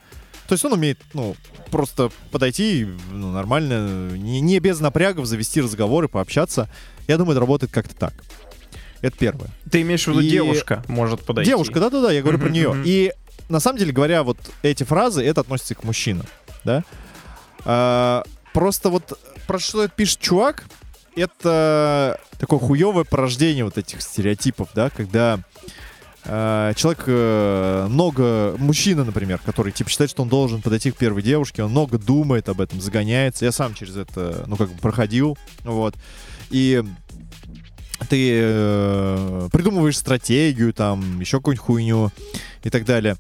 То 0.48 0.52
есть 0.52 0.64
он 0.64 0.72
умеет, 0.72 0.98
ну, 1.12 1.36
просто 1.70 2.10
подойти 2.30 2.86
ну, 3.12 3.32
нормально, 3.32 4.10
не, 4.16 4.40
не 4.40 4.58
без 4.58 4.80
напрягов 4.80 5.26
завести 5.26 5.60
разговоры, 5.60 6.08
пообщаться. 6.08 6.68
Я 7.06 7.18
думаю, 7.18 7.32
это 7.32 7.40
работает 7.40 7.72
как-то 7.72 7.94
так. 7.94 8.14
Это 9.00 9.16
первое. 9.18 9.50
Ты 9.70 9.82
имеешь 9.82 10.04
в 10.04 10.08
виду 10.08 10.20
И- 10.20 10.28
девушка 10.28 10.82
может 10.88 11.20
подойти? 11.20 11.50
Девушка, 11.50 11.80
да-да-да, 11.80 12.10
я 12.10 12.22
говорю 12.22 12.38
про 12.38 12.48
нее. 12.48 12.74
И 12.84 13.12
на 13.48 13.60
самом 13.60 13.78
деле, 13.78 13.92
говоря 13.92 14.22
вот 14.22 14.38
эти 14.62 14.84
фразы, 14.84 15.24
это 15.24 15.42
относится 15.42 15.74
к 15.74 15.84
мужчинам, 15.84 16.26
да? 16.64 16.84
А, 17.64 18.24
просто 18.52 18.90
вот 18.90 19.18
про 19.46 19.58
что 19.58 19.84
это 19.84 19.94
пишет 19.94 20.20
чувак, 20.20 20.64
это 21.14 22.20
такое 22.38 22.58
хуевое 22.58 23.04
порождение 23.04 23.64
вот 23.64 23.78
этих 23.78 24.02
стереотипов, 24.02 24.68
да, 24.74 24.90
когда 24.90 25.40
а, 26.28 26.74
человек 26.74 27.04
э, 27.06 27.86
много, 27.88 28.56
мужчина, 28.58 29.04
например, 29.04 29.40
который 29.44 29.70
типа 29.70 29.88
считает, 29.90 30.10
что 30.10 30.22
он 30.22 30.28
должен 30.28 30.60
подойти 30.60 30.90
к 30.90 30.96
первой 30.96 31.22
девушке, 31.22 31.62
он 31.62 31.70
много 31.70 31.98
думает 31.98 32.48
об 32.48 32.60
этом, 32.60 32.80
загоняется. 32.80 33.44
Я 33.44 33.52
сам 33.52 33.74
через 33.74 33.96
это, 33.96 34.44
ну, 34.48 34.56
как 34.56 34.70
бы 34.70 34.78
проходил, 34.78 35.38
вот. 35.62 35.94
И 36.50 36.82
ты 38.08 38.30
э, 38.42 39.48
придумываешь 39.52 39.96
стратегию, 39.96 40.72
там, 40.72 41.20
еще 41.20 41.38
какую-нибудь 41.38 41.64
хуйню 41.64 42.10
и 42.62 42.70
так 42.70 42.84
далее. 42.84 43.16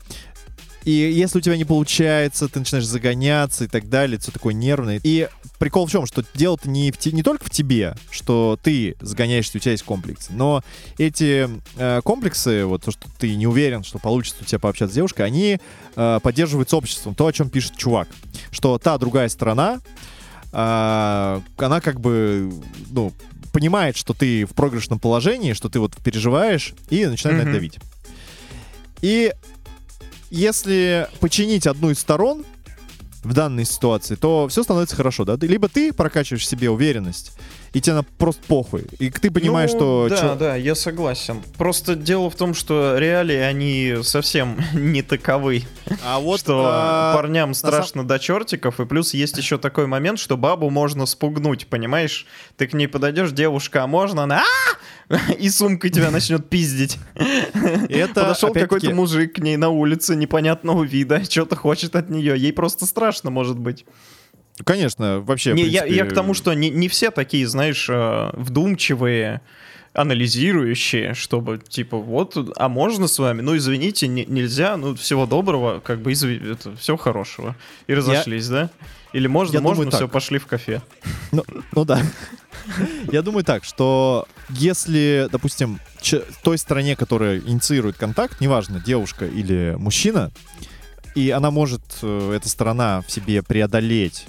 И 0.84 0.92
если 0.92 1.38
у 1.38 1.40
тебя 1.40 1.56
не 1.56 1.64
получается, 1.64 2.48
ты 2.48 2.60
начинаешь 2.60 2.86
загоняться 2.86 3.64
и 3.64 3.66
так 3.66 3.88
далее, 3.88 4.20
все 4.20 4.30
такое 4.30 4.54
нервное. 4.54 5.00
И 5.02 5.28
прикол 5.58 5.86
в 5.86 5.90
чем, 5.90 6.06
что 6.06 6.24
дело-то 6.34 6.70
не, 6.70 6.92
в 6.92 6.96
те- 6.96 7.10
не 7.10 7.24
только 7.24 7.44
в 7.46 7.50
тебе, 7.50 7.96
что 8.12 8.56
ты 8.62 8.94
загоняешься, 9.00 9.58
у 9.58 9.60
тебя 9.60 9.72
есть 9.72 9.82
комплексы, 9.82 10.32
но 10.32 10.62
эти 10.96 11.48
э, 11.76 12.00
комплексы, 12.04 12.64
вот 12.66 12.84
то, 12.84 12.92
что 12.92 13.08
ты 13.18 13.34
не 13.34 13.48
уверен, 13.48 13.82
что 13.82 13.98
получится 13.98 14.42
у 14.42 14.44
тебя 14.44 14.60
пообщаться 14.60 14.92
с 14.92 14.94
девушкой, 14.94 15.26
они 15.26 15.58
э, 15.96 16.20
поддерживаются 16.22 16.76
обществом. 16.76 17.16
То, 17.16 17.26
о 17.26 17.32
чем 17.32 17.50
пишет 17.50 17.76
чувак, 17.76 18.06
что 18.52 18.78
та 18.78 18.96
другая 18.96 19.28
сторона, 19.28 19.80
а, 20.52 21.42
она 21.56 21.80
как 21.80 22.00
бы, 22.00 22.50
ну, 22.90 23.12
понимает, 23.56 23.96
что 23.96 24.12
ты 24.12 24.44
в 24.44 24.52
проигрышном 24.52 24.98
положении, 24.98 25.54
что 25.54 25.70
ты 25.70 25.80
вот 25.80 25.96
переживаешь, 25.96 26.74
и 26.90 27.06
начинает 27.06 27.38
на 27.38 27.40
это 27.40 27.48
Мгм. 27.48 27.56
давить. 27.56 27.78
И 29.00 29.32
если 30.30 31.08
починить 31.20 31.66
одну 31.66 31.88
из 31.88 31.98
сторон 31.98 32.44
в 33.24 33.32
данной 33.32 33.64
ситуации, 33.64 34.14
то 34.14 34.46
все 34.48 34.62
становится 34.62 34.94
хорошо, 34.94 35.24
да? 35.24 35.38
Либо 35.40 35.70
ты 35.70 35.94
прокачиваешь 35.94 36.42
в 36.42 36.46
себе 36.46 36.68
уверенность, 36.68 37.32
и 37.72 37.80
тебе 37.80 37.94
на 37.96 38.02
просто 38.02 38.42
похуй. 38.46 38.86
И 38.98 39.10
ты 39.10 39.30
понимаешь, 39.30 39.72
Ну, 39.72 39.78
что... 39.78 40.06
Да, 40.08 40.16
чё- 40.20 40.34
да, 40.36 40.56
я 40.56 40.74
согласен. 40.74 41.42
Просто 41.56 41.94
дело 41.94 42.30
в 42.30 42.36
том, 42.36 42.54
что 42.54 42.96
реалии, 42.98 43.36
они 43.36 43.96
совсем 44.02 44.58
не 44.72 45.02
таковы. 45.02 45.64
А 46.04 46.18
вот 46.18 46.40
что 46.40 46.64
а, 46.66 47.14
парням 47.14 47.54
сам- 47.54 47.70
страшно 47.70 48.06
до 48.06 48.18
чертиков, 48.18 48.80
и 48.80 48.86
плюс 48.86 49.14
есть 49.14 49.36
еще 49.36 49.58
такой 49.58 49.86
момент, 49.86 50.18
что 50.18 50.36
бабу 50.36 50.70
можно 50.70 51.06
спугнуть, 51.06 51.66
понимаешь? 51.66 52.26
Ты 52.56 52.66
к 52.66 52.72
ней 52.74 52.86
подойдешь, 52.86 53.32
девушка, 53.32 53.84
а 53.84 53.86
можно? 53.86 54.24
Она 54.24 54.42
и 55.38 55.48
сумкой 55.50 55.90
тебя 55.90 56.10
начнет 56.10 56.48
пиздить. 56.48 56.98
это, 57.88 58.14
Подошел 58.22 58.52
какой-то 58.52 58.94
мужик 58.94 59.34
к 59.36 59.38
ней 59.38 59.56
на 59.56 59.68
улице 59.68 60.16
непонятного 60.16 60.84
вида, 60.84 61.24
что-то 61.24 61.56
хочет 61.56 61.94
от 61.96 62.10
нее. 62.10 62.38
Ей 62.38 62.52
просто 62.52 62.86
страшно, 62.86 63.30
может 63.30 63.58
быть. 63.58 63.84
Конечно, 64.64 65.20
вообще... 65.20 65.52
Не, 65.52 65.64
я, 65.64 65.82
принципе, 65.82 65.96
я 66.04 66.10
к 66.10 66.14
тому, 66.14 66.34
что 66.34 66.54
не, 66.54 66.70
не 66.70 66.88
все 66.88 67.10
такие, 67.10 67.46
знаешь, 67.46 67.86
э, 67.90 68.30
вдумчивые, 68.32 69.42
анализирующие, 69.92 71.14
чтобы, 71.14 71.58
типа, 71.58 71.98
вот, 71.98 72.36
а 72.56 72.68
можно 72.68 73.06
с 73.06 73.18
вами? 73.18 73.42
Ну, 73.42 73.56
извините, 73.56 74.08
не- 74.08 74.26
нельзя, 74.26 74.76
ну, 74.76 74.94
всего 74.94 75.26
доброго, 75.26 75.80
как 75.80 76.00
бы, 76.00 76.12
изв... 76.12 76.26
это, 76.26 76.76
всего 76.76 76.96
хорошего. 76.96 77.56
И 77.86 77.94
разошлись, 77.94 78.48
да? 78.48 78.70
Или 79.12 79.26
можно, 79.26 79.54
Я 79.54 79.60
можно, 79.60 79.84
думаю, 79.84 79.90
все, 79.92 80.04
так. 80.04 80.12
пошли 80.12 80.38
в 80.38 80.46
кафе. 80.46 80.82
Ну, 81.32 81.44
ну 81.74 81.84
да. 81.84 82.00
Я 83.12 83.22
думаю 83.22 83.44
так, 83.44 83.64
что 83.64 84.26
если, 84.48 85.28
допустим, 85.32 85.80
той 86.42 86.56
стороне, 86.56 86.96
которая 86.96 87.40
инициирует 87.40 87.96
контакт, 87.96 88.40
неважно, 88.40 88.80
девушка 88.80 89.26
или 89.26 89.74
мужчина, 89.78 90.30
и 91.14 91.30
она 91.30 91.50
может, 91.50 91.82
э, 92.02 92.32
эта 92.36 92.48
сторона 92.48 93.02
в 93.02 93.10
себе 93.10 93.42
преодолеть 93.42 94.26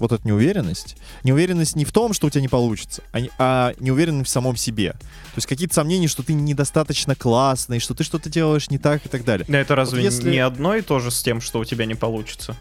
вот 0.00 0.10
эту 0.12 0.26
неуверенность. 0.26 0.96
Неуверенность 1.22 1.76
не 1.76 1.84
в 1.84 1.92
том, 1.92 2.12
что 2.12 2.26
у 2.26 2.30
тебя 2.30 2.40
не 2.40 2.48
получится, 2.48 3.02
а, 3.12 3.20
а 3.38 3.74
неуверенность 3.78 4.28
в 4.28 4.32
самом 4.32 4.56
себе. 4.56 4.92
То 4.92 5.36
есть 5.36 5.46
какие-то 5.46 5.74
сомнения, 5.74 6.08
что 6.08 6.22
ты 6.24 6.32
недостаточно 6.32 7.14
классный, 7.14 7.78
что 7.78 7.94
ты 7.94 8.02
что-то 8.02 8.28
делаешь 8.28 8.70
не 8.70 8.78
так 8.78 9.06
и 9.06 9.08
так 9.08 9.24
далее. 9.24 9.46
Да 9.48 9.58
это 9.58 9.76
разве 9.76 10.02
если- 10.02 10.30
не 10.30 10.38
одно 10.38 10.74
и 10.74 10.82
то 10.82 10.98
же 10.98 11.10
с 11.10 11.22
тем, 11.22 11.40
что 11.40 11.60
у 11.60 11.64
тебя 11.64 11.86
не 11.86 11.94
получится? 11.94 12.56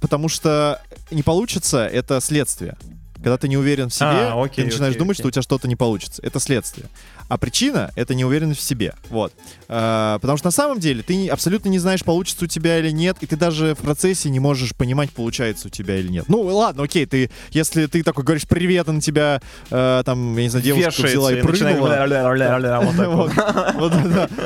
Потому 0.00 0.28
что 0.28 0.80
не 1.10 1.22
получится— 1.22 1.86
это 1.92 2.20
следствие. 2.20 2.76
Когда 3.16 3.38
ты 3.38 3.46
не 3.46 3.56
уверен 3.56 3.88
в 3.88 3.94
себе, 3.94 4.06
А, 4.08 4.42
окей, 4.42 4.64
ты 4.64 4.70
начинаешь 4.70 4.92
окей, 4.94 4.98
думать, 4.98 5.14
окей. 5.16 5.22
что 5.22 5.28
у 5.28 5.30
тебя 5.30 5.42
что-то 5.42 5.68
не 5.68 5.76
получится. 5.76 6.20
Это 6.24 6.40
следствие. 6.40 6.88
А 7.32 7.38
причина— 7.38 7.90
это 7.96 8.14
неуверенность 8.14 8.60
в 8.60 8.62
себе. 8.62 8.92
Вот. 9.08 9.32
А, 9.66 10.18
потому 10.18 10.36
что 10.36 10.48
на 10.48 10.50
самом 10.50 10.78
деле 10.78 11.02
ты 11.02 11.28
абсолютно 11.28 11.70
не 11.70 11.78
знаешь, 11.78 12.04
получится 12.04 12.44
у 12.44 12.46
тебя 12.46 12.78
или 12.78 12.90
нет, 12.90 13.16
и 13.22 13.26
ты 13.26 13.36
даже 13.36 13.74
в 13.74 13.78
процессе 13.78 14.28
не 14.28 14.38
можешь 14.38 14.74
понимать, 14.76 15.10
получается 15.12 15.68
у 15.68 15.70
тебя 15.70 15.96
или 15.96 16.08
нет. 16.08 16.26
Ну, 16.28 16.42
ладно, 16.42 16.82
окей, 16.82 17.06
ты, 17.06 17.30
если 17.48 17.86
ты 17.86 18.02
такой 18.02 18.24
говоришь 18.24 18.46
«привет», 18.46 18.86
и 18.88 18.90
на 18.90 19.00
тебя, 19.00 19.40
э, 19.70 20.02
там, 20.04 20.36
я 20.36 20.42
не 20.42 20.50
знаю, 20.50 20.62
девушка 20.62 20.90
Вешается 20.90 21.06
взяла 21.06 21.32
и 21.32 21.42
начинает 21.42 21.78
прыгнула. 21.78 21.96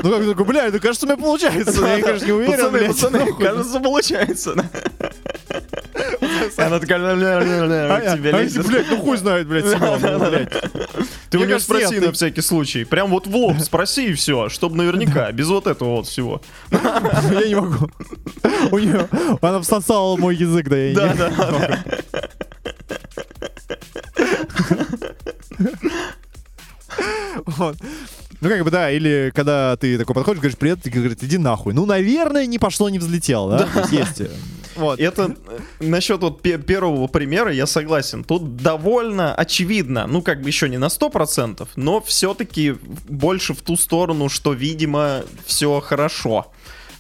Ну 0.05 0.11
как 0.13 0.27
такой, 0.29 0.45
бля, 0.45 0.71
ну 0.71 0.79
кажется, 0.79 1.07
у 1.07 1.09
меня 1.09 1.19
получается. 1.21 1.85
Я, 1.85 2.01
конечно, 2.01 2.25
не 2.25 2.33
уверен, 2.33 2.87
Пацаны, 2.87 3.33
кажется, 3.33 3.81
получается. 3.81 4.55
Она 6.57 6.79
такая, 6.79 7.01
А, 7.01 8.17
тебе 8.17 8.31
а, 8.31 8.43
лезет. 8.43 8.67
блядь, 8.67 8.89
ну 8.91 8.99
хуй 8.99 9.17
знает, 9.17 9.47
блядь, 9.47 9.65
Семен, 9.65 10.01
ну, 10.01 10.31
блядь. 10.31 10.53
Ты 11.31 11.39
у 11.39 11.45
нее 11.45 11.61
спроси 11.61 12.01
на 12.01 12.13
всякий 12.13 12.41
случай. 12.41 12.76
Прям 12.85 13.11
вот 13.11 13.27
в 13.27 13.35
лоб 13.35 13.59
спроси 13.61 14.09
и 14.09 14.15
все, 14.15 14.49
чтобы 14.49 14.77
наверняка, 14.77 15.31
без 15.33 15.49
вот 15.49 15.67
этого 15.67 15.97
вот 15.97 16.07
всего. 16.07 16.41
Я 16.71 17.49
не 17.49 17.55
могу. 17.55 17.89
У 18.71 18.79
нее, 18.79 19.09
она 19.41 19.61
всосала 19.61 20.17
мой 20.17 20.37
язык, 20.37 20.69
да 20.69 20.77
я 20.77 20.95
Да, 20.95 21.13
не 21.13 21.19
да, 21.19 21.31
да. 21.31 21.85
Вот. 27.47 27.77
Ну, 28.41 28.49
как 28.49 28.65
бы, 28.65 28.71
да, 28.71 28.91
или 28.91 29.33
когда 29.35 29.77
ты 29.77 29.97
такой 29.97 30.15
подходишь, 30.15 30.41
говоришь, 30.41 30.59
привет, 30.59 30.83
ты 30.83 30.91
говоришь, 30.91 31.17
иди 31.21 31.39
нахуй. 31.39 31.73
Ну, 31.73 31.87
наверное, 31.87 32.47
не 32.47 32.59
пошло, 32.59 32.89
не 32.91 32.99
взлетело, 32.99 33.59
да? 33.59 33.81
Есть 33.81 33.93
есть. 33.93 34.21
э, 34.21 34.31
Вот. 34.77 35.01
Это 35.01 35.35
насчет 35.81 36.21
вот 36.21 36.43
пе- 36.43 36.59
первого 36.59 37.07
примера 37.07 37.53
я 37.53 37.67
согласен. 37.67 38.25
Тут 38.25 38.57
довольно 38.57 39.35
очевидно, 39.35 40.07
ну 40.07 40.23
как 40.23 40.43
бы 40.43 40.49
еще 40.49 40.69
не 40.69 40.79
на 40.79 40.87
100%, 40.87 41.67
но 41.77 42.01
все-таки 42.01 42.77
больше 43.09 43.55
в 43.55 43.63
ту 43.63 43.77
сторону, 43.77 44.29
что, 44.29 44.53
видимо, 44.53 45.23
все 45.47 45.81
хорошо. 45.81 46.53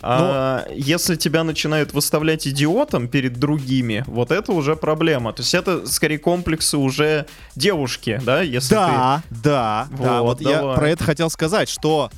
А 0.02 0.66
если 0.72 1.16
тебя 1.16 1.42
начинают 1.42 1.92
выставлять 1.92 2.46
идиотом 2.46 3.08
перед 3.08 3.38
другими, 3.38 4.04
вот 4.06 4.30
это 4.30 4.52
уже 4.52 4.76
проблема. 4.76 5.32
То 5.32 5.42
есть 5.42 5.54
это 5.54 5.86
скорее 5.88 6.18
комплексы 6.18 6.76
уже 6.76 7.26
девушки, 7.56 8.20
да, 8.24 8.42
если 8.42 8.74
Да, 8.74 9.22
да, 9.30 9.88
да. 9.90 10.22
Вот, 10.22 10.40
Вот 10.40 10.48
я 10.48 10.58
давай. 10.58 10.76
про 10.76 10.90
это 10.90 11.02
хотел 11.02 11.28
сказать, 11.30 11.68
что 11.68 12.10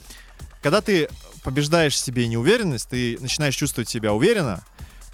когда 0.61 0.81
ты 0.81 1.09
побеждаешь 1.45 1.99
себе 1.99 2.27
неуверенность, 2.27 2.91
ты 2.91 3.17
начинаешь 3.21 3.55
чувствовать 3.55 3.89
себя 3.89 4.13
уверенно, 4.13 4.63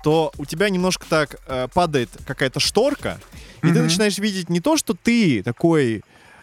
то 0.04 0.30
у 0.36 0.44
тебя 0.44 0.68
немножко 0.68 1.06
так 1.08 1.36
э, 1.46 1.66
падает 1.72 2.10
какая-то 2.26 2.60
шторка, 2.60 3.18
и 3.62 3.68
ты 3.68 3.72
Мгм. 3.72 3.84
начинаешь 3.84 4.18
видеть 4.18 4.50
не 4.50 4.60
то, 4.60 4.76
что 4.76 4.92
ты 4.94 5.42
такой 5.42 6.02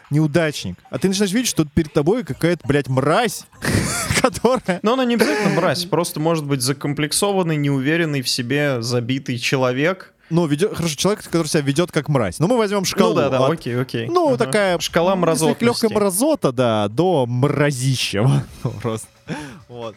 неудачник, 0.10 0.76
а 0.90 0.98
ты 0.98 1.08
начинаешь 1.08 1.32
видеть, 1.32 1.48
что 1.50 1.64
перед 1.64 1.94
тобой 1.94 2.24
какая-то, 2.24 2.68
блядь, 2.68 2.90
мразь, 2.90 3.46
которая... 4.22 4.80
Но 4.82 4.94
она 4.94 5.06
не 5.06 5.14
обязательно 5.14 5.52
мразь, 5.52 5.86
просто 5.86 6.20
может 6.20 6.44
быть 6.46 6.62
закомплексованный, 6.62 7.56
неуверенный 7.56 8.22
в 8.24 8.28
себе, 8.28 8.82
забитый 8.82 9.38
человек. 9.38 10.14
Ну, 10.32 10.48
ведет, 10.48 10.76
хорошо, 10.76 10.96
человек, 10.96 11.24
который 11.24 11.48
себя 11.48 11.62
ведет 11.62 11.92
как 11.92 12.10
мразь. 12.10 12.40
Ну, 12.40 12.48
мы 12.48 12.58
возьмем 12.58 12.84
шкалу. 12.86 13.14
ну 13.14 13.20
да, 13.22 13.30
да, 13.30 13.46
от- 13.46 13.52
окей, 13.54 13.80
окей. 13.80 14.08
Ну, 14.08 14.30
Ага. 14.30 14.38
такая... 14.46 14.80
Шкала 14.80 15.16
мразотности. 15.16 15.64
Легкая 15.66 15.90
мразота, 15.92 16.52
да, 16.52 16.88
до 16.88 17.26
мразища. 17.28 18.44
Просто. 18.82 19.08
Вот. 19.68 19.96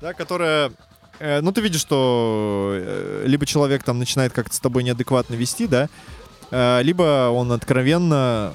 Да, 0.00 0.14
которая... 0.14 0.72
э, 1.22 1.40
ну, 1.40 1.52
ты 1.52 1.60
видишь, 1.60 1.80
что 1.80 2.72
э, 2.74 3.24
либо 3.26 3.46
человек 3.46 3.82
там 3.84 3.98
начинает 3.98 4.32
как-то 4.32 4.54
с 4.54 4.60
тобой 4.60 4.82
неадекватно 4.82 5.34
вести, 5.34 5.66
да, 5.66 5.88
э, 6.50 6.82
либо 6.82 7.30
он 7.30 7.52
откровенно, 7.52 8.52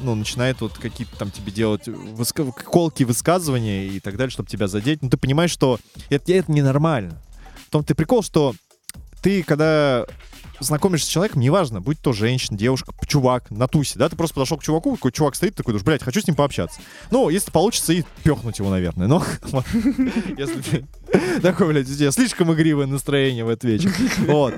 ну, 0.00 0.14
начинает 0.14 0.60
вот 0.60 0.78
какие-то 0.78 1.16
там 1.16 1.30
тебе 1.30 1.50
делать 1.50 1.88
колки 2.64 3.04
высказывания 3.04 3.86
и 3.86 4.00
так 4.00 4.16
далее, 4.16 4.30
чтобы 4.30 4.48
тебя 4.48 4.68
задеть. 4.68 5.02
Ну, 5.02 5.08
ты 5.08 5.16
понимаешь, 5.16 5.50
что 5.50 5.78
это, 6.10 6.32
это 6.32 6.52
ненормально. 6.52 7.20
В 7.66 7.70
том 7.70 7.84
ты 7.84 7.94
прикол, 7.94 8.22
что 8.22 8.54
ты, 9.22 9.42
когда 9.42 10.06
знакомишься 10.60 11.06
с 11.06 11.10
человеком, 11.10 11.40
неважно, 11.40 11.80
будь 11.80 11.98
то 12.00 12.12
женщина, 12.12 12.56
девушка, 12.56 12.92
чувак, 13.06 13.50
на 13.50 13.66
тусе, 13.66 13.98
да, 13.98 14.08
ты 14.08 14.16
просто 14.16 14.34
подошел 14.34 14.58
к 14.58 14.62
чуваку, 14.62 14.96
такой 14.96 15.12
чувак 15.12 15.34
стоит, 15.34 15.54
такой, 15.54 15.72
думаешь, 15.72 15.84
блядь, 15.84 16.02
хочу 16.02 16.20
с 16.20 16.26
ним 16.26 16.36
пообщаться. 16.36 16.80
Ну, 17.10 17.28
если 17.30 17.50
получится, 17.50 17.92
и 17.92 18.04
пехнуть 18.22 18.58
его, 18.58 18.70
наверное, 18.70 19.06
но 19.08 19.24
если 20.38 20.60
ты 20.60 20.86
такой, 21.42 21.68
блядь, 21.68 21.90
у 21.90 21.94
тебя 21.94 22.10
слишком 22.10 22.52
игривое 22.52 22.86
настроение 22.86 23.44
в 23.44 23.48
этот 23.48 23.64
вечер. 23.64 23.92
Вот. 24.26 24.54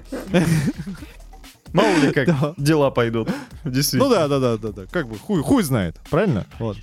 Мало 1.72 1.96
ли 1.96 2.12
как 2.12 2.26
Да. 2.26 2.54
дела 2.58 2.90
пойдут. 2.90 3.30
Ну 3.64 3.70
Действительно. 3.70 4.10
да, 4.10 4.28
да, 4.28 4.38
да, 4.38 4.56
да, 4.58 4.72
да. 4.72 4.86
Как 4.90 5.08
бы 5.08 5.16
хуй, 5.18 5.42
хуй 5.42 5.62
знает, 5.62 5.96
правильно? 6.10 6.44
Вот. 6.58 6.76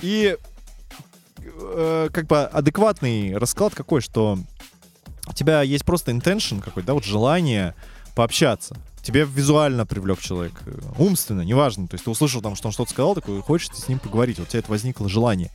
И 0.00 0.36
э, 1.44 2.08
как 2.12 2.26
бы 2.26 2.42
адекватный 2.44 3.36
расклад 3.36 3.74
какой, 3.74 4.00
что 4.00 4.38
у 5.28 5.32
тебя 5.32 5.62
есть 5.62 5.84
просто 5.84 6.12
intention 6.12 6.60
какой-то, 6.60 6.88
да, 6.88 6.94
вот 6.94 7.04
желание 7.04 7.74
пообщаться. 8.14 8.76
Тебе 9.02 9.24
визуально 9.24 9.86
привлек 9.86 10.20
человек, 10.20 10.54
э, 10.66 10.80
умственно, 10.98 11.42
неважно. 11.42 11.86
То 11.86 11.94
есть 11.94 12.04
ты 12.04 12.10
услышал 12.10 12.42
там, 12.42 12.56
что 12.56 12.68
он 12.68 12.72
что-то 12.72 12.90
сказал, 12.90 13.14
такой, 13.14 13.40
хочешь 13.40 13.68
ты 13.68 13.76
с 13.76 13.88
ним 13.88 13.98
поговорить, 13.98 14.38
вот 14.38 14.48
у 14.48 14.50
тебя 14.50 14.60
это 14.60 14.70
возникло 14.70 15.08
желание. 15.08 15.50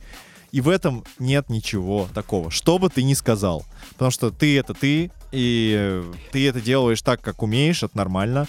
И 0.50 0.60
в 0.60 0.68
этом 0.68 1.04
нет 1.18 1.50
ничего 1.50 2.08
такого, 2.14 2.50
что 2.50 2.78
бы 2.78 2.88
ты 2.88 3.02
ни 3.02 3.14
сказал. 3.14 3.64
Потому 3.90 4.10
что 4.10 4.30
ты 4.30 4.56
это 4.56 4.72
ты, 4.72 5.10
и 5.32 6.02
ты 6.30 6.48
это 6.48 6.60
делаешь 6.60 7.02
так, 7.02 7.20
как 7.20 7.42
умеешь, 7.42 7.82
это 7.82 7.96
нормально. 7.96 8.46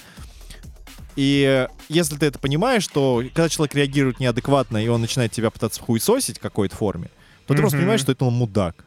И 1.15 1.67
если 1.89 2.15
ты 2.17 2.27
это 2.27 2.39
понимаешь, 2.39 2.87
то 2.87 3.23
когда 3.33 3.49
человек 3.49 3.75
реагирует 3.75 4.19
неадекватно, 4.19 4.83
и 4.83 4.87
он 4.87 5.01
начинает 5.01 5.31
тебя 5.31 5.49
пытаться 5.49 5.81
хуесосить 5.81 6.37
в 6.37 6.41
какой-то 6.41 6.75
форме, 6.75 7.09
то 7.47 7.53
ты 7.53 7.61
просто 7.61 7.79
понимаешь, 7.79 8.01
что 8.01 8.11
это 8.11 8.25
он 8.25 8.33
мудак. 8.33 8.85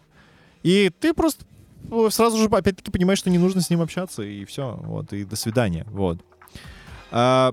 И 0.63 0.91
ты 1.01 1.13
просто 1.13 1.45
ну, 1.85 2.11
сразу 2.11 2.37
же, 2.39 2.45
опять-таки, 2.45 2.91
понимаешь, 2.91 3.19
что 3.19 3.31
не 3.31 3.39
нужно 3.39 3.61
с 3.61 3.71
ним 3.71 3.81
общаться, 3.81 4.23
и 4.23 4.45
все, 4.45 4.79
вот, 4.83 5.13
и 5.13 5.25
до 5.25 5.37
свидания, 5.37 5.87
вот. 5.91 6.19
А, 7.11 7.53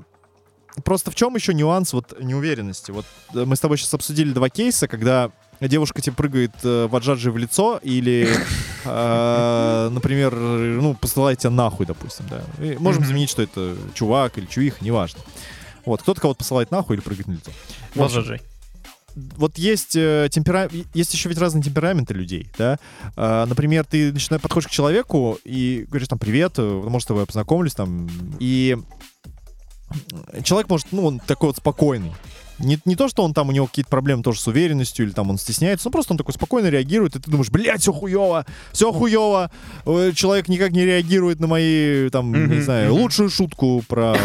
просто 0.83 1.11
в 1.11 1.15
чем 1.15 1.35
еще 1.35 1.53
нюанс 1.53 1.93
вот 1.93 2.19
неуверенности? 2.19 2.91
Вот 2.91 3.05
э, 3.33 3.45
мы 3.45 3.55
с 3.55 3.59
тобой 3.59 3.77
сейчас 3.77 3.93
обсудили 3.93 4.33
два 4.33 4.49
кейса, 4.49 4.87
когда 4.87 5.31
девушка 5.61 6.01
тебе 6.01 6.15
прыгает 6.15 6.51
э, 6.63 6.87
в 6.87 6.95
аджаджи 6.95 7.31
в 7.31 7.37
лицо 7.37 7.79
или, 7.81 8.27
э, 8.83 9.89
например, 9.91 10.35
ну, 10.35 10.95
посылает 10.95 11.39
тебя 11.39 11.51
нахуй, 11.51 11.85
допустим, 11.85 12.25
да. 12.29 12.41
И 12.63 12.77
можем 12.77 13.05
заменить, 13.05 13.29
что 13.29 13.41
это 13.41 13.75
чувак 13.93 14.37
или 14.37 14.45
чувиха, 14.45 14.83
неважно. 14.83 15.21
Вот, 15.85 16.01
кто-то 16.01 16.19
кого-то 16.19 16.39
посылает 16.39 16.71
нахуй 16.71 16.97
или 16.97 17.03
прыгает 17.03 17.27
на 17.27 17.33
лицо. 17.33 17.51
Вожажей. 17.93 18.41
Вот 19.15 19.57
есть 19.57 19.95
э, 19.95 20.27
темпера... 20.31 20.69
есть 20.93 21.13
еще 21.13 21.29
ведь 21.29 21.37
разные 21.37 21.63
темпераменты 21.63 22.13
людей, 22.13 22.49
да. 22.57 22.77
А, 23.15 23.45
например, 23.45 23.85
ты 23.85 24.11
начинаешь 24.11 24.41
подходишь 24.41 24.67
к 24.67 24.71
человеку 24.71 25.39
и 25.43 25.85
говоришь 25.87 26.07
там 26.07 26.19
привет, 26.19 26.53
э, 26.57 26.61
может, 26.63 27.05
с 27.05 27.07
тобой 27.07 27.25
познакомлюсь 27.25 27.73
там, 27.73 28.09
и 28.39 28.77
человек 30.43 30.69
может, 30.69 30.87
ну, 30.91 31.05
он 31.05 31.19
такой 31.19 31.49
вот 31.49 31.57
спокойный. 31.57 32.11
Не, 32.59 32.79
не 32.85 32.95
то, 32.95 33.07
что 33.07 33.23
он 33.23 33.33
там, 33.33 33.49
у 33.49 33.51
него 33.51 33.67
какие-то 33.67 33.89
проблемы 33.89 34.23
тоже 34.23 34.39
с 34.39 34.47
уверенностью, 34.47 35.05
или 35.05 35.13
там 35.13 35.29
он 35.29 35.37
стесняется, 35.37 35.87
ну 35.87 35.91
просто 35.91 36.13
он 36.13 36.17
такой 36.17 36.33
спокойно 36.33 36.67
реагирует, 36.67 37.15
и 37.15 37.19
ты 37.19 37.29
думаешь, 37.29 37.49
блядь, 37.49 37.81
все 37.81 37.91
хуево, 37.91 38.45
все 38.71 38.91
хуево, 38.91 39.51
Э, 39.85 40.11
человек 40.15 40.47
никак 40.47 40.71
не 40.71 40.85
реагирует 40.85 41.39
на 41.39 41.47
мои, 41.47 42.09
там, 42.09 42.49
не 42.49 42.61
знаю, 42.61 42.93
лучшую 42.93 43.29
шутку 43.29 43.83
про... 43.87 44.15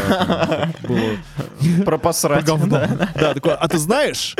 Про 1.84 1.98
посрать. 1.98 2.44
да. 2.44 3.34
Такой, 3.34 3.54
а 3.54 3.68
ты 3.68 3.78
знаешь, 3.78 4.34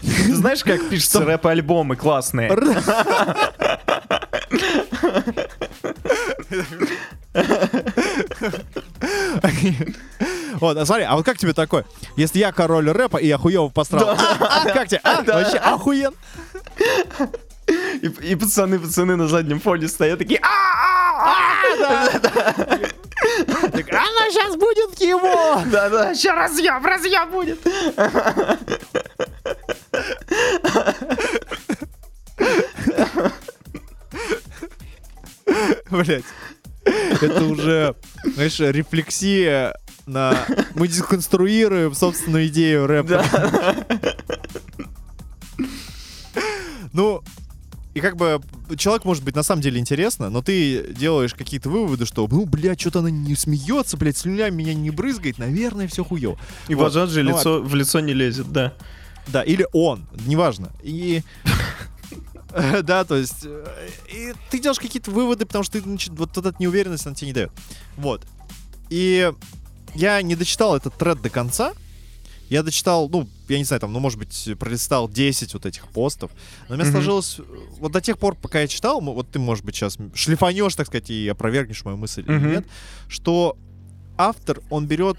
Ты 0.00 0.34
знаешь, 0.34 0.64
как 0.64 0.88
пишутся 0.88 1.24
рэп-альбомы 1.24 1.96
классные? 1.96 2.50
Вот, 10.54 10.76
а 10.76 10.86
смотри, 10.86 11.04
а 11.04 11.16
вот 11.16 11.24
как 11.24 11.38
тебе 11.38 11.54
такое? 11.54 11.84
Если 12.16 12.38
я 12.38 12.52
король 12.52 12.90
рэпа 12.90 13.16
и 13.16 13.26
я 13.26 13.38
хуёво 13.38 13.70
посрал, 13.70 14.10
а, 14.10 14.16
а, 14.40 14.68
как 14.68 14.88
тебе? 14.88 15.00
А, 15.02 15.22
Вообще 15.22 15.56
охуен. 15.56 16.12
И, 18.22 18.34
пацаны, 18.34 18.78
пацаны 18.78 19.16
на 19.16 19.28
заднем 19.28 19.60
фоне 19.60 19.88
стоят 19.88 20.18
такие 20.18 20.40
Так, 23.72 23.88
Она 23.88 24.30
сейчас 24.30 24.56
будет 24.56 25.00
его. 25.00 25.62
Да-да, 25.66 26.14
сейчас 26.14 26.36
разъем, 26.36 26.84
разъем 26.84 27.30
будет. 27.30 27.60
Блять. 35.90 36.24
Это 36.84 37.44
уже, 37.44 37.94
знаешь, 38.34 38.58
рефлексия 38.58 39.74
на... 40.06 40.36
Мы 40.74 40.88
деконструируем 40.88 41.94
собственную 41.94 42.48
идею 42.48 42.86
рэпа. 42.86 43.24
Ну, 46.92 47.22
и 47.94 48.00
как 48.00 48.16
бы 48.16 48.40
человек 48.76 49.04
может 49.04 49.22
быть 49.22 49.34
на 49.34 49.42
самом 49.42 49.62
деле 49.62 49.78
интересно, 49.78 50.30
но 50.30 50.42
ты 50.42 50.92
делаешь 50.94 51.34
какие-то 51.34 51.68
выводы, 51.68 52.06
что, 52.06 52.26
ну, 52.30 52.46
блядь, 52.46 52.80
что-то 52.80 53.00
она 53.00 53.10
не 53.10 53.34
смеется, 53.34 53.96
блядь, 53.96 54.16
слюнями 54.16 54.56
меня 54.56 54.74
не 54.74 54.90
брызгает, 54.90 55.38
наверное, 55.38 55.88
все 55.88 56.04
хуё. 56.04 56.36
И 56.68 56.74
Вот. 56.74 56.84
Вожаджи 56.84 57.22
Ну, 57.22 57.30
лицо, 57.30 57.62
в 57.62 57.74
лицо 57.74 58.00
не 58.00 58.14
лезет, 58.14 58.50
да. 58.50 58.74
Да, 59.28 59.42
или 59.42 59.66
он, 59.72 60.06
неважно. 60.26 60.70
И 60.82 61.22
да, 62.82 63.04
то 63.04 63.16
есть 63.16 63.44
э, 63.44 63.88
и 64.12 64.32
ты 64.50 64.58
делаешь 64.58 64.78
какие-то 64.78 65.10
выводы, 65.10 65.46
потому 65.46 65.64
что 65.64 65.74
ты, 65.74 65.80
значит, 65.80 66.10
вот 66.10 66.36
эта 66.36 66.54
неуверенность 66.58 67.06
она 67.06 67.14
тебе 67.14 67.28
не 67.28 67.32
дает. 67.34 67.50
Вот. 67.96 68.26
И 68.90 69.32
я 69.94 70.20
не 70.22 70.34
дочитал 70.36 70.76
этот 70.76 70.94
тред 70.96 71.20
до 71.22 71.30
конца. 71.30 71.72
Я 72.48 72.62
дочитал, 72.62 73.08
ну, 73.08 73.26
я 73.48 73.56
не 73.56 73.64
знаю, 73.64 73.80
там, 73.80 73.92
ну, 73.94 73.98
может 74.00 74.18
быть, 74.18 74.50
пролистал 74.58 75.08
10 75.08 75.54
вот 75.54 75.64
этих 75.64 75.88
постов. 75.88 76.30
Но 76.68 76.74
меня 76.74 76.84
Мгм. 76.84 76.92
сложилось... 76.92 77.36
э, 77.38 77.42
Вот 77.78 77.92
до 77.92 78.00
тех 78.02 78.18
пор, 78.18 78.34
пока 78.34 78.60
я 78.60 78.68
читал, 78.68 79.00
вот 79.00 79.30
ты, 79.30 79.38
может 79.38 79.64
быть, 79.64 79.74
сейчас 79.74 79.96
шлифанешь, 80.14 80.74
так 80.74 80.86
сказать, 80.88 81.08
и 81.08 81.28
опровергнешь 81.28 81.82
мою 81.84 81.96
мысль 81.96 82.22
или 82.26 82.38
нет, 82.50 82.66
что 83.08 83.56
автор, 84.18 84.60
он 84.68 84.86
берет 84.86 85.16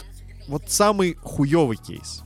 вот 0.47 0.69
самый 0.69 1.15
хуёвый 1.15 1.77
кейс. 1.77 2.21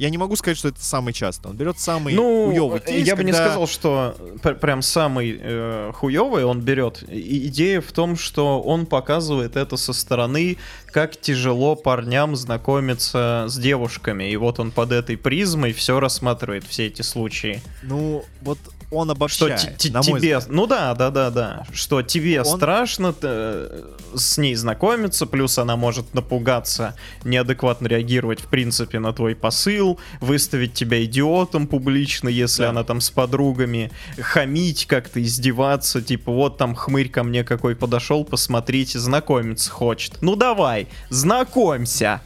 Я 0.00 0.08
не 0.08 0.16
могу 0.16 0.34
сказать, 0.34 0.56
что 0.56 0.68
это 0.68 0.82
самый 0.82 1.12
часто. 1.12 1.50
Он 1.50 1.56
берет 1.58 1.78
самый 1.78 2.14
Ну, 2.14 2.46
хуёвый 2.46 2.80
э, 2.80 2.86
кейс, 2.86 3.06
я 3.06 3.16
бы 3.16 3.22
не 3.22 3.34
сказал, 3.34 3.66
что 3.66 4.16
пр- 4.42 4.54
прям 4.54 4.80
самый 4.80 5.38
э, 5.38 5.92
хуёвый 5.94 6.44
он 6.46 6.62
берет. 6.62 7.04
И 7.06 7.48
идея 7.48 7.82
в 7.82 7.92
том, 7.92 8.16
что 8.16 8.62
он 8.62 8.86
показывает 8.86 9.56
это 9.56 9.76
со 9.76 9.92
стороны, 9.92 10.56
как 10.86 11.20
тяжело 11.20 11.76
парням 11.76 12.34
знакомиться 12.34 13.44
с 13.46 13.58
девушками. 13.58 14.30
И 14.30 14.36
вот 14.36 14.58
он 14.58 14.70
под 14.70 14.92
этой 14.92 15.18
призмой 15.18 15.74
все 15.74 16.00
рассматривает, 16.00 16.64
все 16.64 16.86
эти 16.86 17.02
случаи. 17.02 17.60
Ну, 17.82 18.24
вот 18.40 18.58
он 18.90 19.06
Что 19.06 19.12
обобщает, 19.12 19.78
те- 19.78 19.90
на 19.92 19.98
мой 20.02 20.20
тебе, 20.20 20.38
взгляд. 20.38 20.46
ну 20.48 20.66
да, 20.66 20.94
да, 20.94 21.10
да, 21.10 21.30
да, 21.30 21.66
что 21.72 22.02
тебе 22.02 22.40
Он- 22.40 22.56
страшно 22.56 23.14
э, 23.22 23.82
с 24.14 24.36
ней 24.38 24.54
знакомиться, 24.56 25.26
плюс 25.26 25.58
она 25.58 25.76
может 25.76 26.12
напугаться, 26.14 26.94
неадекватно 27.24 27.86
реагировать 27.86 28.40
в 28.40 28.46
принципе 28.46 28.98
на 28.98 29.12
твой 29.12 29.36
посыл, 29.36 29.98
выставить 30.20 30.74
тебя 30.74 31.04
идиотом 31.04 31.66
публично, 31.68 32.28
если 32.28 32.62
Да. 32.64 32.70
она 32.70 32.82
там 32.84 33.00
с 33.00 33.10
подругами, 33.10 33.92
хамить 34.20 34.86
как-то, 34.86 35.22
издеваться, 35.22 36.02
типа 36.02 36.32
вот 36.32 36.58
там 36.58 36.74
хмырь 36.74 37.08
ко 37.10 37.22
мне 37.22 37.44
какой 37.44 37.76
подошел, 37.76 38.24
посмотрите, 38.24 38.98
знакомиться 38.98 39.70
хочет. 39.70 40.20
Ну 40.20 40.34
давай, 40.36 40.88
знакомься. 41.10 42.22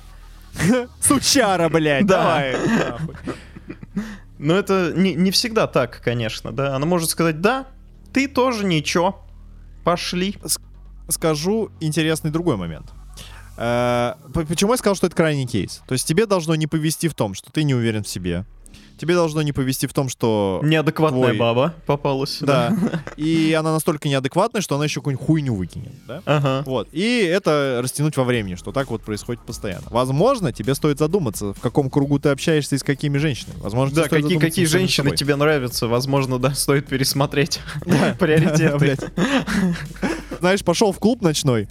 Сучара, 1.00 1.68
блядь, 1.68 2.06
Да. 2.06 2.16
давай. 2.22 2.56
Но 4.38 4.54
это 4.54 4.92
не, 4.96 5.14
не 5.14 5.30
всегда 5.30 5.66
так, 5.66 6.00
конечно, 6.02 6.52
да. 6.52 6.74
Она 6.74 6.86
может 6.86 7.10
сказать, 7.10 7.40
да, 7.40 7.66
ты 8.12 8.28
тоже 8.28 8.64
ничего, 8.64 9.24
пошли. 9.84 10.36
Скажу 11.08 11.70
интересный 11.80 12.30
другой 12.30 12.56
момент. 12.56 12.92
Э, 13.56 14.14
Почему 14.32 14.72
я 14.72 14.76
сказал, 14.76 14.96
что 14.96 15.06
это 15.06 15.16
крайний 15.16 15.46
кейс? 15.46 15.82
То 15.86 15.92
есть 15.92 16.06
тебе 16.06 16.26
должно 16.26 16.54
не 16.54 16.66
повести 16.66 17.08
в 17.08 17.14
том, 17.14 17.34
что 17.34 17.52
ты 17.52 17.62
не 17.62 17.74
уверен 17.74 18.02
в 18.02 18.08
себе. 18.08 18.44
Тебе 18.96 19.14
должно 19.14 19.42
не 19.42 19.52
повести 19.52 19.86
в 19.86 19.92
том, 19.92 20.08
что... 20.08 20.60
Неадекватная 20.62 21.20
Твой- 21.20 21.36
баба 21.36 21.74
попалась. 21.86 22.38
Да. 22.40 22.76
И 23.16 23.52
она 23.52 23.72
настолько 23.72 24.08
неадекватная, 24.08 24.62
что 24.62 24.76
она 24.76 24.84
еще 24.84 25.00
какую-нибудь 25.00 25.26
хуйню 25.26 25.54
выкинет, 25.54 25.92
да? 26.06 26.22
Ага. 26.24 26.62
Вот. 26.64 26.88
И 26.92 27.18
это 27.20 27.80
растянуть 27.82 28.16
во 28.16 28.24
времени, 28.24 28.54
что 28.54 28.72
так 28.72 28.90
вот 28.90 29.02
происходит 29.02 29.42
постоянно. 29.42 29.86
Возможно, 29.90 30.52
тебе 30.52 30.74
стоит 30.74 30.98
задуматься, 30.98 31.52
в 31.54 31.60
каком 31.60 31.90
кругу 31.90 32.18
ты 32.18 32.28
общаешься 32.28 32.76
и 32.76 32.78
с 32.78 32.82
какими 32.82 33.18
женщинами. 33.18 33.58
Возможно, 33.60 33.96
Да, 33.96 34.08
какие, 34.08 34.38
какие 34.38 34.66
женщины 34.66 35.16
тебе 35.16 35.36
нравятся, 35.36 35.88
возможно, 35.88 36.38
да, 36.38 36.54
стоит 36.54 36.86
пересмотреть 36.86 37.60
приоритеты. 38.18 39.12
Знаешь, 40.38 40.62
пошел 40.64 40.92
в 40.92 40.98
клуб 40.98 41.22
ночной. 41.22 41.68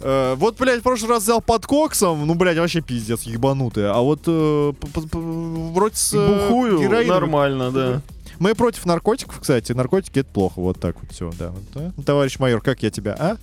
Э, 0.00 0.34
вот, 0.36 0.58
блядь, 0.58 0.80
в 0.80 0.82
прошлый 0.82 1.10
раз 1.10 1.22
взял 1.22 1.40
под 1.40 1.66
коксом, 1.66 2.26
ну, 2.26 2.34
блядь, 2.34 2.58
вообще 2.58 2.80
пиздец, 2.80 3.22
ебанутые. 3.22 3.90
А 3.90 4.00
вот 4.00 4.20
э, 4.26 4.72
вроде 5.12 5.96
с 5.96 6.12
э, 6.14 6.26
Бухую, 6.48 6.80
героином- 6.80 7.08
нормально, 7.08 7.70
да. 7.70 8.02
Мы 8.38 8.54
против 8.54 8.84
наркотиков, 8.84 9.40
кстати. 9.40 9.72
Наркотики 9.72 10.18
это 10.18 10.28
плохо. 10.28 10.60
Вот 10.60 10.78
так 10.78 10.96
вот 11.00 11.10
все, 11.10 11.32
да. 11.38 11.52
Вот, 11.74 12.04
Товарищ 12.04 12.38
майор, 12.38 12.60
как 12.60 12.82
я 12.82 12.90
тебя, 12.90 13.16
а? 13.18 13.36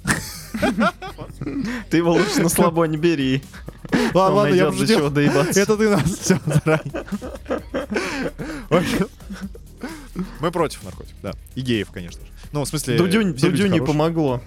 Ты 1.89 1.97
его 1.97 2.13
лучше 2.13 2.41
на 2.43 2.49
слабо 2.49 2.85
не 2.85 2.97
бери. 2.97 3.41
Ладно, 4.13 4.37
ладно, 4.37 4.53
я 4.53 4.69
уже 4.69 4.85
чего 4.87 5.09
доебаться. 5.09 5.59
Это 5.59 5.77
ты 5.77 5.89
нас 5.89 6.03
все 6.03 6.39
заранее. 6.45 7.05
Мы 10.39 10.51
против 10.51 10.83
наркотиков, 10.83 11.17
да. 11.23 11.33
И 11.55 11.61
геев, 11.61 11.89
конечно 11.91 12.21
же. 12.21 12.31
Ну, 12.51 12.63
в 12.63 12.67
смысле, 12.67 12.97
Дудю, 12.97 13.33
Дудю 13.33 13.67
не 13.67 13.81
помогло. 13.81 14.41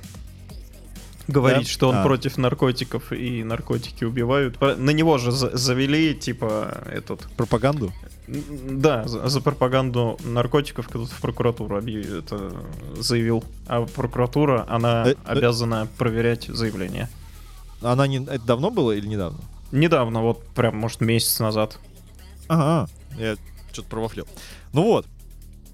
Говорить, 1.29 1.65
Да? 1.67 1.71
что 1.71 1.89
он 1.89 1.97
А. 1.97 2.03
против 2.05 2.37
наркотиков 2.39 3.13
и 3.13 3.43
наркотики 3.43 4.05
убивают. 4.05 4.61
На 4.61 4.91
него 4.91 5.19
же 5.19 5.33
за- 5.33 5.57
завели, 5.57 6.15
типа, 6.15 6.83
этот... 6.87 7.27
Пропаганду? 7.37 7.93
Да, 8.29 9.07
за, 9.09 9.29
за 9.29 9.41
пропаганду 9.41 10.19
наркотиков 10.25 10.89
кто-то 10.89 11.13
в 11.13 11.21
прокуратуру 11.21 11.79
объ- 11.79 12.19
это 12.21 12.53
заявил. 12.97 13.45
А 13.67 13.85
прокуратура, 13.87 14.65
она 14.69 15.05
Э, 15.07 15.11
э. 15.11 15.15
обязана 15.25 15.89
проверять 15.99 16.45
заявление. 16.47 17.09
Она 17.83 18.07
не... 18.07 18.19
Это 18.25 18.45
давно 18.45 18.71
было 18.71 18.93
или 18.93 19.07
недавно? 19.07 19.39
Недавно, 19.73 20.23
вот 20.23 20.45
прям, 20.55 20.77
может, 20.77 21.01
месяц 21.01 21.39
назад. 21.41 21.79
Ага, 22.49 22.89
я 23.19 23.37
что-то 23.73 23.89
провафлил. 23.89 24.27
Ну 24.73 24.83
вот. 24.85 25.07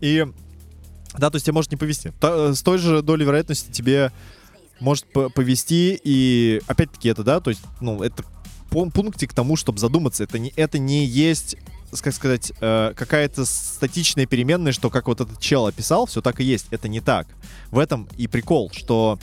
И 0.00 0.26
да, 1.18 1.28
то 1.30 1.36
есть 1.36 1.44
тебе 1.46 1.54
может 1.54 1.70
не 1.70 1.76
повезти. 1.76 2.10
Та- 2.20 2.54
с 2.54 2.62
той 2.62 2.78
же 2.78 3.02
долей 3.02 3.24
вероятности 3.26 3.70
тебе 3.70 4.12
может 4.82 5.10
по- 5.12 5.30
повезти, 5.30 5.98
и 6.02 6.60
опять-таки 6.66 7.08
это, 7.08 7.22
да, 7.22 7.40
то 7.40 7.50
есть, 7.50 7.62
ну, 7.80 8.02
это 8.02 8.24
пун- 8.70 8.90
пунктик 8.90 9.30
к 9.30 9.34
тому, 9.34 9.56
чтобы 9.56 9.78
задуматься. 9.78 10.24
Это 10.24 10.38
не, 10.38 10.52
это 10.56 10.78
не 10.78 11.04
есть, 11.06 11.56
как 12.00 12.14
сказать, 12.14 12.52
э, 12.60 12.92
какая-то 12.96 13.44
статичная 13.44 14.26
переменная, 14.26 14.72
что 14.72 14.90
как 14.90 15.06
вот 15.06 15.20
этот 15.20 15.40
чел 15.40 15.66
описал, 15.66 16.06
все 16.06 16.20
так 16.20 16.40
и 16.40 16.44
есть. 16.44 16.66
Это 16.70 16.88
не 16.88 17.00
так. 17.00 17.26
В 17.70 17.78
этом 17.78 18.08
и 18.16 18.26
прикол, 18.26 18.70
что 18.74 19.18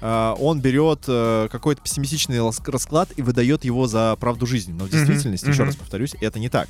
э, 0.00 0.34
он 0.38 0.60
берет 0.60 1.04
э, 1.06 1.48
какой-то 1.50 1.80
пессимистичный 1.80 2.40
расклад 2.66 3.08
и 3.16 3.22
выдает 3.22 3.64
его 3.64 3.86
за 3.86 4.16
правду 4.20 4.46
жизни. 4.46 4.72
Но 4.72 4.84
в 4.84 4.90
действительности, 4.90 5.46
еще 5.46 5.62
мгм. 5.62 5.68
раз 5.68 5.76
повторюсь, 5.76 6.14
это 6.20 6.38
не 6.38 6.48
так. 6.48 6.68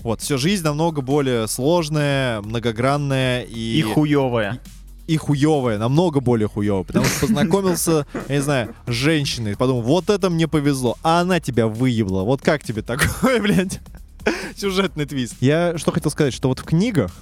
Вот, 0.00 0.20
все, 0.20 0.38
жизнь 0.38 0.64
намного 0.64 1.02
более 1.02 1.48
сложная, 1.48 2.40
многогранная 2.40 3.42
и... 3.42 3.78
И 3.78 3.82
хуевая. 3.82 4.60
И 5.06 5.16
хуевая, 5.16 5.78
намного 5.78 6.20
более 6.20 6.48
хуевая, 6.48 6.84
потому 6.84 7.04
что 7.04 7.20
познакомился, 7.20 8.06
я 8.28 8.36
не 8.36 8.42
знаю, 8.42 8.74
с 8.86 8.90
женщиной, 8.90 9.56
подумал, 9.56 9.82
вот 9.82 10.10
это 10.10 10.30
мне 10.30 10.48
повезло, 10.48 10.96
а 11.02 11.20
она 11.20 11.40
тебя 11.40 11.66
выебла, 11.66 12.22
вот 12.22 12.40
как 12.40 12.62
тебе 12.62 12.82
такое, 12.82 13.40
блядь? 13.42 13.80
Сюжетный 14.56 15.04
твист. 15.04 15.36
Я 15.40 15.76
что 15.76 15.92
хотел 15.92 16.10
сказать, 16.10 16.32
что 16.32 16.48
вот 16.48 16.60
в 16.60 16.64
книгах 16.64 17.12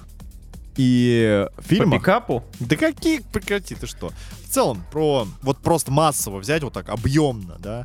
и 0.77 1.45
По 1.55 1.61
фильмах... 1.61 1.99
пикапу? 1.99 2.43
Да 2.59 2.75
какие, 2.77 3.19
прекрати, 3.19 3.75
ты 3.75 3.87
что? 3.87 4.11
В 4.45 4.49
целом, 4.49 4.83
про 4.91 5.27
вот 5.41 5.57
просто 5.57 5.91
массово 5.91 6.39
взять 6.39 6.63
вот 6.63 6.73
так, 6.73 6.89
объемно, 6.89 7.57
да, 7.59 7.83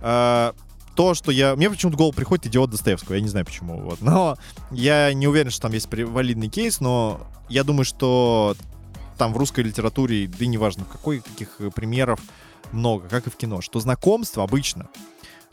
э, 0.00 0.52
то, 0.94 1.14
что 1.14 1.30
я... 1.32 1.56
Мне 1.56 1.68
почему-то 1.68 1.96
в 1.96 1.98
голову 1.98 2.14
приходит 2.14 2.46
идиот 2.46 2.70
Достоевского, 2.70 3.16
я 3.16 3.20
не 3.20 3.28
знаю 3.28 3.44
почему, 3.44 3.80
вот. 3.80 4.00
Но 4.00 4.38
я 4.70 5.12
не 5.12 5.26
уверен, 5.26 5.50
что 5.50 5.62
там 5.62 5.72
есть 5.72 5.88
валидный 5.90 6.48
кейс, 6.48 6.80
но 6.80 7.20
я 7.48 7.64
думаю, 7.64 7.84
что 7.84 8.56
там 9.16 9.32
в 9.32 9.36
русской 9.36 9.60
литературе, 9.60 10.26
да 10.26 10.44
и 10.44 10.46
неважно, 10.46 10.84
в 10.84 10.88
какой, 10.88 11.20
каких 11.20 11.60
э, 11.60 11.70
примеров 11.70 12.20
много, 12.72 13.08
как 13.08 13.26
и 13.26 13.30
в 13.30 13.36
кино, 13.36 13.60
что 13.60 13.80
знакомство 13.80 14.42
обычно 14.42 14.88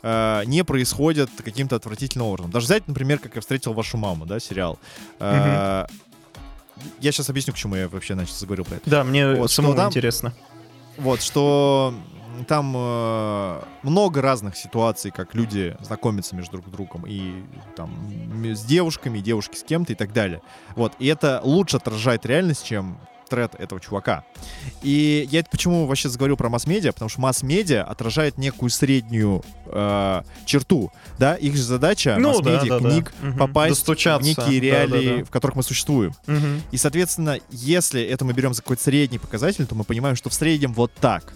э, 0.02 0.42
не 0.46 0.64
происходят 0.64 1.30
каким-то 1.44 1.76
отвратительным 1.76 2.26
образом. 2.28 2.50
Даже 2.50 2.66
взять, 2.66 2.88
например, 2.88 3.18
как 3.18 3.34
я 3.34 3.40
встретил 3.40 3.72
вашу 3.74 3.96
маму, 3.98 4.26
да, 4.26 4.40
сериал. 4.40 4.78
Э, 5.20 5.86
Я 7.00 7.12
сейчас 7.12 7.30
объясню, 7.30 7.52
к 7.52 7.56
чему 7.56 7.76
я 7.76 7.88
вообще 7.88 8.14
начал 8.14 8.34
заговорил 8.34 8.64
про 8.64 8.76
это. 8.76 8.90
Да, 8.90 9.04
мне 9.04 9.34
Вот, 9.34 9.50
самому 9.50 9.74
там- 9.76 9.88
интересно. 9.90 10.34
Вот, 10.98 11.22
что 11.22 11.94
там 12.48 12.72
э, 12.76 13.62
много 13.82 14.20
разных 14.22 14.56
ситуаций, 14.56 15.10
как 15.12 15.34
люди 15.34 15.76
знакомятся 15.80 16.34
между 16.34 16.52
друг 16.58 16.70
другом, 16.70 17.04
и 17.06 17.42
там 17.76 17.90
с 18.42 18.64
девушками, 18.64 19.18
и 19.18 19.22
девушки 19.22 19.54
с 19.56 19.62
кем-то 19.62 19.92
и 19.92 19.96
так 19.96 20.12
далее. 20.12 20.40
Вот, 20.74 20.92
и 20.98 21.06
это 21.06 21.40
лучше 21.44 21.76
отражает 21.76 22.26
реальность, 22.26 22.64
чем 22.64 22.98
тред 23.32 23.54
этого 23.58 23.80
чувака. 23.80 24.24
И 24.82 25.26
я 25.30 25.40
это 25.40 25.48
почему 25.50 25.86
вообще 25.86 26.10
заговорил 26.10 26.36
про 26.36 26.50
масс-медиа, 26.50 26.92
потому 26.92 27.08
что 27.08 27.22
масс-медиа 27.22 27.82
отражает 27.82 28.36
некую 28.36 28.68
среднюю 28.68 29.42
э, 29.64 30.22
черту, 30.44 30.92
да, 31.18 31.34
их 31.34 31.56
же 31.56 31.62
задача 31.62 32.16
Ну, 32.18 32.28
масс-медиа, 32.28 32.68
да, 32.68 32.78
да, 32.78 32.80
да. 32.80 32.90
книг 32.90 33.12
Мгм. 33.22 33.38
попасть 33.38 33.88
в 33.88 34.22
некие 34.22 34.34
Да, 34.34 34.50
реалии, 34.50 35.08
да, 35.08 35.16
да. 35.20 35.24
в 35.24 35.30
которых 35.30 35.56
мы 35.56 35.62
существуем. 35.62 36.12
Мгм. 36.26 36.62
И, 36.72 36.76
соответственно, 36.76 37.38
если 37.50 38.02
это 38.02 38.26
мы 38.26 38.34
берем 38.34 38.52
за 38.52 38.60
какой-то 38.60 38.82
средний 38.82 39.18
показатель, 39.18 39.64
то 39.64 39.74
мы 39.74 39.84
понимаем, 39.84 40.14
что 40.14 40.28
в 40.28 40.34
среднем 40.34 40.74
вот 40.74 40.92
так. 41.00 41.32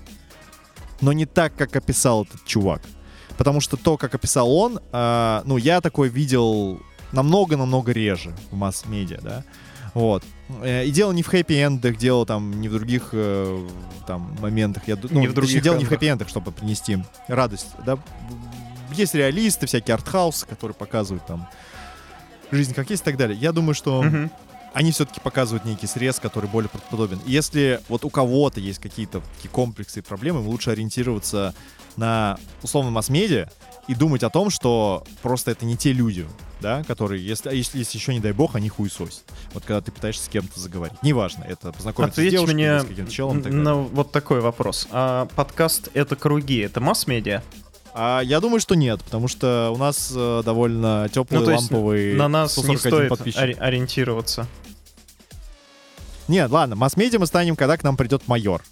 Но 1.00 1.14
не 1.14 1.24
так, 1.24 1.54
как 1.56 1.74
описал 1.76 2.24
этот 2.24 2.44
чувак. 2.44 2.82
Потому 3.38 3.62
что 3.62 3.78
то, 3.78 3.96
как 3.96 4.14
описал 4.14 4.50
он, 4.54 4.80
а, 4.92 5.42
ну, 5.46 5.56
я 5.56 5.80
такое 5.80 6.10
видел 6.10 6.78
намного-намного 7.12 7.92
реже 7.92 8.34
в 8.50 8.56
масс-медиа, 8.56 9.20
да. 9.22 9.44
Вот. 9.94 10.24
Э, 10.62 10.84
И 10.84 10.90
дело 10.90 11.12
не 11.12 11.22
в 11.22 11.28
хэппи-эндах, 11.32 11.96
дело 11.96 12.24
там 12.26 12.60
не 12.60 12.68
в 12.68 12.72
других 12.72 13.10
э, 13.12 13.68
там 14.06 14.36
моментах. 14.40 14.84
Я, 14.86 14.96
ну, 14.96 15.00
Не 15.02 15.06
в 15.06 15.10
точнее, 15.10 15.34
других 15.34 15.62
дело 15.62 15.74
не 15.76 15.84
в 15.84 15.88
эндах. 15.92 15.98
хэппи-эндах, 16.02 16.28
чтобы 16.28 16.52
принести 16.52 16.98
радость, 17.28 17.68
да. 17.84 17.98
Есть 18.92 19.14
реалисты, 19.14 19.66
всякие 19.66 19.94
артхаусы, 19.94 20.46
которые 20.46 20.74
показывают 20.74 21.26
там 21.26 21.48
жизнь 22.50 22.72
как 22.74 22.88
есть 22.90 23.02
и 23.02 23.04
так 23.04 23.16
далее. 23.16 23.36
Я 23.36 23.52
думаю, 23.52 23.74
что 23.74 24.02
Мгм. 24.02 24.30
они 24.72 24.92
все-таки 24.92 25.20
показывают 25.20 25.64
некий 25.64 25.86
срез, 25.88 26.20
который 26.20 26.48
более 26.48 26.68
правдоподобен. 26.70 27.20
И 27.26 27.32
Если 27.32 27.80
вот 27.88 28.04
у 28.04 28.10
кого-то 28.10 28.60
есть 28.60 28.78
какие-то 28.78 29.20
такие 29.36 29.50
комплексы 29.50 29.98
и 29.98 30.02
проблемы, 30.02 30.40
лучше 30.40 30.70
ориентироваться 30.70 31.54
на 31.96 32.38
условно 32.62 32.90
масс-медиа 32.92 33.48
и 33.88 33.94
думать 33.94 34.22
о 34.22 34.30
том, 34.30 34.50
что 34.50 35.04
просто 35.22 35.50
это 35.50 35.64
не 35.66 35.76
те 35.76 35.92
люди, 35.92 36.26
да, 36.60 36.82
которые, 36.84 37.24
если, 37.24 37.48
а 37.50 37.52
если, 37.52 37.78
если 37.78 37.98
еще 37.98 38.14
не 38.14 38.20
дай 38.20 38.32
бог, 38.32 38.54
они 38.54 38.68
хуесосят. 38.68 39.24
Вот 39.52 39.64
когда 39.64 39.80
ты 39.80 39.92
пытаешься 39.92 40.24
с 40.24 40.28
кем-то 40.28 40.58
заговорить. 40.58 41.02
Неважно, 41.02 41.44
это 41.44 41.72
познакомиться 41.72 42.20
Ответь 42.20 42.30
с 42.30 42.32
девушкой, 42.32 42.54
мне 42.54 42.80
с 42.80 42.84
каким-то 42.84 43.12
челом 43.12 43.42
так 43.42 43.52
на 43.52 43.74
вот 43.74 44.12
такой 44.12 44.40
вопрос. 44.40 44.88
А 44.90 45.26
подкаст 45.36 45.88
«Это 45.94 46.16
круги»— 46.16 46.58
это 46.60 46.80
масс-медиа? 46.80 47.42
А 47.98 48.20
я 48.20 48.40
думаю, 48.40 48.60
что 48.60 48.74
нет, 48.74 49.02
потому 49.02 49.26
что 49.26 49.70
у 49.74 49.78
нас 49.78 50.12
э, 50.14 50.42
довольно 50.44 51.08
теплый, 51.10 51.40
Ну, 51.40 51.46
ламповый 51.46 52.14
На 52.14 52.28
нас 52.28 52.56
не 52.58 52.62
141 52.76 52.78
стоит 52.78 53.08
подписчик. 53.08 53.40
ори- 53.40 53.54
ориентироваться. 53.58 54.46
Нет, 56.28 56.50
ладно, 56.50 56.76
масс-медиа 56.76 57.18
мы 57.18 57.26
станем, 57.26 57.56
когда 57.56 57.76
к 57.76 57.84
нам 57.84 57.96
придет 57.96 58.28
майор. 58.28 58.62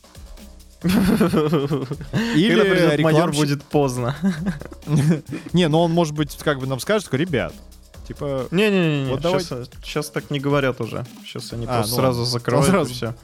Или 0.85 2.55
Когда 2.61 2.71
придет 2.75 3.01
майор, 3.01 3.33
будет 3.33 3.63
поздно. 3.63 4.15
Не, 5.55 5.69
ну 5.69 5.81
он, 5.81 5.93
может 5.93 6.15
быть, 6.15 6.37
как 6.39 6.59
бы 6.61 6.67
нам 6.67 6.79
скажет, 6.79 7.09
ребят, 7.15 7.55
типа... 8.07 8.47
Не-не-не, 8.51 9.11
Вот 9.11 9.23
сейчас, 9.83 10.11
так 10.11 10.31
не 10.31 10.41
говорят 10.41 10.81
уже. 10.81 11.05
Сейчас 11.25 11.53
они 11.53 11.67
А, 11.67 11.79
просто 11.79 11.91
ну 11.93 11.97
сразу 11.97 12.25
закрывают 12.25 12.71
Сразу. 12.71 12.91
и 12.91 12.95
все. 12.95 13.15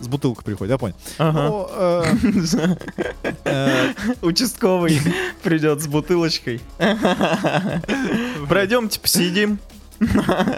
С 0.00 0.08
бутылкой 0.08 0.44
приходит, 0.44 0.72
я 0.72 0.78
понял. 0.78 0.94
Ну, 1.18 1.68
э, 1.70 2.04
э, 3.44 3.92
Участковый 4.22 5.00
придет 5.42 5.80
с 5.80 5.86
бутылочкой. 5.86 6.60
Пройдемте, 8.48 8.98
посидим. 9.00 9.58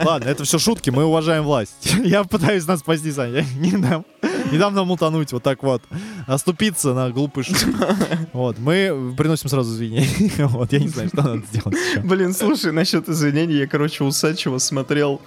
ладно, 0.04 0.28
это 0.28 0.44
все 0.44 0.58
шутки, 0.58 0.88
мы 0.90 1.04
уважаем 1.04 1.44
власть. 1.44 1.94
Я 2.02 2.24
пытаюсь 2.24 2.66
нас 2.66 2.80
спасти, 2.80 3.12
Саня. 3.12 3.40
Я 3.40 3.44
не 3.58 3.72
дам, 3.72 4.06
не 4.52 4.58
дам 4.58 4.74
нам 4.74 4.90
утонуть 4.90 5.32
вот 5.32 5.42
так 5.42 5.62
вот. 5.62 5.82
Оступиться 6.26 6.94
на 6.94 7.10
глупые 7.10 7.44
шутки. 7.44 7.66
Вот, 8.32 8.58
мы 8.58 9.14
приносим 9.16 9.48
сразу 9.48 9.72
извинения. 9.74 10.08
Вот, 10.46 10.72
я 10.72 10.78
не 10.80 10.88
знаю, 10.88 11.08
что 11.08 11.22
надо 11.22 11.42
сделать 11.50 11.76
еще. 11.90 12.00
Блин, 12.00 12.34
слушай, 12.34 12.72
насчет 12.72 13.08
извинений, 13.08 13.56
я, 13.58 13.66
короче, 13.66 14.04
у 14.04 14.10
Сачева 14.10 14.58
смотрел 14.58 15.20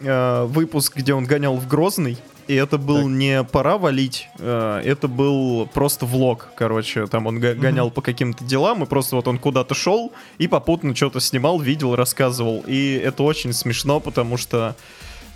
э, 0.00 0.44
выпуск, 0.44 0.96
где 0.96 1.14
он 1.14 1.24
гонял 1.24 1.56
в 1.56 1.66
Грозный. 1.68 2.18
И 2.46 2.54
это 2.54 2.76
был 2.76 2.96
Так. 2.98 3.06
не 3.06 3.42
пора 3.42 3.78
валить, 3.78 4.28
э, 4.38 4.82
это 4.84 5.08
был 5.08 5.66
просто 5.72 6.04
влог, 6.04 6.48
короче. 6.56 7.06
Там 7.06 7.26
он 7.26 7.40
го- 7.40 7.54
гонял 7.54 7.90
по 7.90 8.02
каким-то 8.02 8.44
делам, 8.44 8.82
и 8.82 8.86
просто 8.86 9.16
вот 9.16 9.26
он 9.28 9.38
куда-то 9.38 9.74
шел 9.74 10.12
и 10.36 10.46
попутно 10.46 10.94
что-то 10.94 11.20
снимал, 11.20 11.58
видел, 11.58 11.96
рассказывал. 11.96 12.62
И 12.66 13.00
это 13.02 13.22
очень 13.22 13.54
смешно, 13.54 13.98
потому 13.98 14.36
что 14.36 14.76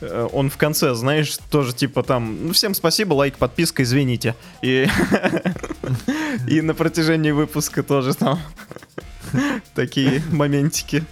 он 0.00 0.50
в 0.50 0.56
конце, 0.56 0.94
знаешь, 0.94 1.38
тоже 1.50 1.74
типа 1.74 2.02
там, 2.02 2.46
ну 2.46 2.52
всем 2.52 2.74
спасибо, 2.74 3.14
лайк, 3.14 3.36
подписка, 3.36 3.82
извините. 3.82 4.34
И, 4.62 4.86
и 6.48 6.60
на 6.60 6.74
протяжении 6.74 7.30
выпуска 7.30 7.82
тоже 7.82 8.14
там 8.14 8.38
такие 9.74 10.22
моментики. 10.30 11.04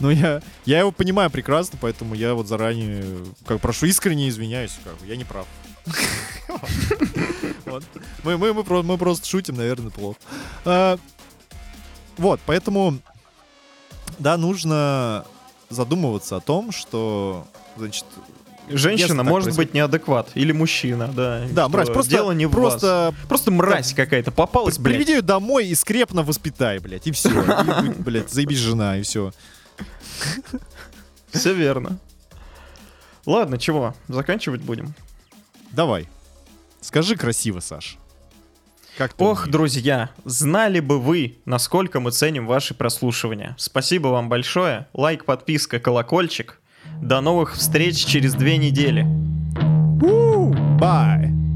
Ну, 0.00 0.10
я, 0.10 0.40
я 0.64 0.80
его 0.80 0.92
понимаю 0.92 1.30
прекрасно, 1.30 1.78
поэтому 1.80 2.14
я 2.14 2.34
вот 2.34 2.46
заранее, 2.46 3.24
как 3.46 3.60
прошу, 3.60 3.86
искренне 3.86 4.28
извиняюсь, 4.28 4.78
как 4.84 4.94
я 5.06 5.16
не 5.16 5.24
прав. 5.24 5.46
Мы, 8.24 8.36
мы, 8.38 8.54
мы, 8.54 8.82
мы 8.82 8.98
просто 8.98 9.28
шутим, 9.28 9.56
наверное, 9.56 9.90
плохо. 9.90 10.18
А, 10.64 10.98
Вот, 12.16 12.40
поэтому, 12.46 12.98
да, 14.18 14.38
нужно 14.38 15.26
задумываться 15.70 16.36
о 16.36 16.40
том, 16.40 16.72
что, 16.72 17.46
значит, 17.76 18.04
Женщина 18.70 19.22
может 19.22 19.56
быть 19.56 19.74
неадекват. 19.74 20.30
Или 20.34 20.52
мужчина, 20.52 21.08
да. 21.08 21.46
да, 21.50 21.68
мразь, 21.68 21.88
просто, 21.88 22.10
Дело 22.10 22.32
не 22.32 22.46
в 22.46 22.50
вас. 22.50 22.72
просто 22.72 23.14
Просто 23.28 23.50
мразь 23.50 23.94
какая-то 23.94 24.30
попалась, 24.30 24.78
блядь. 24.78 24.96
приведи 24.96 25.12
ее 25.14 25.22
домой 25.22 25.66
и 25.66 25.74
скрепно 25.74 26.22
воспитай, 26.22 26.78
блядь, 26.78 27.06
и 27.06 27.12
все. 27.12 27.30
И, 27.84 27.88
блядь, 28.02 28.30
заебись 28.30 28.58
жена, 28.58 28.98
и 28.98 29.02
все. 29.02 29.32
Все 31.30 31.52
верно. 31.52 31.98
Ладно, 33.26 33.58
чего, 33.58 33.94
заканчивать 34.08 34.62
будем? 34.62 34.94
Давай. 35.72 36.08
Скажи 36.80 37.16
красиво, 37.16 37.60
Саш. 37.60 37.98
Как 38.98 39.12
Ох, 39.18 39.42
умеешь? 39.42 39.52
друзья, 39.52 40.10
знали 40.24 40.80
бы 40.80 40.98
вы, 40.98 41.36
насколько 41.44 42.00
мы 42.00 42.10
ценим 42.10 42.48
ваши 42.48 42.74
прослушивания. 42.74 43.54
Спасибо 43.56 44.08
вам 44.08 44.28
большое. 44.28 44.88
Лайк, 44.92 45.24
подписка, 45.24 45.78
колокольчик. 45.78 46.60
До 47.00 47.20
новых 47.20 47.54
встреч 47.54 48.04
через 48.04 48.34
две 48.34 48.56
недели. 48.56 49.06
Bye. 50.80 51.47